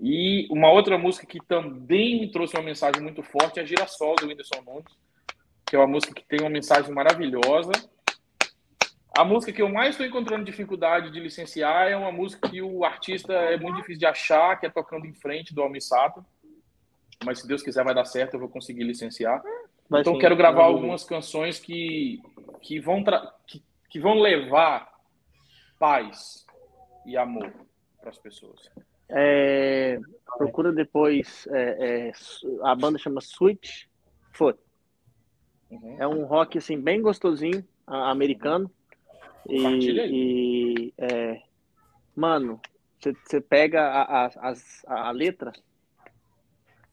[0.00, 4.26] E uma outra música que também me trouxe uma mensagem muito forte é Girassol, do
[4.26, 4.96] Whindersson Nunes,
[5.66, 7.72] que é uma música que tem uma mensagem maravilhosa.
[9.16, 12.84] A música que eu mais estou encontrando dificuldade de licenciar é uma música que o
[12.84, 16.24] artista é muito difícil de achar, que é Tocando em Frente, do Almissato.
[17.24, 19.42] Mas se Deus quiser vai dar certo, eu vou conseguir licenciar.
[19.92, 22.22] Então sim, quero gravar algumas canções que,
[22.60, 23.02] que, vão
[23.46, 24.88] que, que vão levar
[25.80, 26.46] paz,
[27.08, 27.50] e amor
[28.00, 28.70] para as pessoas.
[29.08, 29.98] É,
[30.36, 31.48] procura depois.
[31.50, 32.12] É, é,
[32.62, 33.86] a banda chama Switch
[34.32, 34.58] Foot.
[35.70, 35.96] Uhum.
[35.98, 38.70] É um rock assim bem gostosinho, americano.
[39.48, 41.42] E, e é,
[42.14, 42.60] mano,
[43.00, 44.52] você pega a, a,
[44.86, 45.52] a, a, letra,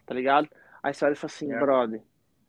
[0.05, 0.47] tá ligado?
[0.81, 1.59] Aí você olha e fala assim, é.
[1.59, 2.01] brother,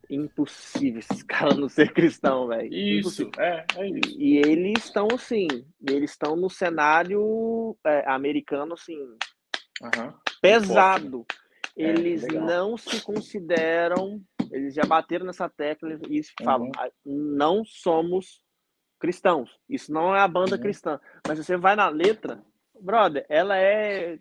[0.09, 2.73] impossível esses caras não ser cristão, velho.
[2.73, 4.17] Isso, é, é isso.
[4.17, 5.47] E, eles estão assim,
[5.87, 8.97] eles estão no cenário é, americano assim,
[9.81, 10.13] uhum.
[10.41, 11.25] pesado.
[11.77, 14.21] É, eles não se consideram
[14.51, 16.67] eles já bateram nessa tecla e falam:
[17.05, 17.35] uhum.
[17.35, 18.41] Não somos
[18.99, 19.49] cristãos.
[19.69, 20.61] Isso não é a banda uhum.
[20.61, 20.99] cristã.
[21.27, 22.43] Mas você vai na letra,
[22.79, 24.17] brother, ela é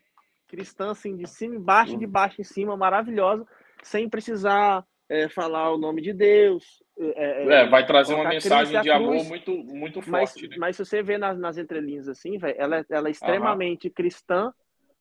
[0.49, 1.99] cristã assim de cima e baixo, uhum.
[1.99, 3.47] de baixo em cima, maravilhosa,
[3.83, 6.83] sem precisar é, falar o nome de Deus.
[6.99, 10.43] É, é, é vai trazer uma mensagem de amor muito, muito forte.
[10.43, 10.57] Mas, né?
[10.59, 13.95] mas se você vê nas, nas entrelinhas assim, véio, ela, ela é extremamente uhum.
[13.95, 14.53] cristã,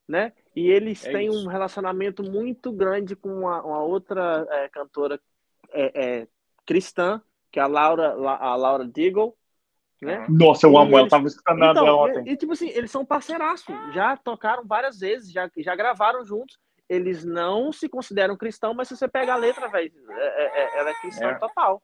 [0.07, 0.34] né?
[0.56, 1.45] E eles é têm isso.
[1.45, 5.19] um relacionamento muito grande com uma, uma outra é, cantora
[5.72, 6.27] é,
[6.65, 7.22] cristã,
[7.52, 9.36] que é a Laura, a Laura Diggle,
[10.02, 10.26] né?
[10.30, 10.99] Nossa, eu e amo eles...
[10.99, 12.23] ela, tava escutando então, ela ontem.
[12.27, 16.57] E, e, tipo assim, eles são parceiraços, já tocaram várias vezes, já, já gravaram juntos.
[16.88, 20.80] Eles não se consideram cristãos, mas se você pega a letra, velho, é, é, é,
[20.80, 21.36] ela é cristã é.
[21.36, 21.82] total.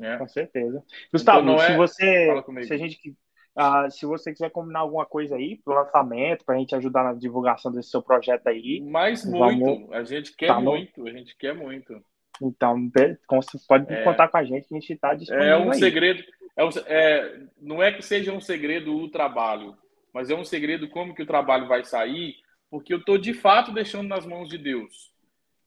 [0.00, 0.16] É.
[0.16, 0.82] Com certeza.
[1.12, 2.42] Gustavo, então, se é- você.
[2.66, 3.16] Se a gente.
[3.58, 7.70] Uh, se você quiser combinar alguma coisa aí pro lançamento, pra gente ajudar na divulgação
[7.70, 8.80] desse seu projeto aí.
[8.80, 9.64] Mas muito.
[9.64, 9.92] Vamos...
[9.92, 11.08] A gente quer tá muito, no...
[11.08, 12.00] a gente quer muito.
[12.40, 12.90] Então,
[13.28, 14.02] você pode é.
[14.02, 15.48] contar com a gente, a gente está disponível.
[15.48, 15.78] É um aí.
[15.78, 16.22] segredo.
[16.56, 19.76] É, um, é não é que seja um segredo o trabalho,
[20.14, 22.36] mas é um segredo como que o trabalho vai sair,
[22.70, 25.12] porque eu estou de fato deixando nas mãos de Deus.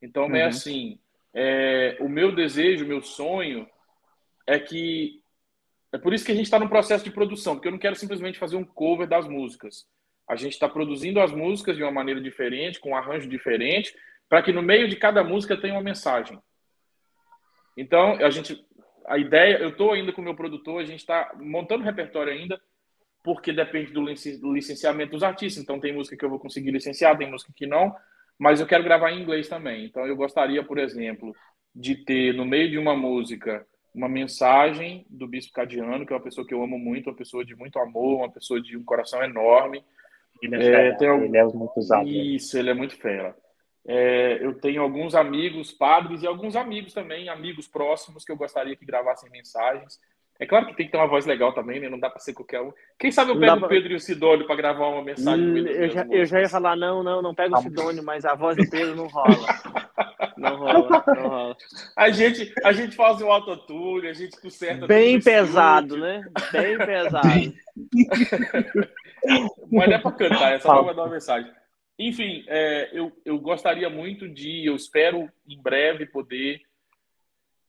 [0.01, 0.35] Então, é uhum.
[0.35, 0.99] é assim:
[1.33, 3.67] é, o meu desejo, o meu sonho
[4.47, 5.21] é que.
[5.91, 7.95] É por isso que a gente está no processo de produção, porque eu não quero
[7.95, 9.87] simplesmente fazer um cover das músicas.
[10.27, 13.95] A gente está produzindo as músicas de uma maneira diferente, com um arranjo diferente,
[14.27, 16.39] para que no meio de cada música tenha uma mensagem.
[17.77, 18.65] Então, a gente,
[19.05, 22.59] a ideia, eu estou ainda com o meu produtor, a gente está montando repertório ainda,
[23.23, 25.63] porque depende do licenciamento dos artistas.
[25.63, 27.95] Então, tem música que eu vou conseguir licenciar, tem música que não,
[28.37, 29.85] mas eu quero gravar em inglês também.
[29.85, 31.33] Então, eu gostaria, por exemplo,
[31.73, 36.23] de ter no meio de uma música uma mensagem do Bispo Cadiano, que é uma
[36.23, 39.23] pessoa que eu amo muito, uma pessoa de muito amor, uma pessoa de um coração
[39.23, 39.83] enorme.
[40.41, 41.07] Ele é, é, tem...
[41.23, 42.03] ele é muito usado.
[42.03, 42.11] Né?
[42.11, 43.35] Isso, ele é muito fera.
[43.85, 48.75] É, eu tenho alguns amigos, padres e alguns amigos também, amigos próximos que eu gostaria
[48.75, 49.99] que gravassem mensagens.
[50.39, 51.87] É claro que tem que ter uma voz legal também, né?
[51.87, 52.73] Não dá para ser qualquer um.
[52.97, 55.45] Quem sabe eu pego o Pedro e o Sidônio para gravar uma mensagem?
[55.45, 58.33] Hum, eu, já, eu, já, ia falar, não, não, não pega o Sidônio, mas a
[58.33, 59.35] voz do Pedro não rola.
[60.35, 61.57] Não rola, não rola.
[61.95, 64.87] A gente, a gente faz o autotune, a gente conserta.
[64.87, 66.21] Bem pesado, né?
[66.51, 67.21] Bem pesado.
[69.71, 71.49] mas não é para cantar, é só para mandar uma mensagem.
[71.97, 76.61] Enfim, é, eu, eu gostaria muito de, eu espero em breve poder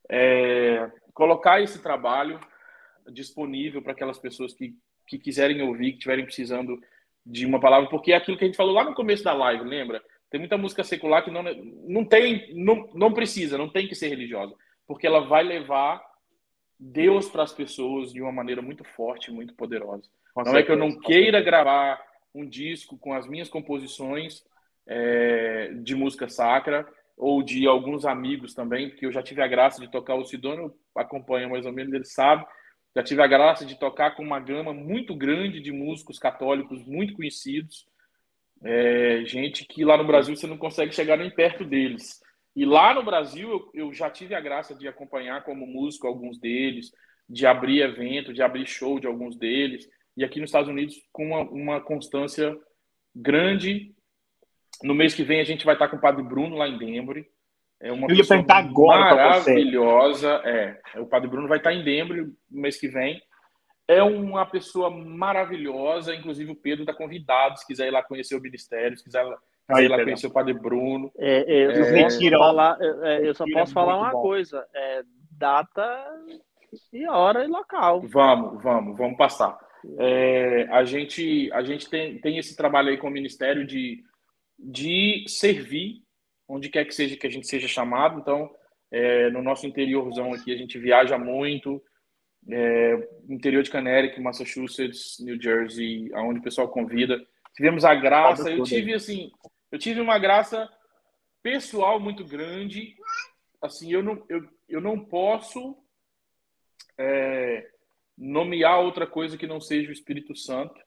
[0.09, 2.39] é, colocar esse trabalho
[3.11, 4.75] disponível para aquelas pessoas que,
[5.07, 6.79] que quiserem ouvir, que estiverem precisando
[7.25, 9.63] de uma palavra, porque é aquilo que a gente falou lá no começo da live,
[9.63, 10.01] lembra?
[10.29, 11.43] Tem muita música secular que não,
[11.87, 14.53] não tem, não, não precisa, não tem que ser religiosa,
[14.87, 16.03] porque ela vai levar
[16.79, 20.03] Deus para as pessoas de uma maneira muito forte, muito poderosa.
[20.33, 22.01] Com não certeza, é que eu não queira gravar
[22.33, 24.43] um disco com as minhas composições
[24.85, 26.85] é, de música sacra
[27.17, 30.75] ou de alguns amigos também, porque eu já tive a graça de tocar, o Sidônio
[30.93, 32.45] acompanha mais ou menos, ele sabe,
[32.95, 37.13] já tive a graça de tocar com uma gama muito grande de músicos católicos muito
[37.13, 37.85] conhecidos,
[38.63, 42.21] é, gente que lá no Brasil você não consegue chegar nem perto deles.
[42.55, 46.39] E lá no Brasil eu, eu já tive a graça de acompanhar como músico alguns
[46.39, 46.91] deles,
[47.29, 51.25] de abrir evento, de abrir show de alguns deles e aqui nos Estados Unidos com
[51.27, 52.57] uma, uma constância
[53.13, 53.93] grande.
[54.83, 57.27] No mês que vem a gente vai estar com o Padre Bruno lá em Denver.
[57.85, 60.41] É uma Eu ia perguntar agora maravilhosa.
[60.43, 63.21] É, o Padre Bruno vai estar em no mês que vem.
[63.87, 68.41] É uma pessoa maravilhosa, inclusive o Pedro está convidado, se quiser ir lá conhecer o
[68.41, 71.11] ministério, se quiser ir lá conhecer o Padre Bruno.
[71.15, 74.21] É, eu, é, posso falar, é, eu só posso falar uma bom.
[74.23, 76.07] coisa: é, data
[76.91, 78.01] e hora e local.
[78.01, 79.55] Vamos, vamos, vamos passar.
[79.99, 84.03] É, a gente, a gente tem, tem esse trabalho aí com o Ministério de,
[84.57, 86.04] de servir
[86.47, 88.19] onde quer que seja que a gente seja chamado.
[88.19, 88.53] Então,
[88.91, 91.81] é, no nosso interiorzão aqui, a gente viaja muito.
[92.47, 97.25] É, interior de Connecticut, Massachusetts, New Jersey, aonde o pessoal convida.
[97.55, 99.31] Tivemos a graça, eu tive assim,
[99.71, 100.69] eu tive uma graça
[101.41, 102.95] pessoal muito grande.
[103.61, 105.75] Assim, eu não, eu, eu não posso
[106.97, 107.67] é,
[108.17, 110.79] nomear outra coisa que não seja o Espírito Santo,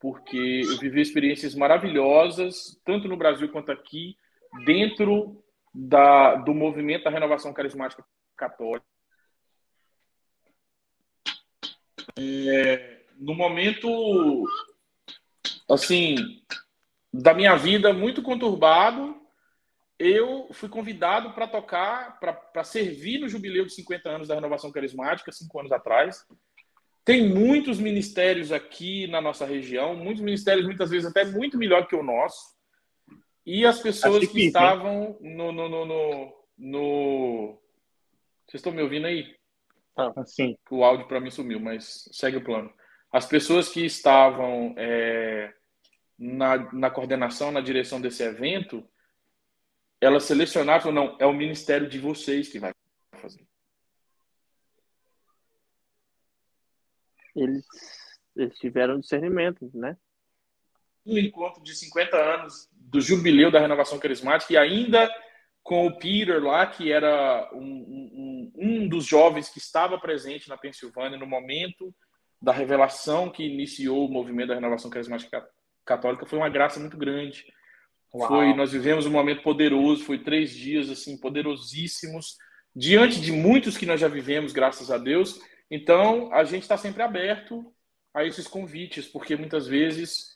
[0.00, 4.16] porque eu vivi experiências maravilhosas, tanto no Brasil quanto aqui,
[4.64, 5.42] dentro
[5.74, 8.04] da, do movimento da renovação carismática
[8.36, 8.86] católica.
[12.16, 14.44] É, no momento,
[15.68, 16.16] assim,
[17.12, 19.20] da minha vida muito conturbado,
[19.98, 25.32] eu fui convidado para tocar, para servir no jubileu de 50 anos da renovação carismática,
[25.32, 26.24] cinco anos atrás.
[27.04, 31.94] Tem muitos ministérios aqui na nossa região, muitos ministérios, muitas vezes até muito melhor que
[31.94, 32.53] o nosso.
[33.46, 37.60] E as pessoas que estavam no, no, no, no,
[38.46, 39.36] Vocês estão me ouvindo aí?
[39.96, 40.56] Ah, sim.
[40.70, 42.72] O áudio para mim sumiu, mas segue o plano.
[43.12, 45.54] As pessoas que estavam é,
[46.18, 48.88] na, na coordenação, na direção desse evento,
[50.00, 52.72] elas selecionaram, não, é o ministério de vocês que vai
[53.20, 53.46] fazer.
[57.36, 57.66] Eles,
[58.34, 59.96] eles tiveram discernimento, né?
[61.06, 65.10] Um encontro de 50 anos do jubileu da renovação carismática e ainda
[65.62, 70.58] com o Peter lá, que era um, um, um dos jovens que estava presente na
[70.58, 71.92] Pensilvânia no momento
[72.40, 75.44] da revelação que iniciou o movimento da renovação carismática
[75.84, 77.46] católica, foi uma graça muito grande.
[78.14, 78.28] Uau.
[78.28, 82.36] Foi, nós vivemos um momento poderoso, foi três dias assim poderosíssimos,
[82.76, 85.40] diante de muitos que nós já vivemos, graças a Deus.
[85.70, 87.72] Então, a gente está sempre aberto
[88.12, 90.33] a esses convites, porque muitas vezes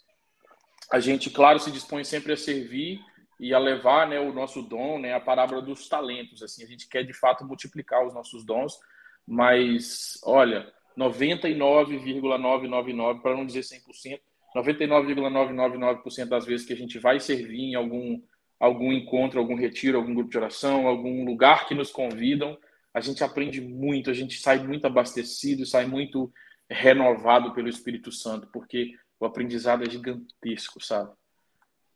[0.90, 3.00] a gente, claro, se dispõe sempre a servir
[3.38, 6.42] e a levar né, o nosso dom, né, a parábola dos talentos.
[6.42, 8.78] Assim, a gente quer de fato multiplicar os nossos dons,
[9.26, 14.18] mas olha, 99,999, para não dizer 100%,
[14.56, 18.20] 99,999% das vezes que a gente vai servir em algum,
[18.58, 22.58] algum encontro, algum retiro, algum grupo de oração, algum lugar que nos convidam,
[22.92, 26.32] a gente aprende muito, a gente sai muito abastecido, sai muito
[26.68, 31.10] renovado pelo Espírito Santo, porque o aprendizado é gigantesco, sabe?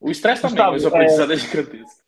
[0.00, 2.02] O estresse também, mas o aprendizado é, é gigantesco.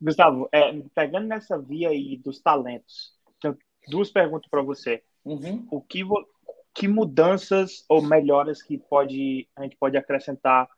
[0.00, 3.56] Gustavo, é, pegando nessa via aí dos talentos, tenho
[3.88, 5.02] duas perguntas para você.
[5.24, 5.66] Uhum.
[5.70, 6.02] O que,
[6.74, 10.68] que mudanças ou melhoras que pode, a gente pode acrescentar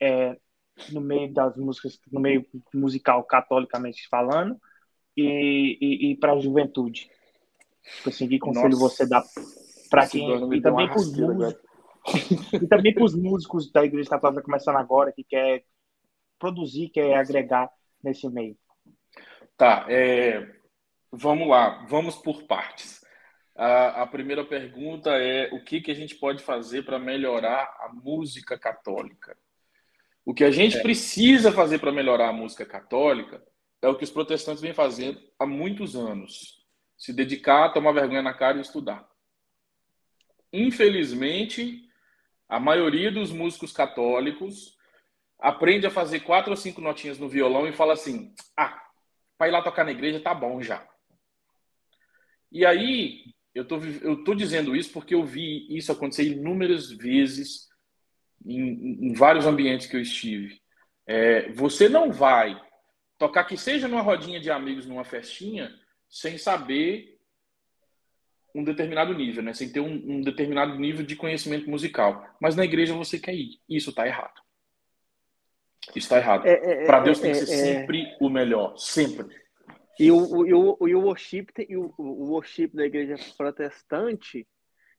[0.00, 0.36] é,
[0.90, 4.58] no meio das músicas, no meio musical catolicamente falando,
[5.16, 7.10] e, e, e para a juventude?
[8.06, 8.96] Assim, que conselho Nossa.
[8.96, 9.22] você dá
[9.90, 10.54] para quem.
[10.54, 11.69] E também para os músicos,
[12.52, 15.64] e também para os músicos da Igreja Católica começando agora, que quer
[16.38, 17.70] produzir, quer agregar
[18.02, 18.56] nesse meio.
[19.56, 20.54] Tá, é,
[21.12, 23.04] vamos lá, vamos por partes.
[23.54, 27.92] A, a, primeira pergunta é o que, que a gente pode fazer para melhorar a
[27.92, 29.36] música católica?
[30.24, 30.82] O que a gente é.
[30.82, 33.42] precisa fazer para melhorar a música católica
[33.82, 36.64] é o que os protestantes vêm fazendo há muitos anos:
[36.96, 39.06] se dedicar, tomar vergonha na cara e estudar.
[40.52, 41.89] Infelizmente,
[42.50, 44.76] a maioria dos músicos católicos
[45.38, 48.82] aprende a fazer quatro ou cinco notinhas no violão e fala assim: ah,
[49.38, 50.84] para ir lá tocar na igreja tá bom já.
[52.50, 53.22] E aí,
[53.54, 57.68] eu tô, eu tô dizendo isso porque eu vi isso acontecer inúmeras vezes
[58.44, 60.60] em, em vários ambientes que eu estive.
[61.06, 62.60] É, você não vai
[63.16, 65.72] tocar que seja numa rodinha de amigos, numa festinha,
[66.08, 67.19] sem saber
[68.54, 69.52] um determinado nível, né?
[69.52, 72.26] Sem ter um, um determinado nível de conhecimento musical.
[72.40, 73.60] Mas na igreja você quer ir.
[73.68, 74.40] Isso está errado.
[75.88, 76.46] Isso está errado.
[76.46, 77.64] É, é, Para Deus é, tem que ser é, é.
[77.74, 79.26] sempre o melhor, sempre.
[79.98, 84.46] E o, o, o, o worship, e o, o worship da igreja protestante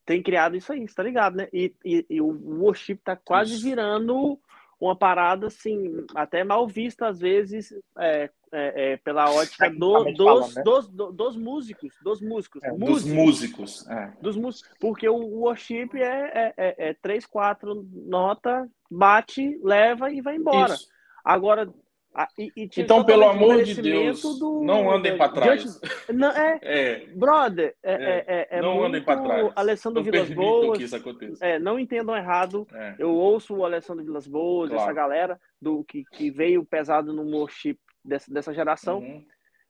[0.05, 1.47] tem criado isso aí, tá ligado, né?
[1.53, 2.27] E, e, e o
[2.61, 3.63] worship tá quase isso.
[3.63, 4.39] virando
[4.81, 10.55] uma parada assim, até mal vista às vezes é, é, é, pela ótica do, dos,
[10.55, 10.63] né?
[10.63, 14.13] dos, dos, dos, músicos, dos músicos, é, músicos dos músicos, é.
[14.19, 20.35] dos músicos, porque o worship é, é, é, três, quatro nota, bate, leva e vai
[20.35, 20.73] embora.
[20.73, 20.89] Isso.
[21.23, 21.71] Agora
[22.13, 25.79] ah, e, e então, pelo amor de Deus, do, não andem para trás.
[26.09, 29.51] Não, é, é, brother, é, é, é, é não andem para trás.
[29.55, 30.77] Alessandro não Vilas Boas.
[30.77, 31.45] Que isso aconteça.
[31.45, 32.67] É, não entendam errado.
[32.73, 32.95] É.
[32.99, 34.83] Eu ouço o Alessandro Vilas Boas, claro.
[34.83, 38.99] essa galera do que, que veio pesado no worship dessa, dessa geração.
[38.99, 39.25] Uhum.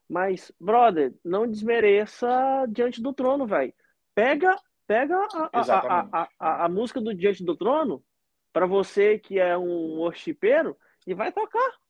[0.09, 3.73] Mas, brother, não desmereça diante do trono, velho.
[4.15, 4.55] Pega,
[4.87, 8.03] pega a, a, a, a, a música do Diante do Trono
[8.51, 10.75] para você que é um worshipeiro
[11.07, 11.80] e vai tocar.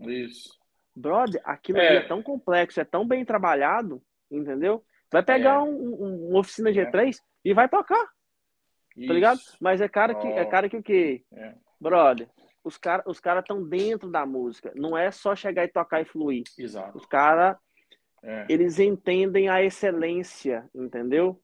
[0.00, 0.58] Isso.
[0.94, 1.96] Brother, aquilo é.
[1.96, 4.84] é tão complexo, é tão bem trabalhado, entendeu?
[5.10, 5.60] Vai pegar é.
[5.60, 7.20] um, um, uma oficina G3 é.
[7.44, 8.08] e vai tocar.
[8.96, 9.06] Isso.
[9.06, 9.40] Tá ligado?
[9.60, 10.38] Mas é cara que, oh.
[10.38, 11.22] é cara que o quê?
[11.32, 11.54] É.
[11.80, 12.28] Brother,
[12.64, 14.72] os caras os cara estão dentro da música.
[14.74, 16.42] Não é só chegar e tocar e fluir.
[16.58, 16.98] Exato.
[16.98, 17.56] Os caras,
[18.22, 18.46] é.
[18.48, 21.40] eles entendem a excelência, entendeu?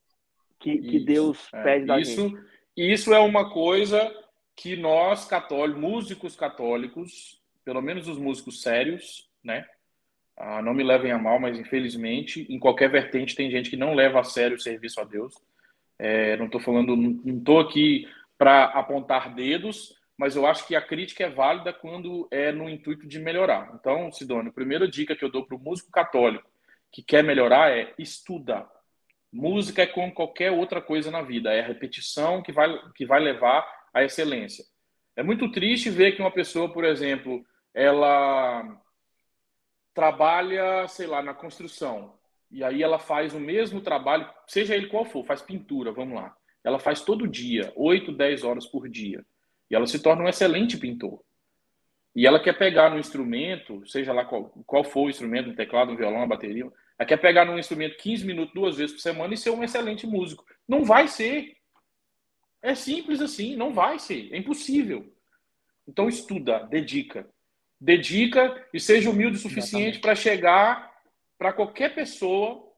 [0.59, 1.63] Que, que Deus é.
[1.63, 2.45] pede da isso, gente.
[2.77, 4.13] Isso é uma coisa
[4.57, 9.67] que nós, católicos, músicos católicos, pelo menos os músicos sérios, né?
[10.37, 13.95] Ah, não me levem a mal, mas infelizmente, em qualquer vertente tem gente que não
[13.95, 15.35] leva a sério o serviço a Deus.
[15.99, 20.83] É, não estou falando, não estou aqui para apontar dedos, mas eu acho que a
[20.83, 23.73] crítica é válida quando é no intuito de melhorar.
[23.75, 26.49] Então, Sidônio, a primeira dica que eu dou para o músico católico
[26.95, 28.67] que quer melhorar é estuda.
[29.33, 33.19] Música é como qualquer outra coisa na vida, é a repetição que vai, que vai
[33.19, 34.65] levar à excelência.
[35.17, 38.81] É muito triste ver que uma pessoa, por exemplo, ela
[39.93, 42.19] trabalha, sei lá, na construção
[42.51, 46.37] E aí ela faz o mesmo trabalho, seja ele qual for, faz pintura, vamos lá.
[46.63, 49.25] Ela faz todo dia, 8, 10 horas por dia.
[49.71, 51.21] E ela se torna um excelente pintor.
[52.15, 55.91] E ela quer pegar no instrumento, seja lá qual, qual for o instrumento, um teclado,
[55.91, 56.65] um violão, uma bateria,
[56.97, 60.07] ela quer pegar num instrumento 15 minutos, duas vezes por semana e ser um excelente
[60.07, 60.45] músico.
[60.67, 61.57] Não vai ser.
[62.63, 64.33] É simples assim, não vai ser.
[64.33, 65.13] É impossível.
[65.89, 67.29] Então estuda, dedica.
[67.81, 70.93] Dedica e seja humilde o suficiente para chegar
[71.37, 72.73] para qualquer pessoa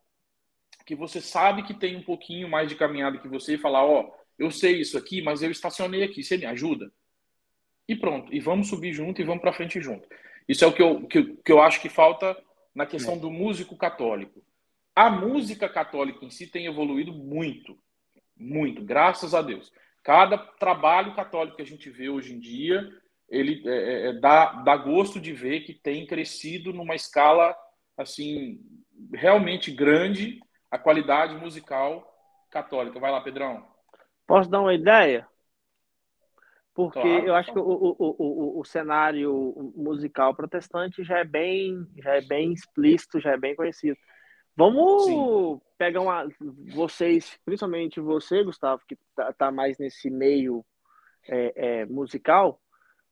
[0.84, 4.02] que você sabe que tem um pouquinho mais de caminhada que você e falar, ó,
[4.02, 6.92] oh, eu sei isso aqui, mas eu estacionei aqui, você me ajuda?
[7.88, 10.08] E pronto, e vamos subir junto e vamos para frente junto.
[10.48, 12.36] Isso é o que eu, que, que eu acho que falta
[12.74, 13.18] na questão é.
[13.18, 14.42] do músico católico.
[14.94, 17.78] A música católica em si tem evoluído muito,
[18.36, 19.72] muito, graças a Deus.
[20.02, 22.88] Cada trabalho católico que a gente vê hoje em dia,
[23.28, 27.56] ele é, é, é dá, dá gosto de ver que tem crescido numa escala
[27.96, 28.60] assim
[29.14, 30.40] realmente grande
[30.70, 32.06] a qualidade musical
[32.50, 33.00] católica.
[33.00, 33.66] Vai lá, Pedrão.
[34.26, 35.26] Posso dar uma ideia?
[36.74, 41.86] Porque claro, eu acho que o, o, o, o, cenário musical protestante já é bem
[42.02, 43.96] já é bem explícito, já é bem conhecido.
[44.54, 45.60] Vamos Sim.
[45.78, 46.28] pegar uma.
[46.74, 50.64] Vocês, principalmente você, Gustavo, que tá, tá mais nesse meio
[51.26, 52.60] é, é, musical,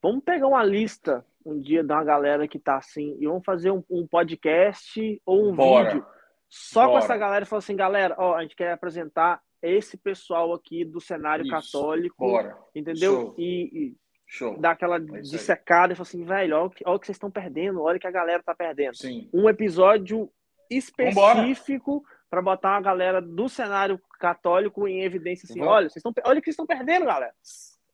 [0.05, 3.71] vamos pegar uma lista um dia de uma galera que tá assim e vamos fazer
[3.71, 5.95] um, um podcast ou um Bora.
[5.95, 6.07] vídeo
[6.47, 6.93] só Bora.
[6.93, 10.85] com essa galera e falar assim, galera, ó, a gente quer apresentar esse pessoal aqui
[10.85, 11.51] do cenário Isso.
[11.51, 12.55] católico, Bora.
[12.75, 13.13] entendeu?
[13.15, 13.35] Show.
[13.39, 14.61] E, e Show.
[14.61, 17.17] dar aquela é dissecada e falar assim, velho, olha o que, olha o que vocês
[17.17, 18.97] estão perdendo, olha o que a galera tá perdendo.
[18.97, 19.31] Sim.
[19.33, 20.31] Um episódio
[20.71, 26.39] específico para botar a galera do cenário católico em evidência assim, olha, vocês estão, olha
[26.39, 27.33] o que vocês estão perdendo, galera.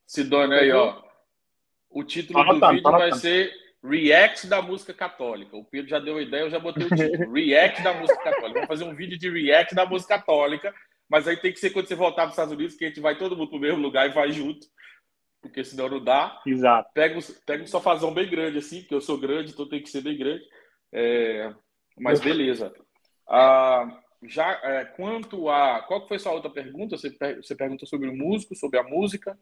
[0.06, 1.09] Sidônia aí, ó.
[1.90, 3.52] O título do vídeo vai ser
[3.82, 5.56] React da música católica.
[5.56, 7.32] O Pedro já deu a ideia, eu já botei o título.
[7.34, 8.52] React da música católica.
[8.54, 10.74] Vamos fazer um vídeo de react da música católica,
[11.08, 13.00] mas aí tem que ser quando você voltar para os Estados Unidos, que a gente
[13.00, 14.66] vai todo mundo para o mesmo lugar e vai junto.
[15.42, 16.40] Porque senão não dá.
[16.46, 16.90] Exato.
[16.94, 20.02] Pega, pega um sofazão bem grande, assim, porque eu sou grande, então tem que ser
[20.02, 20.44] bem grande.
[20.92, 21.52] É...
[21.98, 22.72] Mas beleza.
[23.28, 25.80] Ah, já é, quanto a.
[25.82, 26.96] Qual foi sua outra pergunta?
[26.96, 29.38] Você, você perguntou sobre o músico, sobre a música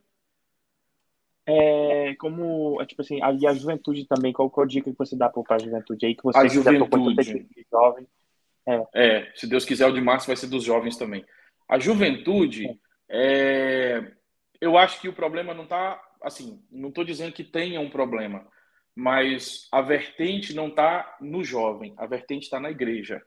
[1.50, 5.16] é, como, é, tipo assim, a, e a juventude também, qual, qual dica que você
[5.16, 7.48] dá para a juventude aí, que você a juventude.
[7.72, 8.06] jovem?
[8.66, 8.86] É.
[8.94, 11.24] é, se Deus quiser, o de março vai ser dos jovens também.
[11.66, 14.12] A juventude, é,
[14.60, 18.46] eu acho que o problema não está, assim, não estou dizendo que tenha um problema,
[18.94, 23.22] mas a vertente não está no jovem, a vertente está na igreja.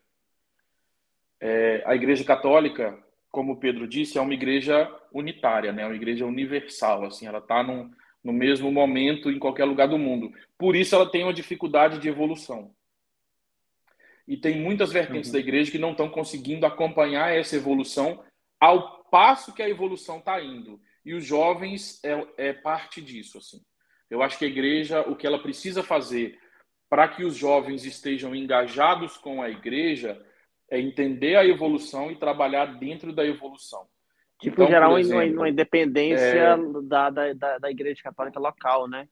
[1.39, 2.95] É, a igreja católica,
[3.31, 5.81] como o Pedro disse, é uma igreja unitária, né?
[5.81, 7.89] É uma igreja universal, assim, ela está num,
[8.23, 10.31] no mesmo momento em qualquer lugar do mundo.
[10.57, 12.73] Por isso ela tem uma dificuldade de evolução.
[14.27, 15.33] E tem muitas vertentes uhum.
[15.33, 18.23] da igreja que não estão conseguindo acompanhar essa evolução
[18.59, 20.79] ao passo que a evolução está indo.
[21.03, 23.39] E os jovens é, é parte disso.
[23.39, 23.61] Assim.
[24.09, 26.39] Eu acho que a igreja, o que ela precisa fazer
[26.89, 30.23] para que os jovens estejam engajados com a igreja
[30.69, 33.87] é entender a evolução e trabalhar dentro da evolução.
[34.41, 36.57] Tipo, então, gerar exemplo, uma, independência é...
[36.83, 39.07] da, da, da igreja católica local, né?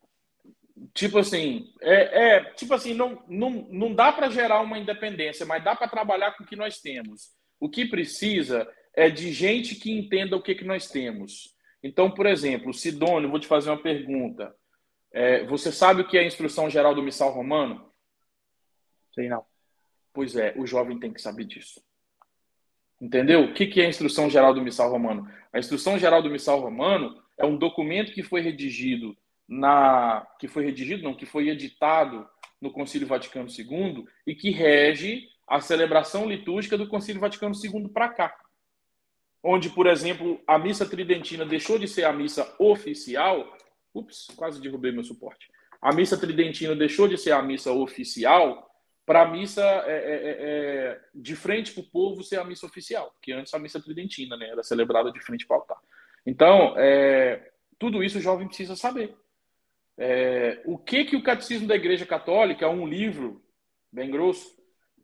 [0.93, 5.63] Tipo assim, é, é tipo assim, não, não, não dá para gerar uma independência, mas
[5.63, 7.31] dá para trabalhar com o que nós temos.
[7.59, 11.55] O que precisa é de gente que entenda o que, que nós temos.
[11.83, 14.55] Então, por exemplo, Sidônio, vou te fazer uma pergunta.
[15.11, 17.91] É, você sabe o que é a instrução geral do missal romano?
[19.13, 19.45] Sei não.
[20.11, 21.81] Pois é, o jovem tem que saber disso.
[23.01, 23.45] Entendeu?
[23.45, 25.29] O que é a Instrução Geral do Missal Romano?
[25.53, 29.15] A Instrução Geral do Missal Romano é um documento que foi redigido
[29.47, 32.27] na que foi redigido, não, que foi editado
[32.61, 38.09] no Concílio Vaticano II e que rege a celebração litúrgica do Concílio Vaticano II para
[38.09, 38.35] cá.
[39.41, 43.57] Onde, por exemplo, a missa tridentina deixou de ser a missa oficial.
[43.93, 45.49] Ups, quase derrubei meu suporte.
[45.81, 48.68] A missa tridentina deixou de ser a missa oficial
[49.09, 52.67] para a missa é, é, é, é, de frente para o povo ser a missa
[52.67, 55.79] oficial, que antes a missa tridentina né, era celebrada de frente para o altar.
[56.23, 57.49] Então, é,
[57.79, 59.17] tudo isso o jovem precisa saber.
[60.63, 63.43] O que que o Catecismo da Igreja Católica um livro
[63.91, 64.55] bem grosso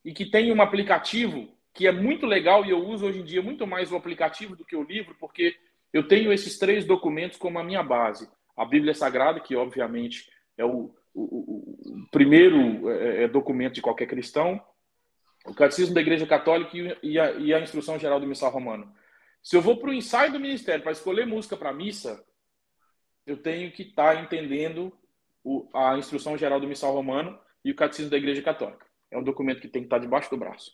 [0.03, 3.41] e que tem um aplicativo que é muito legal e eu uso hoje em dia
[3.41, 5.57] muito mais o aplicativo do que o livro, porque
[5.91, 8.29] eu tenho esses três documentos como a minha base.
[8.55, 14.05] A Bíblia Sagrada, que obviamente é o, o, o primeiro é, é, documento de qualquer
[14.05, 14.61] cristão,
[15.45, 16.71] o Catecismo da Igreja Católica
[17.01, 18.91] e a, e a Instrução Geral do Missal Romano.
[19.41, 22.23] Se eu vou para o ensaio do ministério para escolher música para missa,
[23.25, 24.91] eu tenho que estar tá entendendo
[25.43, 28.85] o, a Instrução Geral do Missal Romano e o Catecismo da Igreja Católica.
[29.09, 30.71] É um documento que tem que estar tá debaixo do braço.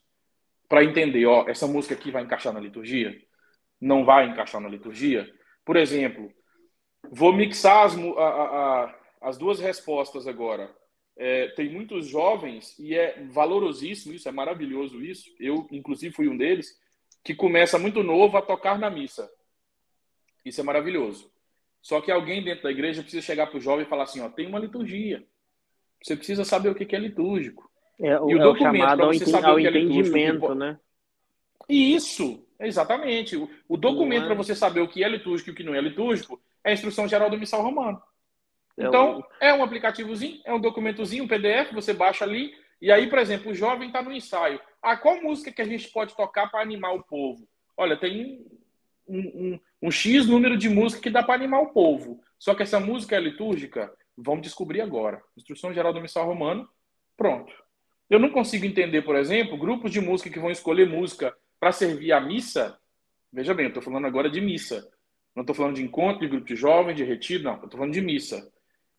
[0.67, 3.13] para entender, ó, essa música aqui vai encaixar na liturgia?
[3.79, 5.29] Não vai encaixar na liturgia?
[5.65, 6.31] Por exemplo,
[7.11, 10.75] vou mixar as, a, a, as duas respostas agora.
[11.15, 15.29] É, tem muitos jovens, e é valorosíssimo isso, é maravilhoso isso.
[15.39, 16.79] Eu, inclusive, fui um deles,
[17.23, 19.29] que começa muito novo a tocar na missa.
[20.43, 21.31] Isso é maravilhoso.
[21.81, 24.29] Só que alguém dentro da igreja precisa chegar para o jovem e falar assim: ó,
[24.29, 25.23] tem uma liturgia.
[26.01, 27.69] Você precisa saber o que é litúrgico.
[27.99, 30.47] É, o, e o é documento para você saber o que é litúrgico.
[30.47, 30.55] Que...
[30.55, 30.79] Né?
[31.69, 33.37] Isso, exatamente.
[33.37, 34.25] O, o documento é...
[34.27, 36.73] para você saber o que é litúrgico e o que não é litúrgico é a
[36.73, 38.01] instrução geral do missal romano.
[38.81, 43.07] É então, é um aplicativozinho, é um documentozinho, um PDF, você baixa ali, e aí,
[43.07, 44.59] por exemplo, o jovem está no ensaio.
[44.81, 47.47] Ah, qual música que a gente pode tocar para animar o povo?
[47.77, 48.43] Olha, tem
[49.07, 52.19] um, um, um X número de música que dá para animar o povo.
[52.39, 55.21] Só que essa música é litúrgica, vamos descobrir agora.
[55.37, 56.67] Instrução geral do missal romano,
[57.15, 57.53] pronto.
[58.09, 62.11] Eu não consigo entender, por exemplo, grupos de música que vão escolher música para servir
[62.11, 62.77] a missa.
[63.31, 64.91] Veja bem, eu estou falando agora de missa.
[65.35, 67.55] Não estou falando de encontro, de grupo de jovens, de retiro, não.
[67.55, 68.51] estou falando de missa.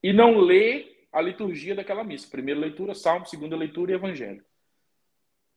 [0.02, 2.28] E não lê a liturgia daquela missa.
[2.28, 4.44] Primeira leitura, salmo, segunda leitura e evangelho.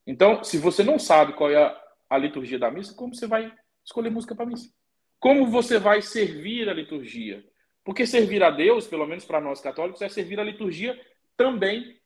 [0.06, 3.52] Então, se você não sabe qual é a, a liturgia da missa, como você vai
[3.84, 4.70] escolher música para missa?
[5.18, 7.44] Como você vai servir a liturgia?
[7.82, 11.00] Porque servir a Deus, pelo menos para nós católicos, é servir a liturgia
[11.36, 11.98] também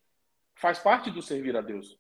[0.55, 1.99] faz parte do servir a Deus.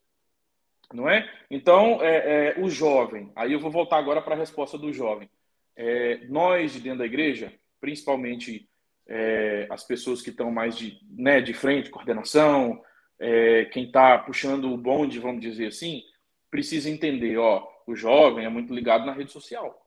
[0.93, 1.31] Não é?
[1.51, 5.31] Então, é, é o jovem, aí eu vou voltar agora para a resposta do jovem.
[5.77, 8.70] É, nós de dentro da igreja, principalmente
[9.11, 12.81] é, as pessoas que estão mais de, né, de frente, coordenação,
[13.19, 16.05] é, quem está puxando o bonde, vamos dizer assim,
[16.49, 19.85] precisa entender, ó, o jovem é muito ligado na rede social.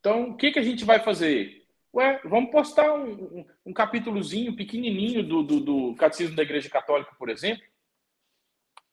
[0.00, 1.66] Então, o que, que a gente vai fazer?
[1.92, 7.14] Ué, vamos postar um, um, um capítulozinho pequenininho do, do, do, Catecismo da Igreja Católica,
[7.18, 7.62] por exemplo.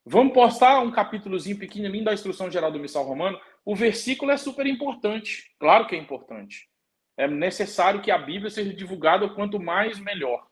[0.06, 3.39] Vamos postar um capítulozinho pequenininho da Instrução Geral do Missal Romano.
[3.64, 5.53] O versículo é super importante.
[5.57, 6.69] Claro que é importante.
[7.18, 10.45] É necessário que a Bíblia seja divulgada quanto mais, melhor.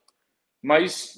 [0.62, 1.16] Mas,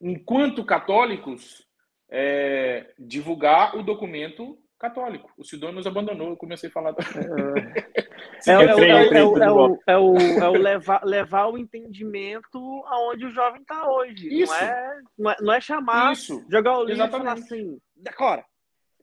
[0.00, 1.66] enquanto católicos,
[2.10, 5.30] é, divulgar o documento católico.
[5.36, 6.94] O Sidônio nos abandonou, eu comecei a falar.
[8.46, 14.32] É, é, o, levar, levar o entendimento aonde o jovem está hoje.
[14.32, 14.50] Isso.
[14.50, 16.42] Não é, não é, não é chamar, Isso.
[16.50, 18.42] jogar o livro e falar assim, decora.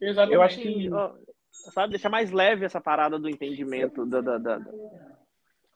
[0.02, 0.34] Exatamente.
[0.34, 0.90] Eu acho que,
[1.72, 4.60] sabe, deixar mais leve essa parada do entendimento da, da, da,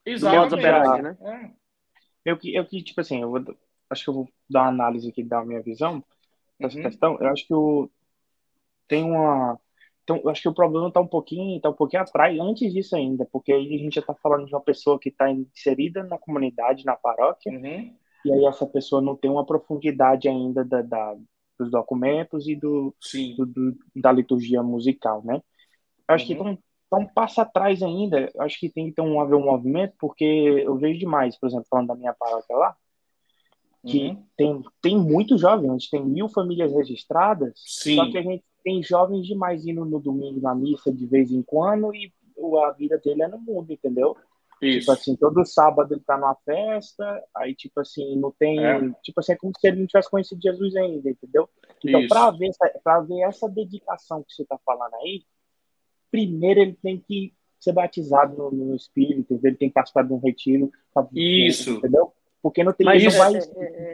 [0.04, 1.02] Exatamente.
[1.02, 1.16] Né?
[1.20, 1.50] É.
[2.24, 3.56] Eu que, eu que, tipo assim, eu vou,
[3.90, 6.04] acho que eu vou dar uma análise aqui da minha visão
[6.58, 6.82] dessa uhum.
[6.82, 7.18] questão.
[7.20, 7.90] Eu acho que o,
[8.88, 9.58] tem uma
[10.04, 12.96] então, eu acho que o problema está um pouquinho, tá um pouquinho atrás, antes disso
[12.96, 16.18] ainda, porque aí a gente já está falando de uma pessoa que está inserida na
[16.18, 17.94] comunidade, na paróquia, uhum.
[18.24, 21.16] e aí essa pessoa não tem uma profundidade ainda da, da
[21.58, 22.92] dos documentos e do,
[23.36, 25.40] do, do, da liturgia musical, né?
[26.08, 26.26] Eu acho uhum.
[26.26, 26.58] que então,
[26.92, 30.24] tá um passo atrás ainda, acho que tem que ter um, haver um movimento, porque
[30.24, 32.76] eu vejo demais, por exemplo, falando da minha paróquia lá,
[33.86, 34.24] que uhum.
[34.36, 37.96] tem, tem muitos jovens, a gente tem mil famílias registradas, Sim.
[37.96, 41.42] só que a gente tem jovens demais indo no domingo na missa de vez em
[41.42, 42.12] quando e
[42.62, 44.14] a vida dele é no mundo, entendeu?
[44.60, 44.80] Isso.
[44.80, 48.64] Tipo assim, todo sábado ele tá numa festa, aí tipo assim, não tem.
[48.64, 48.78] É.
[49.02, 51.48] Tipo assim, é como se ele não tivesse conhecido Jesus ainda, entendeu?
[51.84, 55.24] Então, para ver, essa, ver essa dedicação que você tá falando aí,
[56.12, 60.18] primeiro ele tem que ser batizado no, no Espírito, ele tem que participar de um
[60.18, 60.70] retiro.
[61.12, 61.72] Isso.
[61.72, 62.12] Entendeu?
[62.42, 63.32] Porque não tem, ele, não vai,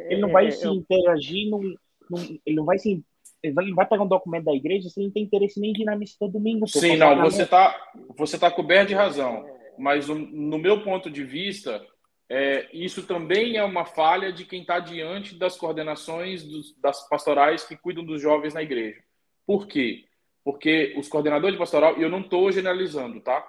[0.08, 1.74] ele não vai se interagir, num,
[2.10, 3.04] num, ele não vai se
[3.42, 5.82] ele vai, vai pegar um documento da igreja se ele não tem interesse nem de
[5.82, 6.66] ir na missa todo domingo.
[6.66, 9.46] Sim, não, você está você tá coberto de razão.
[9.78, 11.80] Mas no meu ponto de vista,
[12.28, 17.64] é, isso também é uma falha de quem está diante das coordenações dos, das pastorais
[17.64, 19.00] que cuidam dos jovens na igreja.
[19.46, 20.04] Por quê?
[20.48, 23.46] Porque os coordenadores de pastoral, e eu não estou generalizando, tá?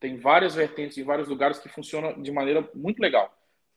[0.00, 3.32] Tem várias vertentes em vários lugares que funcionam de maneira muito legal.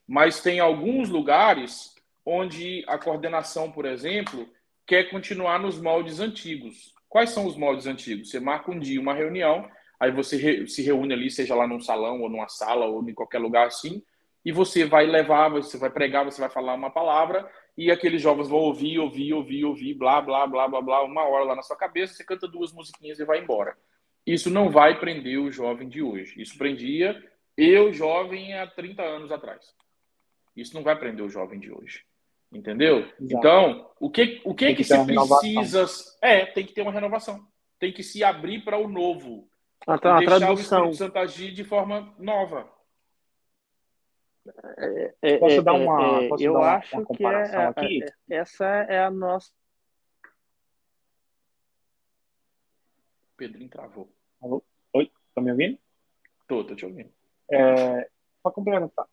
[0.08, 1.94] Mas tem alguns lugares
[2.26, 4.50] onde a coordenação, por exemplo,
[4.88, 6.95] quer continuar nos moldes antigos.
[7.08, 8.32] Quais são os moldes antigos?
[8.32, 9.70] Você marca um dia, uma reunião,
[10.00, 13.38] aí você se reúne ali, seja lá num salão ou numa sala ou em qualquer
[13.38, 14.02] lugar assim,
[14.44, 17.48] e você vai levar, você vai pregar, você vai falar uma palavra,
[17.78, 21.45] e aqueles jovens vão ouvir, ouvir, ouvir, ouvir, blá, blá, blá, blá, blá, uma hora
[21.45, 23.76] lá na sua cabeça, você canta duas musiquinhas e vai embora.
[24.26, 26.41] Isso não vai prender o jovem de hoje.
[26.41, 27.22] Isso prendia
[27.58, 29.74] eu, jovem, há 30 anos atrás.
[30.56, 32.04] Isso não vai prender o jovem de hoje.
[32.52, 33.00] Entendeu?
[33.00, 33.16] Exato.
[33.20, 35.86] Então, o que, o que, que, que se precisa.
[36.22, 37.45] É, tem que ter uma renovação.
[37.80, 39.50] Tem que se abrir para o novo.
[39.86, 40.90] A, tra deixar tradução.
[40.90, 42.70] o Santo agir de forma nova.
[44.78, 47.80] É, é, posso dar é, uma, é, posso eu dar uma, acho uma comparação que
[47.80, 48.06] aqui?
[48.30, 49.52] essa é a nossa
[53.38, 54.10] Pedrinho travou.
[54.41, 54.64] Alô?
[54.94, 55.78] Oi, tá me ouvindo?
[56.48, 57.10] Tô, tô te ouvindo.
[57.52, 58.10] É,
[58.41, 59.06] para complementar,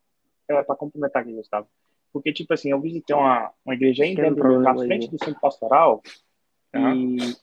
[0.49, 1.69] é, para complementar aqui, Gustavo.
[2.13, 6.03] Porque, tipo assim, eu visitei uma, uma igreja ainda na frente do centro pastoral
[6.75, 7.17] uhum.
[7.17, 7.37] e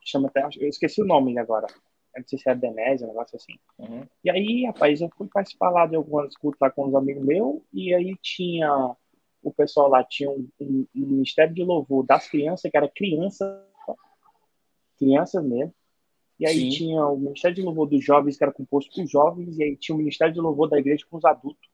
[0.00, 1.66] chama até, eu esqueci o nome agora.
[2.16, 3.54] Não sei se é Benésia, um negócio assim.
[3.78, 4.06] Uhum.
[4.22, 7.62] E aí, rapaz, eu fui participar lá de algumas escutas lá com uns amigos meus
[7.72, 8.96] e aí tinha
[9.44, 13.62] o pessoal lá tinha um, um, um, ministério de louvor das crianças, que era criança,
[14.98, 15.74] crianças mesmo.
[16.40, 16.68] E aí Sim.
[16.70, 19.94] tinha o ministério de louvor dos jovens, que era composto por jovens, e aí tinha
[19.94, 21.68] o ministério de louvor da igreja com os adultos.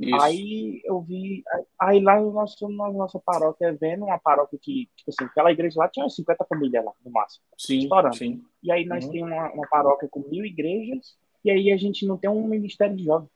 [0.00, 0.22] Isso.
[0.22, 1.44] Aí eu vi,
[1.78, 5.78] aí lá no nosso, na nossa paróquia, vendo uma paróquia que, tipo assim, aquela igreja
[5.78, 7.44] lá tinha 50 famílias lá, no máximo.
[7.58, 8.16] Sim, estourando.
[8.16, 8.42] sim.
[8.62, 9.12] E aí nós uhum.
[9.12, 12.96] temos uma, uma paróquia com mil igrejas, e aí a gente não tem um ministério
[12.96, 13.30] de jovens.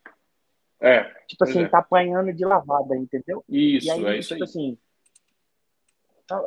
[0.80, 1.04] É.
[1.26, 1.68] Tipo assim, é.
[1.68, 3.44] tá apanhando de lavada, entendeu?
[3.48, 4.48] Isso, e aí, é isso tipo aí.
[4.48, 4.78] assim,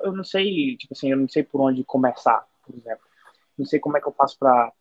[0.04, 3.06] eu não sei, tipo assim, eu não sei por onde começar, por exemplo.
[3.56, 4.72] Não sei como é que eu faço para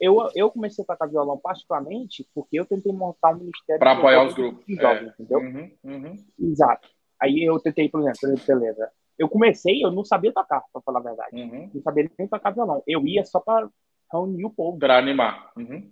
[0.00, 4.26] eu, eu comecei a tocar violão particularmente porque eu tentei montar um ministério para apoiar
[4.26, 5.22] os grupos, jovens, é.
[5.22, 5.38] entendeu?
[5.38, 6.16] Uhum, uhum.
[6.40, 6.88] Exato.
[7.20, 8.90] Aí eu tentei, por exemplo, beleza.
[9.18, 11.36] Eu comecei, eu não sabia tocar, para falar a verdade.
[11.36, 11.70] Uhum.
[11.74, 12.82] Não sabia nem tocar violão.
[12.86, 13.68] Eu ia só para
[14.12, 14.78] reunir o povo.
[14.78, 15.52] Para animar.
[15.56, 15.90] Uhum.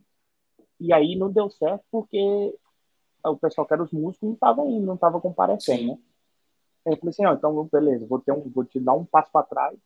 [0.78, 2.54] E aí não deu certo porque
[3.24, 5.88] o pessoal que era os músicos não estava indo, não estava comparecendo, Sim.
[5.88, 5.98] né?
[6.86, 9.44] Aí eu falei assim, então beleza, vou, ter um, vou te dar um passo para
[9.44, 9.76] trás,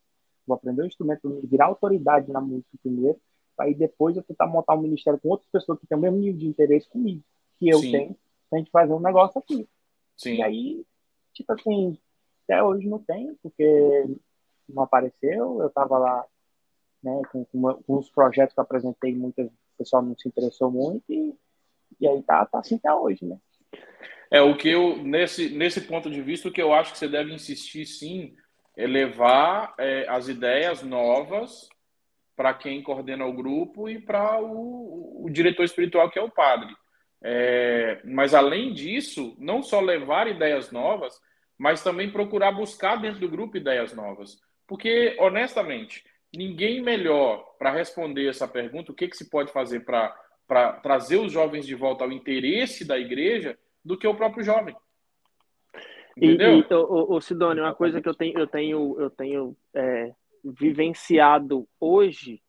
[0.46, 3.18] vou aprender o instrumento, virar autoridade na música primeiro,
[3.60, 6.38] aí depois eu tentar montar um ministério com outras pessoas que têm o mesmo nível
[6.38, 7.22] de interesse comigo,
[7.58, 7.92] que eu Sim.
[7.92, 8.16] tenho,
[8.48, 9.68] pra gente fazer um negócio aqui.
[10.16, 10.36] Sim.
[10.36, 10.86] E aí,
[11.32, 11.98] tipo assim,
[12.44, 14.06] até hoje não tem, porque
[14.68, 16.24] não apareceu, eu tava lá,
[17.02, 20.70] né, com, com, com os projetos que eu apresentei, muita, o pessoal não se interessou
[20.70, 21.34] muito, e,
[22.00, 23.38] e aí tá, tá assim até hoje, né.
[24.30, 27.08] É, o que eu, nesse, nesse ponto de vista, o que eu acho que você
[27.08, 28.36] deve insistir, sim,
[28.76, 31.68] é levar é, as ideias novas
[32.40, 36.74] para quem coordena o grupo e para o, o, diretor espiritual, que é o padre.
[37.22, 41.20] É, mas, além disso, não só levar ideias novas,
[41.58, 44.38] mas também procurar buscar dentro do grupo ideias novas.
[44.66, 46.02] Porque, honestamente,
[46.34, 51.30] ninguém melhor para responder essa pergunta, o que, que se pode fazer para trazer os
[51.30, 54.74] jovens de volta ao interesse da igreja, do que o próprio jovem.
[56.16, 56.56] Entendeu?
[56.56, 60.14] E, e o, o Sidônio, uma coisa que eu tenho, eu tenho, eu tenho é,
[60.44, 62.42] vivenciado hoje,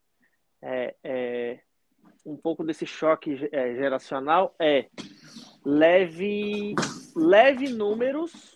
[0.61, 1.59] é, é,
[2.25, 4.89] um pouco desse choque é, geracional é
[5.65, 6.75] leve,
[7.15, 8.55] leve números,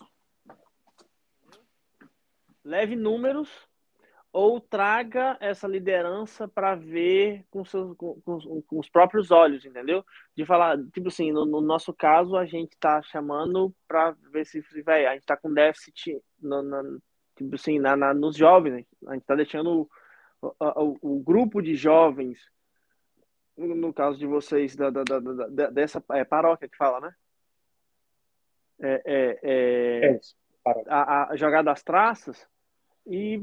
[2.64, 3.48] leve números
[4.32, 10.04] ou traga essa liderança para ver com, seus, com, com, com, os próprios olhos, entendeu?
[10.36, 14.62] De falar, tipo assim, no, no nosso caso, a gente está chamando para ver se,
[14.82, 17.00] vai, a gente está com déficit no, no,
[17.36, 18.84] tipo assim, na, na, nos jovens, né?
[19.06, 19.88] a gente está deixando
[20.40, 22.38] o, o, o, grupo de jovens,
[23.56, 27.14] no caso de vocês, da, da, da, da dessa é, paróquia que fala, né?
[28.78, 30.20] É, é, é, é
[30.88, 32.46] a, a jogar das traças
[33.06, 33.42] e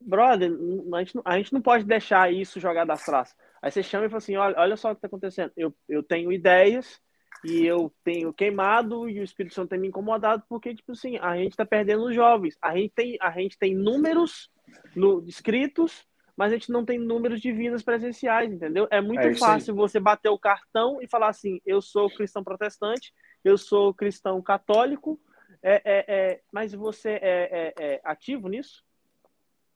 [0.00, 0.50] brother,
[0.92, 3.36] a gente, a gente não pode deixar isso jogar das traças.
[3.60, 5.52] Aí você chama e fala assim, olha, olha só o que está acontecendo.
[5.56, 7.00] Eu, eu tenho ideias
[7.44, 11.36] e eu tenho queimado e o Espírito Santo tem me incomodado porque, tipo assim, a
[11.36, 12.56] gente está perdendo os jovens.
[12.60, 14.50] A gente tem, a gente tem números
[14.94, 16.06] no, escritos,
[16.36, 18.88] mas a gente não tem números de vidas presenciais, entendeu?
[18.90, 23.12] É muito é fácil você bater o cartão e falar assim, eu sou cristão protestante,
[23.44, 25.20] eu sou cristão católico,
[25.62, 28.84] é, é, é mas você é, é, é ativo nisso?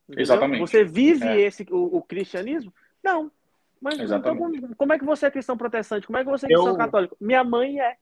[0.08, 0.22] Entendeu?
[0.22, 0.60] Exatamente.
[0.60, 1.40] Você vive é.
[1.40, 2.72] esse o, o, cristianismo?
[3.02, 3.30] Não.
[3.82, 4.36] Mas então,
[4.76, 6.06] como, é que você é cristão protestante?
[6.06, 6.76] Como é que você é cristão Eu...
[6.76, 7.16] católico?
[7.20, 7.96] Minha mãe é.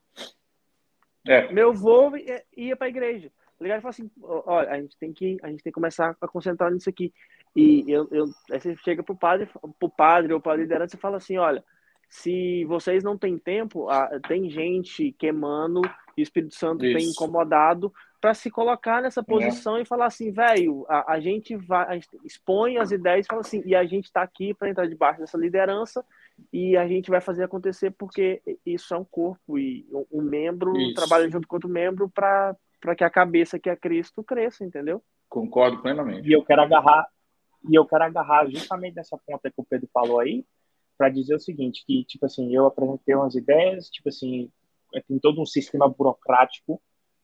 [1.27, 1.51] é.
[1.51, 2.12] Meu avô
[2.55, 3.32] ia para a igreja.
[3.59, 3.78] Tá ligado?
[3.78, 6.70] E falou assim: olha, a gente tem que a gente tem que começar a concentrar
[6.70, 7.12] nisso aqui.
[7.57, 9.48] E eu, eu aí você chega pro padre,
[9.78, 11.65] pro padre ou para a liderança e fala assim: olha,
[12.09, 13.89] se vocês não têm tempo,
[14.28, 15.81] tem gente queimando,
[16.16, 16.98] e o Espírito Santo Isso.
[16.98, 19.82] tem incomodado, para se colocar nessa posição é.
[19.82, 23.40] e falar assim, velho, a, a, gente vai, a gente expõe as ideias e fala
[23.40, 26.05] assim, e a gente está aqui para entrar debaixo dessa liderança
[26.52, 30.94] e a gente vai fazer acontecer porque isso é um corpo e um membro isso.
[30.94, 32.56] trabalha junto com outro membro para
[32.97, 35.02] que a cabeça que é Cristo cresça, entendeu?
[35.28, 36.28] Concordo plenamente.
[36.28, 37.09] E eu quero agarrar
[37.68, 40.44] e eu quero agarrar justamente nessa ponta que o Pedro falou aí
[40.97, 44.51] para dizer o seguinte, que tipo assim, eu apresentei umas ideias, tipo assim,
[45.09, 46.80] tem todo um sistema burocrático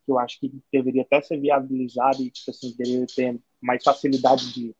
[0.06, 4.54] que eu acho que deveria até ser viabilizado e tipo assim, deveria ter mais facilidade
[4.54, 4.74] de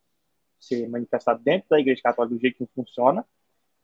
[0.58, 3.26] ser manifestado dentro da Igreja Católica do jeito que funciona.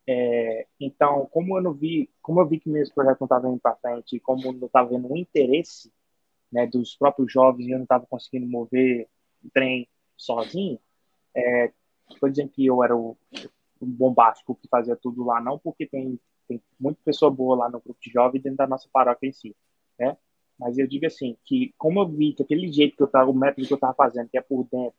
[0.06, 3.60] É, então, como eu não vi, como eu vi que meus projetos não estavam indo
[3.60, 5.93] para frente, como não estava vendo um interesse
[6.51, 9.09] né, dos próprios jovens, eu não estava conseguindo mover
[9.44, 10.78] o trem sozinho,
[11.35, 11.73] é,
[12.20, 13.16] por exemplo, que eu era o
[13.81, 18.01] bombástico que fazia tudo lá, não, porque tem, tem muita pessoa boa lá no grupo
[18.01, 19.56] de jovens dentro da nossa paróquia em si,
[19.98, 20.16] né?
[20.58, 23.34] Mas eu digo assim, que como eu vi que aquele jeito que eu tava, o
[23.34, 24.94] método que eu tava fazendo, que é por dentro,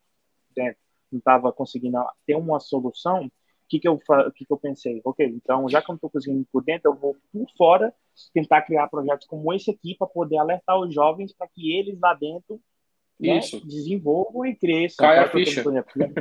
[0.55, 0.79] dentro
[1.11, 3.31] não tava conseguindo ter uma solução, o
[3.69, 3.97] que que eu,
[4.35, 5.01] que que eu pensei?
[5.05, 7.93] Ok, então, já que eu não tô conseguindo por dentro, eu vou por fora
[8.33, 12.13] tentar criar projetos como esse aqui para poder alertar os jovens para que eles lá
[12.13, 12.59] dentro
[13.19, 15.05] né, desenvolvam e cresçam.
[15.05, 15.63] Cai a ficha.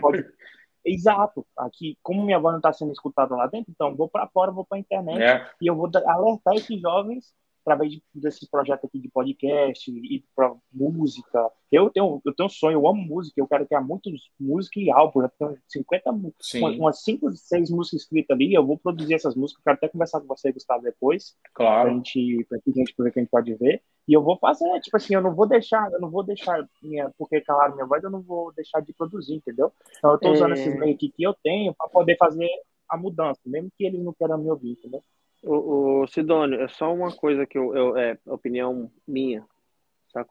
[0.00, 0.24] Pode...
[0.84, 1.46] Exato.
[1.56, 4.64] Aqui, como minha voz não está sendo escutada lá dentro, então vou para fora, vou
[4.64, 5.50] para a internet é.
[5.60, 7.32] e eu vou alertar esses jovens
[7.62, 11.51] através de, desse projeto aqui de podcast e para música.
[11.70, 14.90] Eu tenho, eu tenho um sonho, eu amo música, eu quero criar muitos música e
[14.90, 15.22] álbum.
[15.22, 16.78] Eu tenho 50, Sim.
[16.78, 18.52] umas 5, 6 músicas escritas ali.
[18.52, 21.36] Eu vou produzir essas músicas, quero até conversar com você, Gustavo, depois.
[21.55, 21.89] Claro.
[21.89, 23.82] Pra gente, pra gente poder que a gente pode ver.
[24.06, 27.10] E eu vou fazer, tipo assim, eu não vou deixar, eu não vou deixar minha,
[27.16, 29.72] porque calaram minha voz, eu não vou deixar de produzir, entendeu?
[29.97, 30.55] Então eu tô usando é...
[30.55, 32.48] esses meios aqui que eu tenho para poder fazer
[32.89, 35.02] a mudança, mesmo que eles não queiram me ouvir, entendeu?
[35.43, 39.44] O, o Sidônio, é só uma coisa que eu, eu é opinião minha.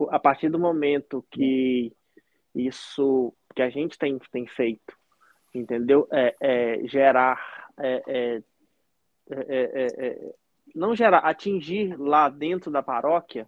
[0.10, 1.92] A partir do momento que
[2.56, 4.96] isso que a gente tem, tem feito,
[5.54, 6.08] entendeu?
[6.12, 8.44] É, é gerar, é, é,
[9.32, 10.34] é, é
[10.74, 13.48] não gerar, atingir lá dentro da paróquia,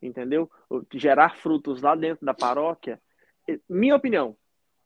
[0.00, 0.50] entendeu?
[0.94, 3.00] Gerar frutos lá dentro da paróquia.
[3.68, 4.36] Minha opinião,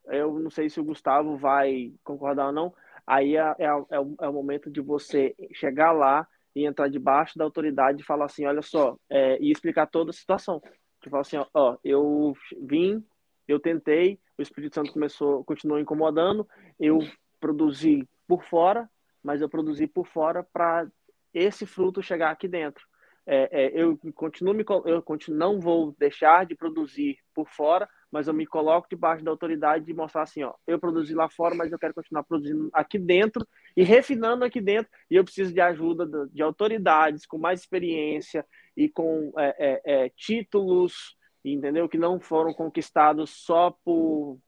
[0.07, 2.73] eu não sei se o Gustavo vai concordar ou não,
[3.05, 7.37] aí é, é, é, o, é o momento de você chegar lá e entrar debaixo
[7.37, 10.59] da autoridade e falar assim, olha só, é, e explicar toda a situação.
[11.01, 13.05] Tipo falar assim, ó, ó, eu vim,
[13.47, 16.47] eu tentei, o Espírito Santo começou, continuou incomodando,
[16.79, 16.99] eu
[17.39, 18.89] produzi por fora,
[19.21, 20.87] mas eu produzi por fora para
[21.33, 22.85] esse fruto chegar aqui dentro.
[23.27, 28.27] É, é, eu continuo me, eu continuo, não vou deixar de produzir por fora, mas
[28.27, 31.71] eu me coloco debaixo da autoridade de mostrar assim, ó, eu produzi lá fora, mas
[31.71, 33.45] eu quero continuar produzindo aqui dentro
[33.75, 38.45] e refinando aqui dentro, e eu preciso de ajuda de, de autoridades com mais experiência
[38.77, 41.89] e com é, é, é, títulos, entendeu?
[41.89, 44.39] Que não foram conquistados só por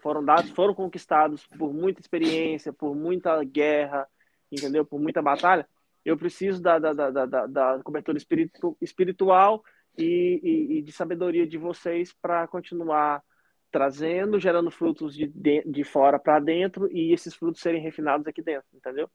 [0.00, 4.06] foram dados, foram conquistados por muita experiência, por muita guerra,
[4.50, 4.84] entendeu?
[4.84, 5.66] Por muita batalha.
[6.04, 9.62] Eu preciso da, da, da, da, da cobertura espiritu, espiritual
[9.96, 13.22] e, e, e de sabedoria de vocês para continuar
[13.70, 18.40] trazendo, gerando frutos de, de, de fora para dentro e esses frutos serem refinados aqui
[18.40, 19.10] dentro, entendeu?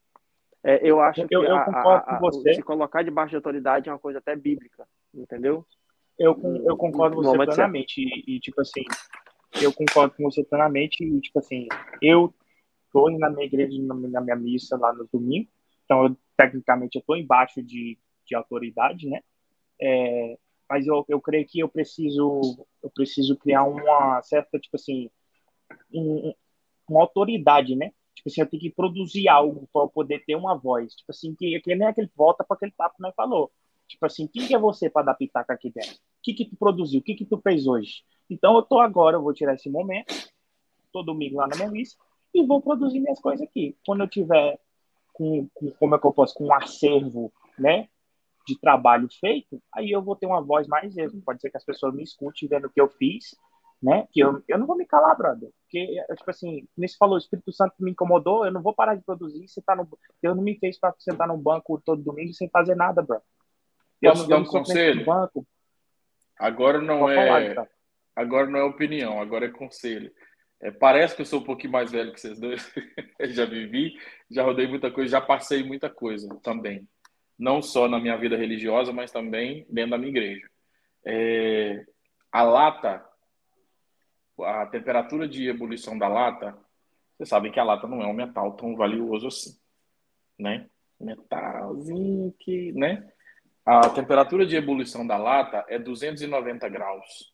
[0.62, 3.94] É, eu acho que eu, eu a, a, a, se colocar debaixo de autoridade é
[3.94, 5.66] uma coisa até bíblica, entendeu?
[6.18, 8.84] Eu, eu concordo com você plenamente e, e, tipo assim,
[9.62, 11.70] eu concordo com você plenamente e, tipo assim,
[12.02, 12.34] eu
[12.92, 15.48] tô na minha igreja, na minha missa lá no domingo,
[15.86, 19.20] então eu, tecnicamente eu tô embaixo de, de autoridade, né?
[19.82, 20.38] É,
[20.70, 25.10] mas eu, eu creio que eu preciso eu preciso criar uma certa tipo assim
[25.94, 26.34] um,
[26.88, 27.92] uma autoridade né?
[28.16, 30.96] Tipo assim eu tenho que produzir algo para poder ter uma voz.
[30.96, 33.52] Tipo assim que, que nem aquele volta para aquele papo que nós falou.
[33.86, 35.92] Tipo assim quem que é você para dar pitaca aqui dentro?
[35.92, 37.02] O que que tu produziu?
[37.02, 38.04] O que que tu fez hoje?
[38.30, 40.14] Então eu tô agora eu vou tirar esse momento
[40.94, 42.02] todo domingo lá na minha lista
[42.34, 43.76] e vou produzir minhas coisas aqui.
[43.86, 44.58] Quando eu tiver
[45.20, 47.90] com, com como é que eu posso com um acervo né
[48.48, 51.22] de trabalho feito, aí eu vou ter uma voz mais mesmo.
[51.22, 53.36] Pode ser que as pessoas me escutem vendo o que eu fiz,
[53.84, 54.08] né?
[54.12, 55.52] Que eu, eu não vou me calar, brother.
[55.62, 59.04] Porque, tipo assim, nesse falou, o Espírito Santo me incomodou, eu não vou parar de
[59.04, 59.48] produzir.
[59.48, 59.88] Você tá no,
[60.20, 63.22] Deus não me fez para sentar no banco todo domingo sem fazer nada, bro.
[64.02, 65.06] Eu Posso dar um conselho?
[65.06, 65.46] Banco.
[66.40, 67.54] Agora não é.
[67.54, 67.70] Falar,
[68.16, 70.12] agora não é opinião, agora é conselho.
[70.62, 72.72] É, parece que eu sou um pouquinho mais velho que vocês dois.
[73.32, 73.96] já vivi,
[74.30, 76.88] já rodei muita coisa, já passei muita coisa também
[77.40, 80.46] não só na minha vida religiosa, mas também dentro da minha igreja.
[81.06, 81.86] É,
[82.30, 83.06] a lata,
[84.42, 86.58] a temperatura de ebulição da lata,
[87.16, 89.58] vocês sabem que a lata não é um metal tão valioso assim,
[90.38, 90.70] né?
[91.00, 93.10] Metalzinho que, né?
[93.66, 97.34] A temperatura de ebulição da lata é 290 graus.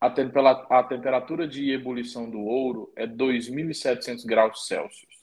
[0.00, 5.18] A, tempera a temperatura de ebulição do ouro é 2.700 graus Celsius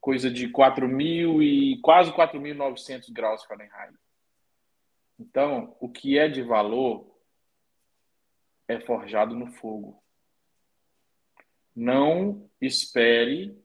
[0.00, 3.94] coisa de 4.000 e quase 4.900 graus Fahrenheit.
[5.18, 7.14] Então, o que é de valor
[8.66, 10.02] é forjado no fogo.
[11.76, 13.56] Não espere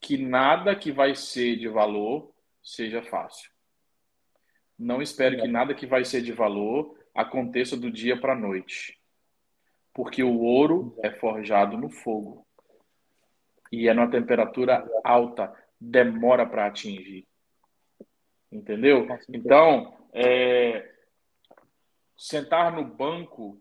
[0.00, 2.32] que nada que vai ser de valor
[2.62, 3.50] seja fácil.
[4.78, 8.99] Não espere que nada que vai ser de valor aconteça do dia para a noite.
[9.92, 12.46] Porque o ouro é forjado no fogo.
[13.72, 17.26] E é numa temperatura alta demora para atingir.
[18.50, 19.06] Entendeu?
[19.28, 20.92] Então, é,
[22.16, 23.60] sentar no banco,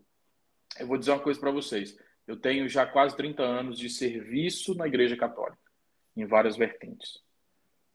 [0.79, 1.97] eu vou dizer uma coisa para vocês.
[2.27, 5.57] Eu tenho já quase 30 anos de serviço na Igreja Católica.
[6.17, 7.23] em várias vertentes.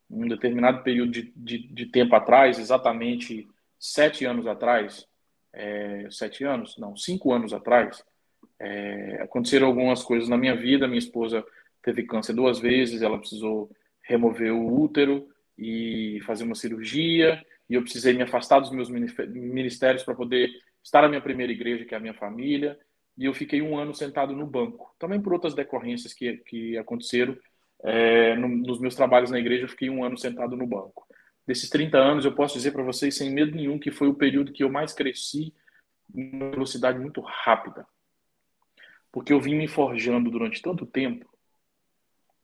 [0.09, 3.47] Um determinado período de, de, de tempo atrás, exatamente
[3.79, 5.07] sete anos atrás,
[5.53, 6.79] é, sete anos?
[6.79, 8.03] Não, cinco anos atrás,
[8.65, 10.89] é, aconteceram algumas coisas na minha vida.
[10.89, 11.45] Minha esposa
[11.83, 13.71] teve câncer duas vezes, ela precisou
[14.03, 20.03] remover o útero e fazer uma cirurgia, e eu precisei me afastar dos meus ministérios
[20.03, 20.51] para poder
[20.83, 22.79] estar na minha primeira igreja, que é a minha família,
[23.17, 24.95] e eu fiquei um ano sentado no banco.
[24.99, 27.37] Também por outras decorrências que, que aconteceram
[27.83, 31.07] é, no, nos meus trabalhos na igreja, eu fiquei um ano sentado no banco.
[31.47, 34.53] Desses 30 anos, eu posso dizer para vocês, sem medo nenhum, que foi o período
[34.53, 35.55] que eu mais cresci
[36.15, 37.87] em uma velocidade muito rápida.
[39.15, 41.31] Porque eu vim me forjando durante tanto tempo,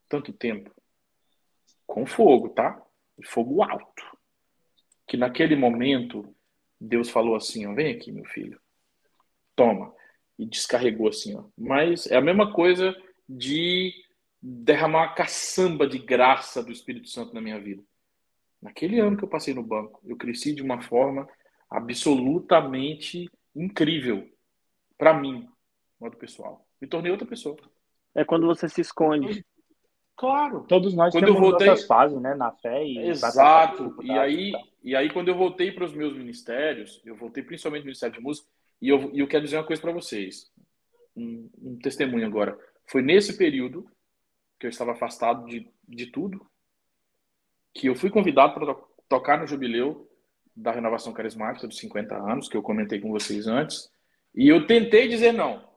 [0.09, 0.73] tanto tempo,
[1.85, 2.81] com fogo, tá?
[3.25, 4.05] Fogo alto.
[5.05, 6.33] Que naquele momento,
[6.81, 8.61] Deus falou assim: ó, vem aqui, meu filho,
[9.57, 9.93] toma.
[10.39, 11.43] E descarregou assim, ó.
[11.59, 12.97] Mas é a mesma coisa
[13.29, 13.93] de
[14.41, 17.83] derramar uma caçamba de graça do Espírito Santo na minha vida.
[18.63, 21.29] Naquele ano que eu passei no banco, eu cresci de uma forma
[21.69, 24.31] absolutamente incrível
[24.97, 25.50] para mim,
[26.01, 26.67] modo pessoal.
[26.81, 27.57] Me tornei outra pessoa.
[28.15, 29.45] É quando você se esconde.
[30.17, 30.65] Claro.
[30.69, 31.67] Todos nós quando temos eu voltei...
[31.67, 32.35] nossas fases, né?
[32.35, 32.99] Na fé e...
[32.99, 33.97] Exato.
[34.03, 34.53] E aí,
[34.83, 38.21] e aí, quando eu voltei para os meus ministérios, eu voltei principalmente no Ministério de
[38.21, 38.49] Música,
[38.81, 40.51] e eu, e eu quero dizer uma coisa para vocês.
[41.17, 42.59] Um, um, testemunho agora.
[42.87, 43.87] Foi nesse período
[44.59, 46.47] que eu estava afastado de, de tudo,
[47.75, 50.09] que eu fui convidado para to tocar no jubileu
[50.55, 53.91] da renovação carismática dos 50 anos, que eu comentei com vocês antes,
[54.35, 55.70] e eu tentei dizer não.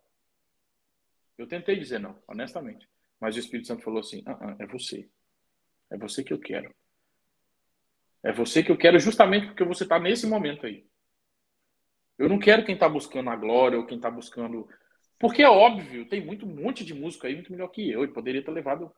[1.37, 2.87] Eu tentei dizer não, honestamente.
[3.19, 5.09] Mas o Espírito Santo falou assim: ah, ah, é você.
[5.91, 6.73] É você que eu quero.
[8.23, 10.85] É você que eu quero justamente porque você está nesse momento aí.
[12.17, 14.67] Eu não quero quem está buscando a glória ou quem está buscando.
[15.19, 18.07] Porque é óbvio, tem muito um monte de músico aí muito melhor que eu e
[18.07, 18.93] poderia ter levado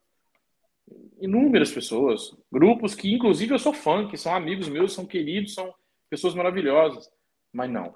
[1.20, 5.74] inúmeras pessoas, grupos que inclusive eu sou fã, que são amigos meus, são queridos, são
[6.10, 7.10] pessoas maravilhosas.
[7.54, 7.96] Mas não.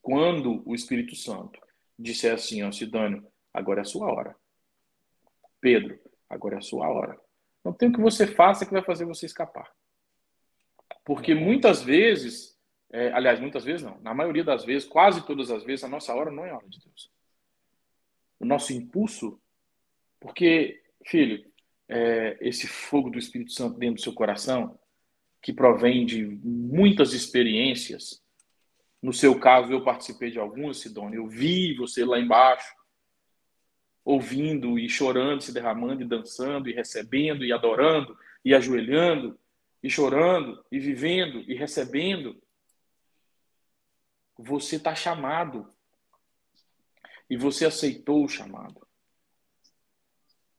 [0.00, 1.61] Quando o Espírito Santo
[1.98, 4.36] disser assim, ó, Sidânio, agora é a sua hora.
[5.60, 5.98] Pedro,
[6.28, 7.18] agora é a sua hora.
[7.64, 9.70] Não tem o que você faça que vai fazer você escapar.
[11.04, 12.58] Porque muitas vezes,
[12.90, 16.14] é, aliás, muitas vezes não, na maioria das vezes, quase todas as vezes, a nossa
[16.14, 17.10] hora não é a hora de Deus.
[18.38, 19.40] O nosso impulso,
[20.20, 21.44] porque, filho,
[21.88, 24.78] é, esse fogo do Espírito Santo dentro do seu coração,
[25.42, 28.21] que provém de muitas experiências.
[29.02, 31.16] No seu caso, eu participei de algumas, Sidônia.
[31.16, 32.72] Eu vi você lá embaixo,
[34.04, 39.38] ouvindo e chorando, se derramando e dançando e recebendo e adorando e ajoelhando
[39.82, 42.40] e chorando e vivendo e recebendo.
[44.38, 45.68] Você está chamado.
[47.28, 48.86] E você aceitou o chamado.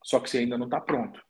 [0.03, 1.23] Só que você ainda não está pronto.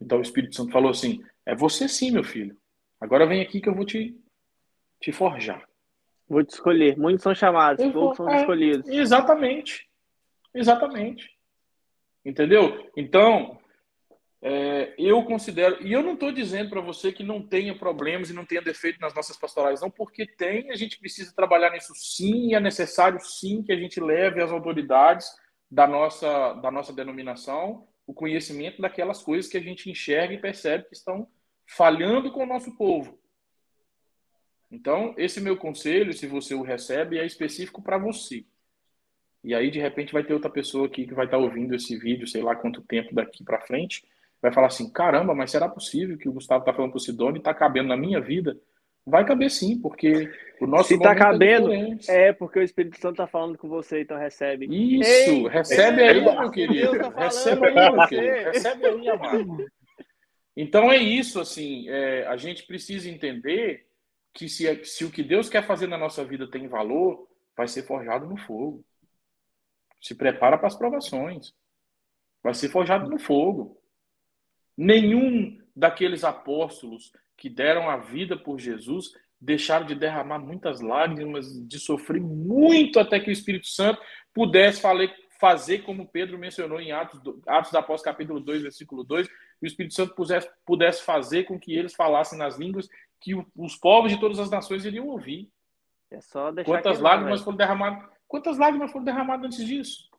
[0.00, 2.56] Então o Espírito Santo falou assim: é você sim, meu filho.
[3.00, 4.19] Agora vem aqui que eu vou te,
[5.00, 5.66] te forjar.
[6.28, 6.96] Vou te escolher.
[6.96, 8.88] Muitos são chamados, poucos são é, escolhidos.
[8.88, 9.88] Exatamente.
[10.54, 11.28] Exatamente.
[12.24, 12.90] Entendeu?
[12.96, 13.58] Então,
[14.42, 18.34] é, eu considero, e eu não estou dizendo para você que não tenha problemas e
[18.34, 22.50] não tenha defeito nas nossas pastorais, não, porque tem, a gente precisa trabalhar nisso sim,
[22.50, 25.28] e é necessário sim que a gente leve as autoridades
[25.70, 30.88] da nossa, da nossa denominação o conhecimento daquelas coisas que a gente enxerga e percebe
[30.88, 31.28] que estão
[31.64, 33.19] falhando com o nosso povo.
[34.70, 38.44] Então, esse meu conselho, se você o recebe, é específico para você.
[39.42, 42.28] E aí, de repente, vai ter outra pessoa aqui que vai estar ouvindo esse vídeo,
[42.28, 44.04] sei lá quanto tempo daqui para frente,
[44.40, 47.36] vai falar assim: caramba, mas será possível que o Gustavo está falando para o Sidônio
[47.36, 48.56] e está cabendo na minha vida?
[49.04, 50.30] Vai caber sim, porque
[50.60, 53.66] o nosso Se tá é cabendo, é, é, porque o Espírito Santo tá falando com
[53.66, 54.66] você, então recebe.
[54.66, 56.98] Isso, Ei, recebe aí, meu querido.
[56.98, 58.50] Tá recebe aí, meu querido.
[58.50, 59.66] Recebe aí, amado.
[60.54, 63.86] Então é isso, assim, é, a gente precisa entender
[64.32, 67.82] que se, se o que Deus quer fazer na nossa vida tem valor, vai ser
[67.82, 68.84] forjado no fogo.
[70.00, 71.54] Se prepara para as provações.
[72.42, 73.80] Vai ser forjado no fogo.
[74.76, 81.78] Nenhum daqueles apóstolos que deram a vida por Jesus deixaram de derramar muitas lágrimas, de
[81.78, 84.00] sofrer muito até que o Espírito Santo
[84.34, 84.82] pudesse
[85.40, 89.26] fazer como Pedro mencionou em Atos, Atos da Apóstolos, capítulo 2, versículo 2,
[89.60, 92.88] e o Espírito Santo pudesse, pudesse fazer com que eles falassem nas línguas
[93.20, 95.50] que os povos de todas as nações iriam ouvir.
[96.10, 98.08] É só deixar quantas lágrimas foram derramadas?
[98.26, 100.10] Quantas lágrimas foram derramadas antes disso?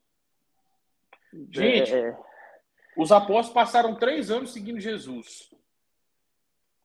[1.49, 2.18] Gente, é, é...
[2.97, 5.51] os apóstolos passaram três anos seguindo Jesus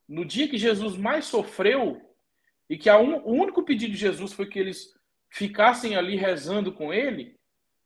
[0.08, 2.00] no dia que Jesus mais sofreu,
[2.68, 4.94] e que un, o único pedido de Jesus foi que eles
[5.30, 7.36] ficassem ali rezando com ele,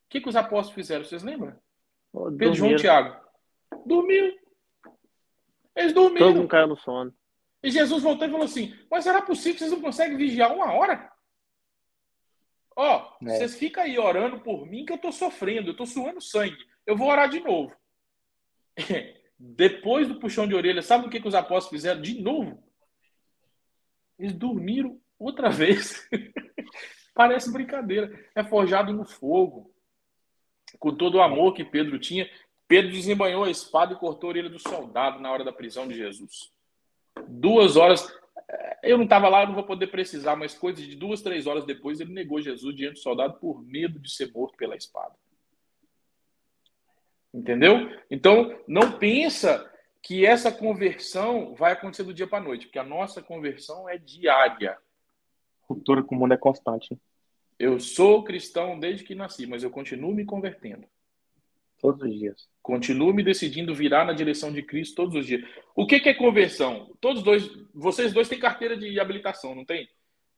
[0.07, 1.05] o que, que os apóstolos fizeram?
[1.05, 1.57] Vocês lembram?
[2.13, 3.17] Oh, Pedro, João e Tiago.
[3.87, 4.39] Dormiu.
[5.75, 6.27] Eles dormiram.
[6.27, 7.15] Todo mundo caiu no sono.
[7.63, 10.73] E Jesus voltou e falou assim: Mas será possível que vocês não conseguem vigiar uma
[10.73, 11.11] hora?
[12.77, 13.37] Ó, é.
[13.37, 16.57] vocês ficam aí orando por mim que eu tô sofrendo, eu tô suando sangue.
[16.87, 17.75] Eu vou orar de novo.
[19.39, 22.63] Depois do puxão de orelha, sabe o que, que os apóstolos fizeram de novo?
[24.19, 26.09] Eles dormiram outra vez.
[27.15, 28.11] Parece brincadeira.
[28.35, 29.75] É forjado no fogo.
[30.79, 32.31] Com todo o amor que Pedro tinha,
[32.71, 35.95] Pedro desembanhou a espada e cortou a orelha do soldado na hora da prisão de
[35.97, 36.53] Jesus.
[37.27, 38.09] Duas horas.
[38.81, 41.99] Eu não estava lá, não vou poder precisar, mas coisa de duas, três horas depois,
[41.99, 45.17] ele negou Jesus diante do soldado por medo de ser morto pela espada.
[47.35, 47.91] Entendeu?
[48.09, 49.69] Então, não pensa
[50.01, 53.99] que essa conversão vai acontecer do dia para a noite, porque a nossa conversão é
[53.99, 54.79] diária.
[55.63, 56.97] Ruptura com o mundo é constante.
[57.59, 60.87] Eu sou cristão desde que nasci, mas eu continuo me convertendo.
[61.81, 62.49] Todos os dias.
[62.63, 65.43] Continuo me decidindo virar na direção de Cristo todos os dias.
[65.75, 66.95] O que, que é conversão?
[67.01, 69.89] Todos dois, vocês dois têm carteira de habilitação, não tem?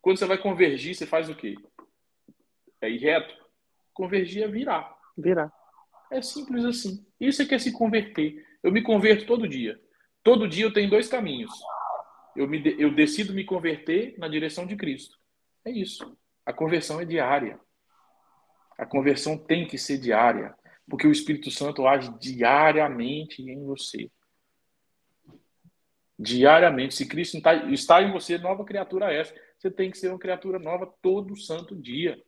[0.01, 1.57] Quando você vai convergir, você faz o quê?
[2.81, 3.35] É ir reto?
[3.93, 4.97] Convergir é virar.
[5.19, 5.53] Virar.
[6.13, 7.05] É simples assim.
[7.21, 8.45] Isso é que é se converter.
[8.63, 9.81] Eu me converto todo dia.
[10.23, 11.53] Todo dia eu tenho dois caminhos.
[12.37, 15.19] Eu, me, eu decido me converter na direção de Cristo.
[15.65, 16.17] É isso.
[16.47, 17.59] A conversão é diária.
[18.79, 20.55] A conversão tem que ser diária
[20.89, 24.11] porque o Espírito Santo age diariamente em você.
[26.19, 26.95] Diariamente.
[26.95, 27.41] Se Cristo
[27.71, 29.25] está em você, nova criatura é.
[29.59, 32.21] Você tem que ser uma criatura nova todo santo dia.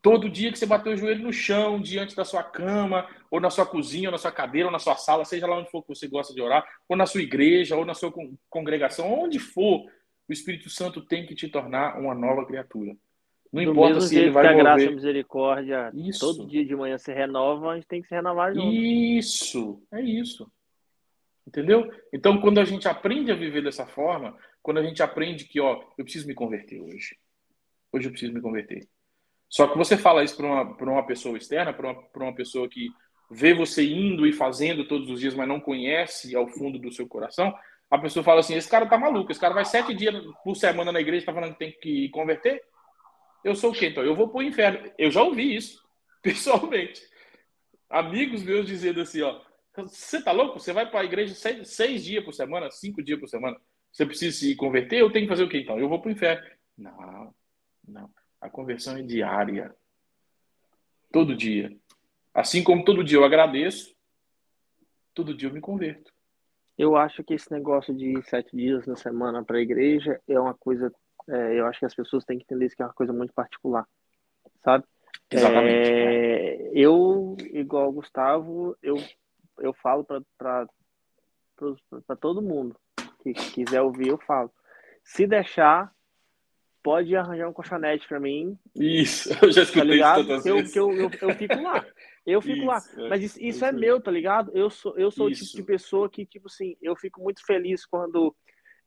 [0.00, 3.50] Todo dia que você bater o joelho no chão, diante da sua cama, ou na
[3.50, 5.88] sua cozinha, ou na sua cadeira, ou na sua sala, seja lá onde for que
[5.88, 8.12] você gosta de orar, ou na sua igreja, ou na sua
[8.48, 9.86] congregação, onde for,
[10.28, 12.96] o Espírito Santo tem que te tornar uma nova criatura.
[13.52, 16.20] Não Do importa se ele vai que a graça e a misericórdia isso.
[16.20, 18.72] todo dia de manhã se renova, a gente tem que se renovar junto.
[18.72, 20.50] Isso, é isso.
[21.46, 21.90] Entendeu?
[22.12, 25.82] Então, quando a gente aprende a viver dessa forma, quando a gente aprende que, ó,
[25.96, 27.16] eu preciso me converter hoje.
[27.90, 28.86] Hoje eu preciso me converter.
[29.48, 32.90] Só que você fala isso para uma, uma pessoa externa, para uma, uma pessoa que
[33.30, 37.08] vê você indo e fazendo todos os dias, mas não conhece ao fundo do seu
[37.08, 37.54] coração,
[37.90, 40.14] a pessoa fala assim: esse cara tá maluco, esse cara vai sete dias
[40.44, 42.62] por semana na igreja, tá falando que tem que converter
[43.44, 43.88] eu sou o quê?
[43.88, 44.92] Então, eu vou para o inferno.
[44.98, 45.82] Eu já ouvi isso,
[46.22, 47.02] pessoalmente.
[47.88, 49.40] Amigos meus dizendo assim, ó,
[49.74, 50.58] você tá louco?
[50.58, 53.58] Você vai para a igreja seis, seis, dias por semana, cinco dias por semana.
[53.92, 55.00] Você precisa se converter?
[55.00, 55.78] Eu tenho que fazer o quê, então?
[55.78, 56.46] Eu vou para o inferno.
[56.76, 57.34] Não,
[57.86, 58.10] não.
[58.40, 59.74] A conversão é diária.
[61.10, 61.76] Todo dia.
[62.34, 63.96] Assim como todo dia eu agradeço,
[65.14, 66.12] todo dia eu me converto.
[66.76, 70.54] Eu acho que esse negócio de sete dias na semana para a igreja é uma
[70.54, 70.92] coisa
[71.28, 73.32] é, eu acho que as pessoas têm que entender isso que é uma coisa muito
[73.32, 73.86] particular,
[74.64, 74.84] sabe?
[75.30, 75.90] Exatamente.
[75.90, 78.96] É, eu, igual o Gustavo, eu,
[79.58, 80.04] eu falo
[80.38, 80.66] para
[82.20, 82.74] todo mundo
[83.22, 84.50] que quiser ouvir, eu falo.
[85.04, 85.92] Se deixar,
[86.82, 88.58] pode arranjar um colchonete para mim.
[88.74, 90.76] Isso, eu já escutei tá isso todas eu, vezes.
[90.76, 91.86] Eu, eu, eu, fico lá.
[92.24, 93.08] Eu fico isso, lá.
[93.08, 94.50] Mas isso, isso é meu, tá ligado?
[94.54, 97.84] Eu sou, eu sou o tipo de pessoa que, tipo assim, eu fico muito feliz
[97.84, 98.34] quando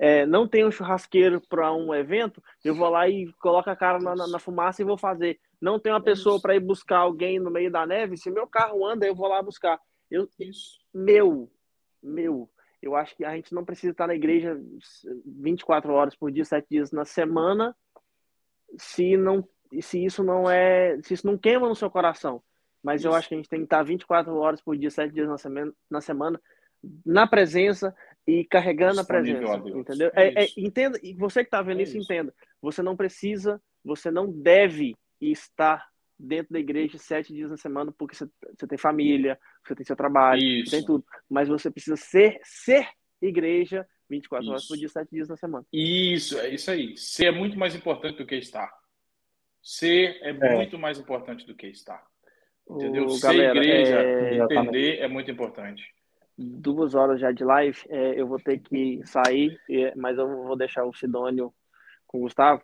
[0.03, 3.99] é, não tem um churrasqueiro para um evento, eu vou lá e coloco a cara
[3.99, 5.39] na, na fumaça e vou fazer.
[5.61, 8.83] Não tem uma pessoa para ir buscar alguém no meio da neve, se meu carro
[8.83, 9.79] anda, eu vou lá buscar.
[10.09, 10.79] Eu, Isso.
[10.91, 11.51] Meu,
[12.01, 12.49] meu.
[12.81, 14.59] Eu acho que a gente não precisa estar na igreja
[15.23, 17.75] 24 horas por dia, 7 dias na semana,
[18.79, 19.47] se não
[19.81, 22.41] se isso não é, se isso não queima no seu coração.
[22.81, 23.07] Mas isso.
[23.07, 25.37] eu acho que a gente tem que estar 24 horas por dia, 7 dias na
[25.37, 26.41] semana, na semana,
[27.05, 27.95] na presença,
[28.27, 30.11] e carregando a presença, entendeu?
[30.15, 32.33] É, é, entenda, e você que está vendo é isso, isso, entenda.
[32.61, 38.15] Você não precisa, você não deve estar dentro da igreja sete dias na semana porque
[38.15, 40.71] você, você tem família, você tem seu trabalho, isso.
[40.71, 41.03] tem tudo.
[41.29, 42.87] Mas você precisa ser, ser
[43.21, 44.51] igreja 24 isso.
[44.51, 45.65] horas por dia, sete dias na semana.
[45.73, 46.95] Isso, é isso aí.
[46.97, 48.71] Ser é muito mais importante do que estar.
[49.61, 50.55] Ser é, é.
[50.55, 52.03] muito mais importante do que estar.
[52.69, 53.05] Entendeu?
[53.05, 54.37] O, Ser galera, igreja, é...
[54.37, 55.83] entender é muito importante
[56.41, 59.57] duas horas já de live, é, eu vou ter que sair,
[59.95, 61.53] mas eu vou deixar o Sidônio
[62.07, 62.61] com o Gustavo.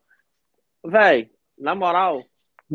[0.86, 2.24] Véi, na moral.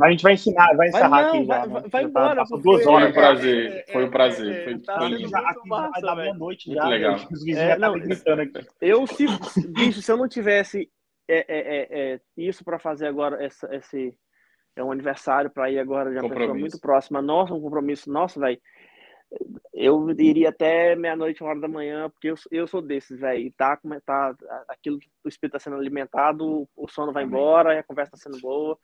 [0.01, 1.67] A gente vai ensinar, vai encerrar vai, não, aqui vai, já.
[1.67, 2.45] Vai, vai embora.
[2.47, 3.03] Tá, duas horas.
[3.03, 3.85] Foi um prazer.
[3.93, 4.65] Foi um prazer.
[4.65, 6.89] Foi, tá foi já, aqui massa, vai dar boa noite já.
[6.89, 7.15] legal.
[7.17, 8.67] Os vizinhos é, não, gritando aqui.
[8.81, 9.27] Eu, se,
[9.69, 10.91] bicho, se eu não tivesse
[11.29, 14.17] é, é, é, é isso para fazer agora, essa, esse
[14.75, 18.41] é um aniversário para ir agora de uma pessoa muito próxima, nossa, um compromisso nosso,
[18.41, 18.59] velho
[19.73, 23.53] eu iria até meia-noite, uma hora da manhã, porque eu, eu sou desses, velho.
[23.57, 24.35] Tá, tá,
[24.69, 28.41] aquilo que o espírito tá sendo alimentado, o sono vai embora, a conversa tá sendo
[28.41, 28.79] boa.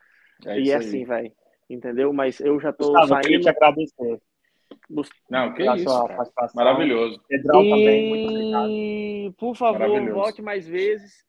[0.47, 1.33] É e é assim, velho.
[1.69, 2.13] Entendeu?
[2.13, 3.33] Mas eu já tô Gustavo, saindo.
[3.33, 4.21] Eu te agradecer.
[5.31, 6.09] Não, que isso,
[6.55, 7.21] Maravilhoso.
[7.29, 7.71] Pedrão e...
[7.71, 9.35] também, muito obrigado.
[9.37, 11.25] Por favor, volte mais vezes.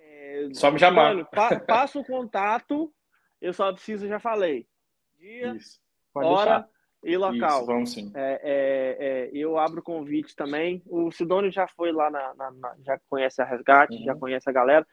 [0.00, 0.48] É...
[0.52, 1.14] Só me chamar.
[1.14, 2.92] Mano, pa passa o contato.
[3.40, 4.66] Eu só preciso, já falei.
[5.18, 5.80] Dia, isso.
[6.14, 6.68] hora deixar.
[7.02, 7.58] E local.
[7.58, 8.12] Isso, vamos sim.
[8.14, 10.82] É, é, é, eu abro o convite também.
[10.86, 14.04] O Sidônio já foi lá, na, na, na já conhece a Resgate, uhum.
[14.04, 14.86] já conhece a galera.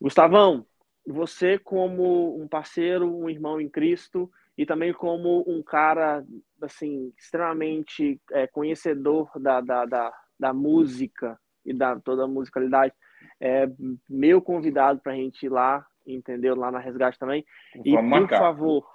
[0.00, 0.66] Gustavão,
[1.06, 6.24] você como um parceiro, um irmão em Cristo e também como um cara
[6.60, 12.92] assim extremamente é, conhecedor da, da, da, da, música e da toda a musicalidade,
[13.40, 13.68] é
[14.08, 16.54] meu convidado para a gente ir lá, entendeu?
[16.54, 17.44] Lá na Resgate também.
[17.72, 18.38] Vamos e por marcar.
[18.38, 18.86] favor,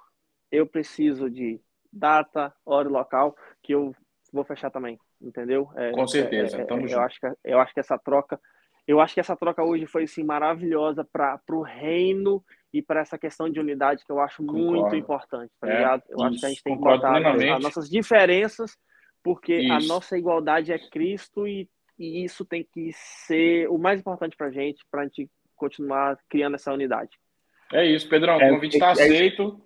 [0.52, 1.60] eu preciso de
[1.94, 3.94] data, hora e local que eu
[4.32, 5.70] vou fechar também, entendeu?
[5.76, 6.58] É, Com certeza.
[6.58, 8.40] É, é, eu acho que eu acho que essa troca
[8.86, 13.16] eu acho que essa troca hoje foi assim, maravilhosa para o reino e para essa
[13.16, 14.72] questão de unidade que eu acho Concordo.
[14.72, 16.02] muito importante, tá é, ligado?
[16.08, 16.24] Eu isso.
[16.26, 18.76] acho que a gente tem que botar as nossas diferenças,
[19.22, 19.72] porque isso.
[19.72, 21.66] a nossa igualdade é Cristo e,
[21.98, 26.18] e isso tem que ser o mais importante para a gente, para a gente continuar
[26.28, 27.18] criando essa unidade.
[27.72, 28.38] É isso, Pedrão.
[28.38, 29.64] É, o convite está é, aceito.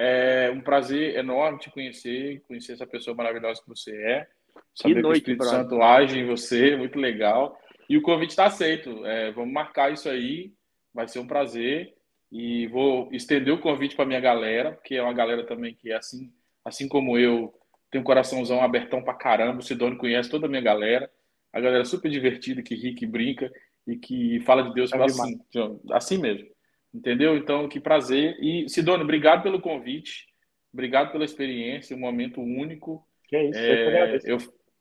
[0.00, 4.28] É um prazer enorme te conhecer, conhecer essa pessoa maravilhosa que você é.
[4.72, 5.58] Saber que, noite, que o Espírito brother.
[5.58, 7.58] Santo age em você, muito legal.
[7.88, 9.04] E o convite está aceito.
[9.04, 10.52] É, vamos marcar isso aí.
[10.94, 11.94] Vai ser um prazer.
[12.30, 15.96] E vou estender o convite para minha galera, porque é uma galera também que é
[15.96, 16.30] assim,
[16.64, 17.52] assim como eu,
[17.90, 19.58] tem um coraçãozão abertão para caramba.
[19.58, 21.10] O Sidônio conhece toda a minha galera.
[21.52, 23.50] A galera super divertida, que ri, que brinca
[23.84, 25.40] e que fala de Deus é assim,
[25.90, 26.48] assim mesmo.
[26.92, 27.36] Entendeu?
[27.36, 28.36] Então, que prazer.
[28.40, 30.26] E, Sidônio, obrigado pelo convite.
[30.72, 33.06] Obrigado pela experiência, um momento único.
[33.28, 34.38] Que é isso, é, eu,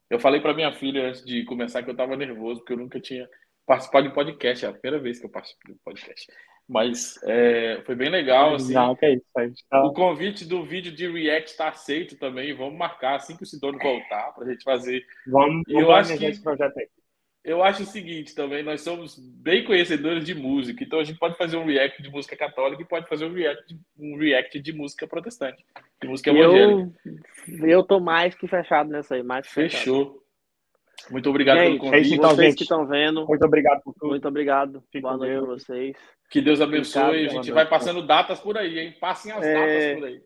[0.09, 2.99] eu falei para minha filha antes de começar que eu estava nervoso, porque eu nunca
[2.99, 3.27] tinha
[3.65, 6.27] participado de podcast, é a primeira vez que eu participo de podcast.
[6.67, 8.55] Mas é, foi bem legal.
[8.55, 9.25] Assim, Não, que é isso,
[9.69, 9.85] tá...
[9.85, 12.53] O convite do vídeo de React está aceito também.
[12.53, 15.05] Vamos marcar assim que o Sidônio voltar para a gente fazer.
[15.25, 16.87] Vamos, vamos eu acho que, esse projeto aí
[17.47, 21.37] eu acho o seguinte também, nós somos bem conhecedores de música, então a gente pode
[21.37, 24.73] fazer um react de música católica e pode fazer um react de, um react de
[24.73, 25.65] música protestante,
[26.01, 26.91] de música evangélica.
[27.47, 30.03] Eu, eu tô mais que fechado nessa aí, mais Fechou.
[30.03, 30.27] Fechado.
[31.09, 32.15] Muito obrigado gente, pelo convite.
[32.15, 33.25] Então, vocês que estão vendo.
[33.25, 34.09] Muito obrigado por tudo.
[34.09, 34.83] Muito obrigado.
[34.91, 35.95] Fique Boa noite para vocês.
[36.29, 37.27] Que Deus abençoe.
[37.27, 38.95] a gente vai passando datas por aí, hein?
[38.99, 39.53] Passem as é...
[39.53, 40.21] datas por aí.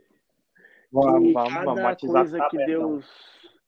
[0.91, 2.01] Vamos, vamos, vamos.
[2.01, 3.05] Coisa que Deus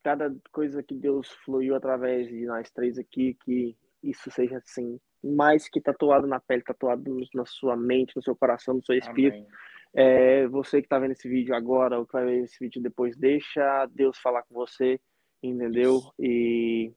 [0.03, 5.69] cada coisa que Deus fluiu através de nós três aqui, que isso seja assim, mais
[5.69, 9.47] que tatuado na pele, tatuado na sua mente, no seu coração, no seu espírito.
[9.95, 13.15] É, você que está vendo esse vídeo agora, ou que vai ver esse vídeo depois,
[13.15, 14.99] deixa Deus falar com você,
[15.41, 15.97] entendeu?
[15.97, 16.13] Isso.
[16.19, 16.91] E,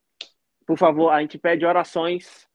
[0.67, 2.49] por favor, a gente pede orações.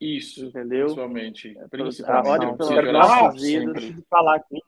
[0.00, 0.86] Isso, entendeu?
[0.86, 1.58] Principalmente.
[1.58, 2.46] É, principalmente.
[2.46, 3.84] Ore pelas nossas vidas.
[4.08, 4.60] falar aqui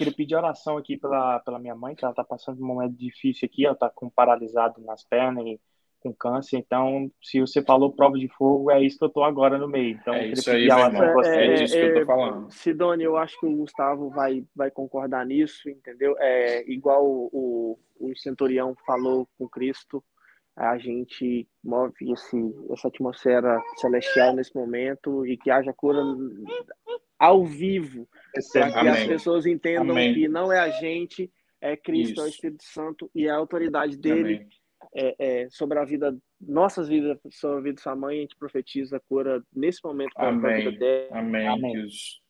[0.00, 3.46] queria pedir oração aqui pela, pela minha mãe, que ela tá passando um momento difícil
[3.46, 5.60] aqui, ela tá com paralisado nas pernas e
[6.00, 9.58] com câncer, então se você falou prova de fogo, é isso que eu tô agora
[9.58, 9.98] no meio.
[10.00, 12.50] Então, é isso aí, meu é, é, isso que eu tô é, falando.
[12.50, 16.16] Sidônia, eu acho que o Gustavo vai, vai concordar nisso, entendeu?
[16.18, 20.02] É igual o, o centurião falou com Cristo,
[20.56, 26.02] a gente move esse, essa atmosfera celestial nesse momento e que haja cura
[27.20, 28.08] ao vivo,
[28.50, 30.14] para que as pessoas entendam Amém.
[30.14, 31.30] que não é a gente,
[31.60, 32.20] é Cristo, Isso.
[32.22, 34.48] é o Espírito Santo e a autoridade dele
[34.94, 38.36] é, é, sobre a vida, nossas vidas, sobre a vida de sua mãe, a gente
[38.36, 41.18] profetiza a cura nesse momento para a vida dela.
[41.18, 41.46] Amém.
[41.46, 41.72] Amém.
[41.72, 42.22] Que, os,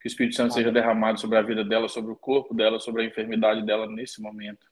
[0.00, 0.64] que, o Espírito Santo Amém.
[0.64, 4.20] seja derramado sobre a vida dela, sobre o corpo dela, sobre a enfermidade dela nesse
[4.20, 4.66] momento.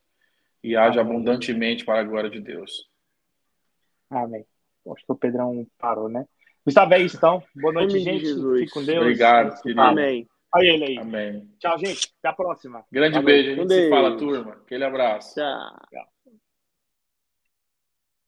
[0.64, 2.90] E haja abundantemente para a glória de Deus.
[4.10, 4.44] Amém.
[4.92, 6.26] Acho que o Pedrão parou, né?
[6.65, 7.43] Gustavo, é isso então.
[7.55, 8.27] Boa noite, Amém, gente.
[8.27, 8.61] Jesus.
[8.61, 9.01] Fique com Deus.
[9.01, 9.81] Obrigado, querido.
[9.81, 10.27] Amém.
[10.55, 10.99] Olha ele aí.
[10.99, 11.49] Amém.
[11.59, 12.12] Tchau, gente.
[12.19, 12.85] Até a próxima.
[12.91, 13.27] Grande Valeu.
[13.27, 13.53] beijo.
[13.53, 14.53] A gente se fala, turma.
[14.53, 15.35] Aquele abraço.
[15.35, 15.77] Tchau.
[15.91, 16.07] Tchau.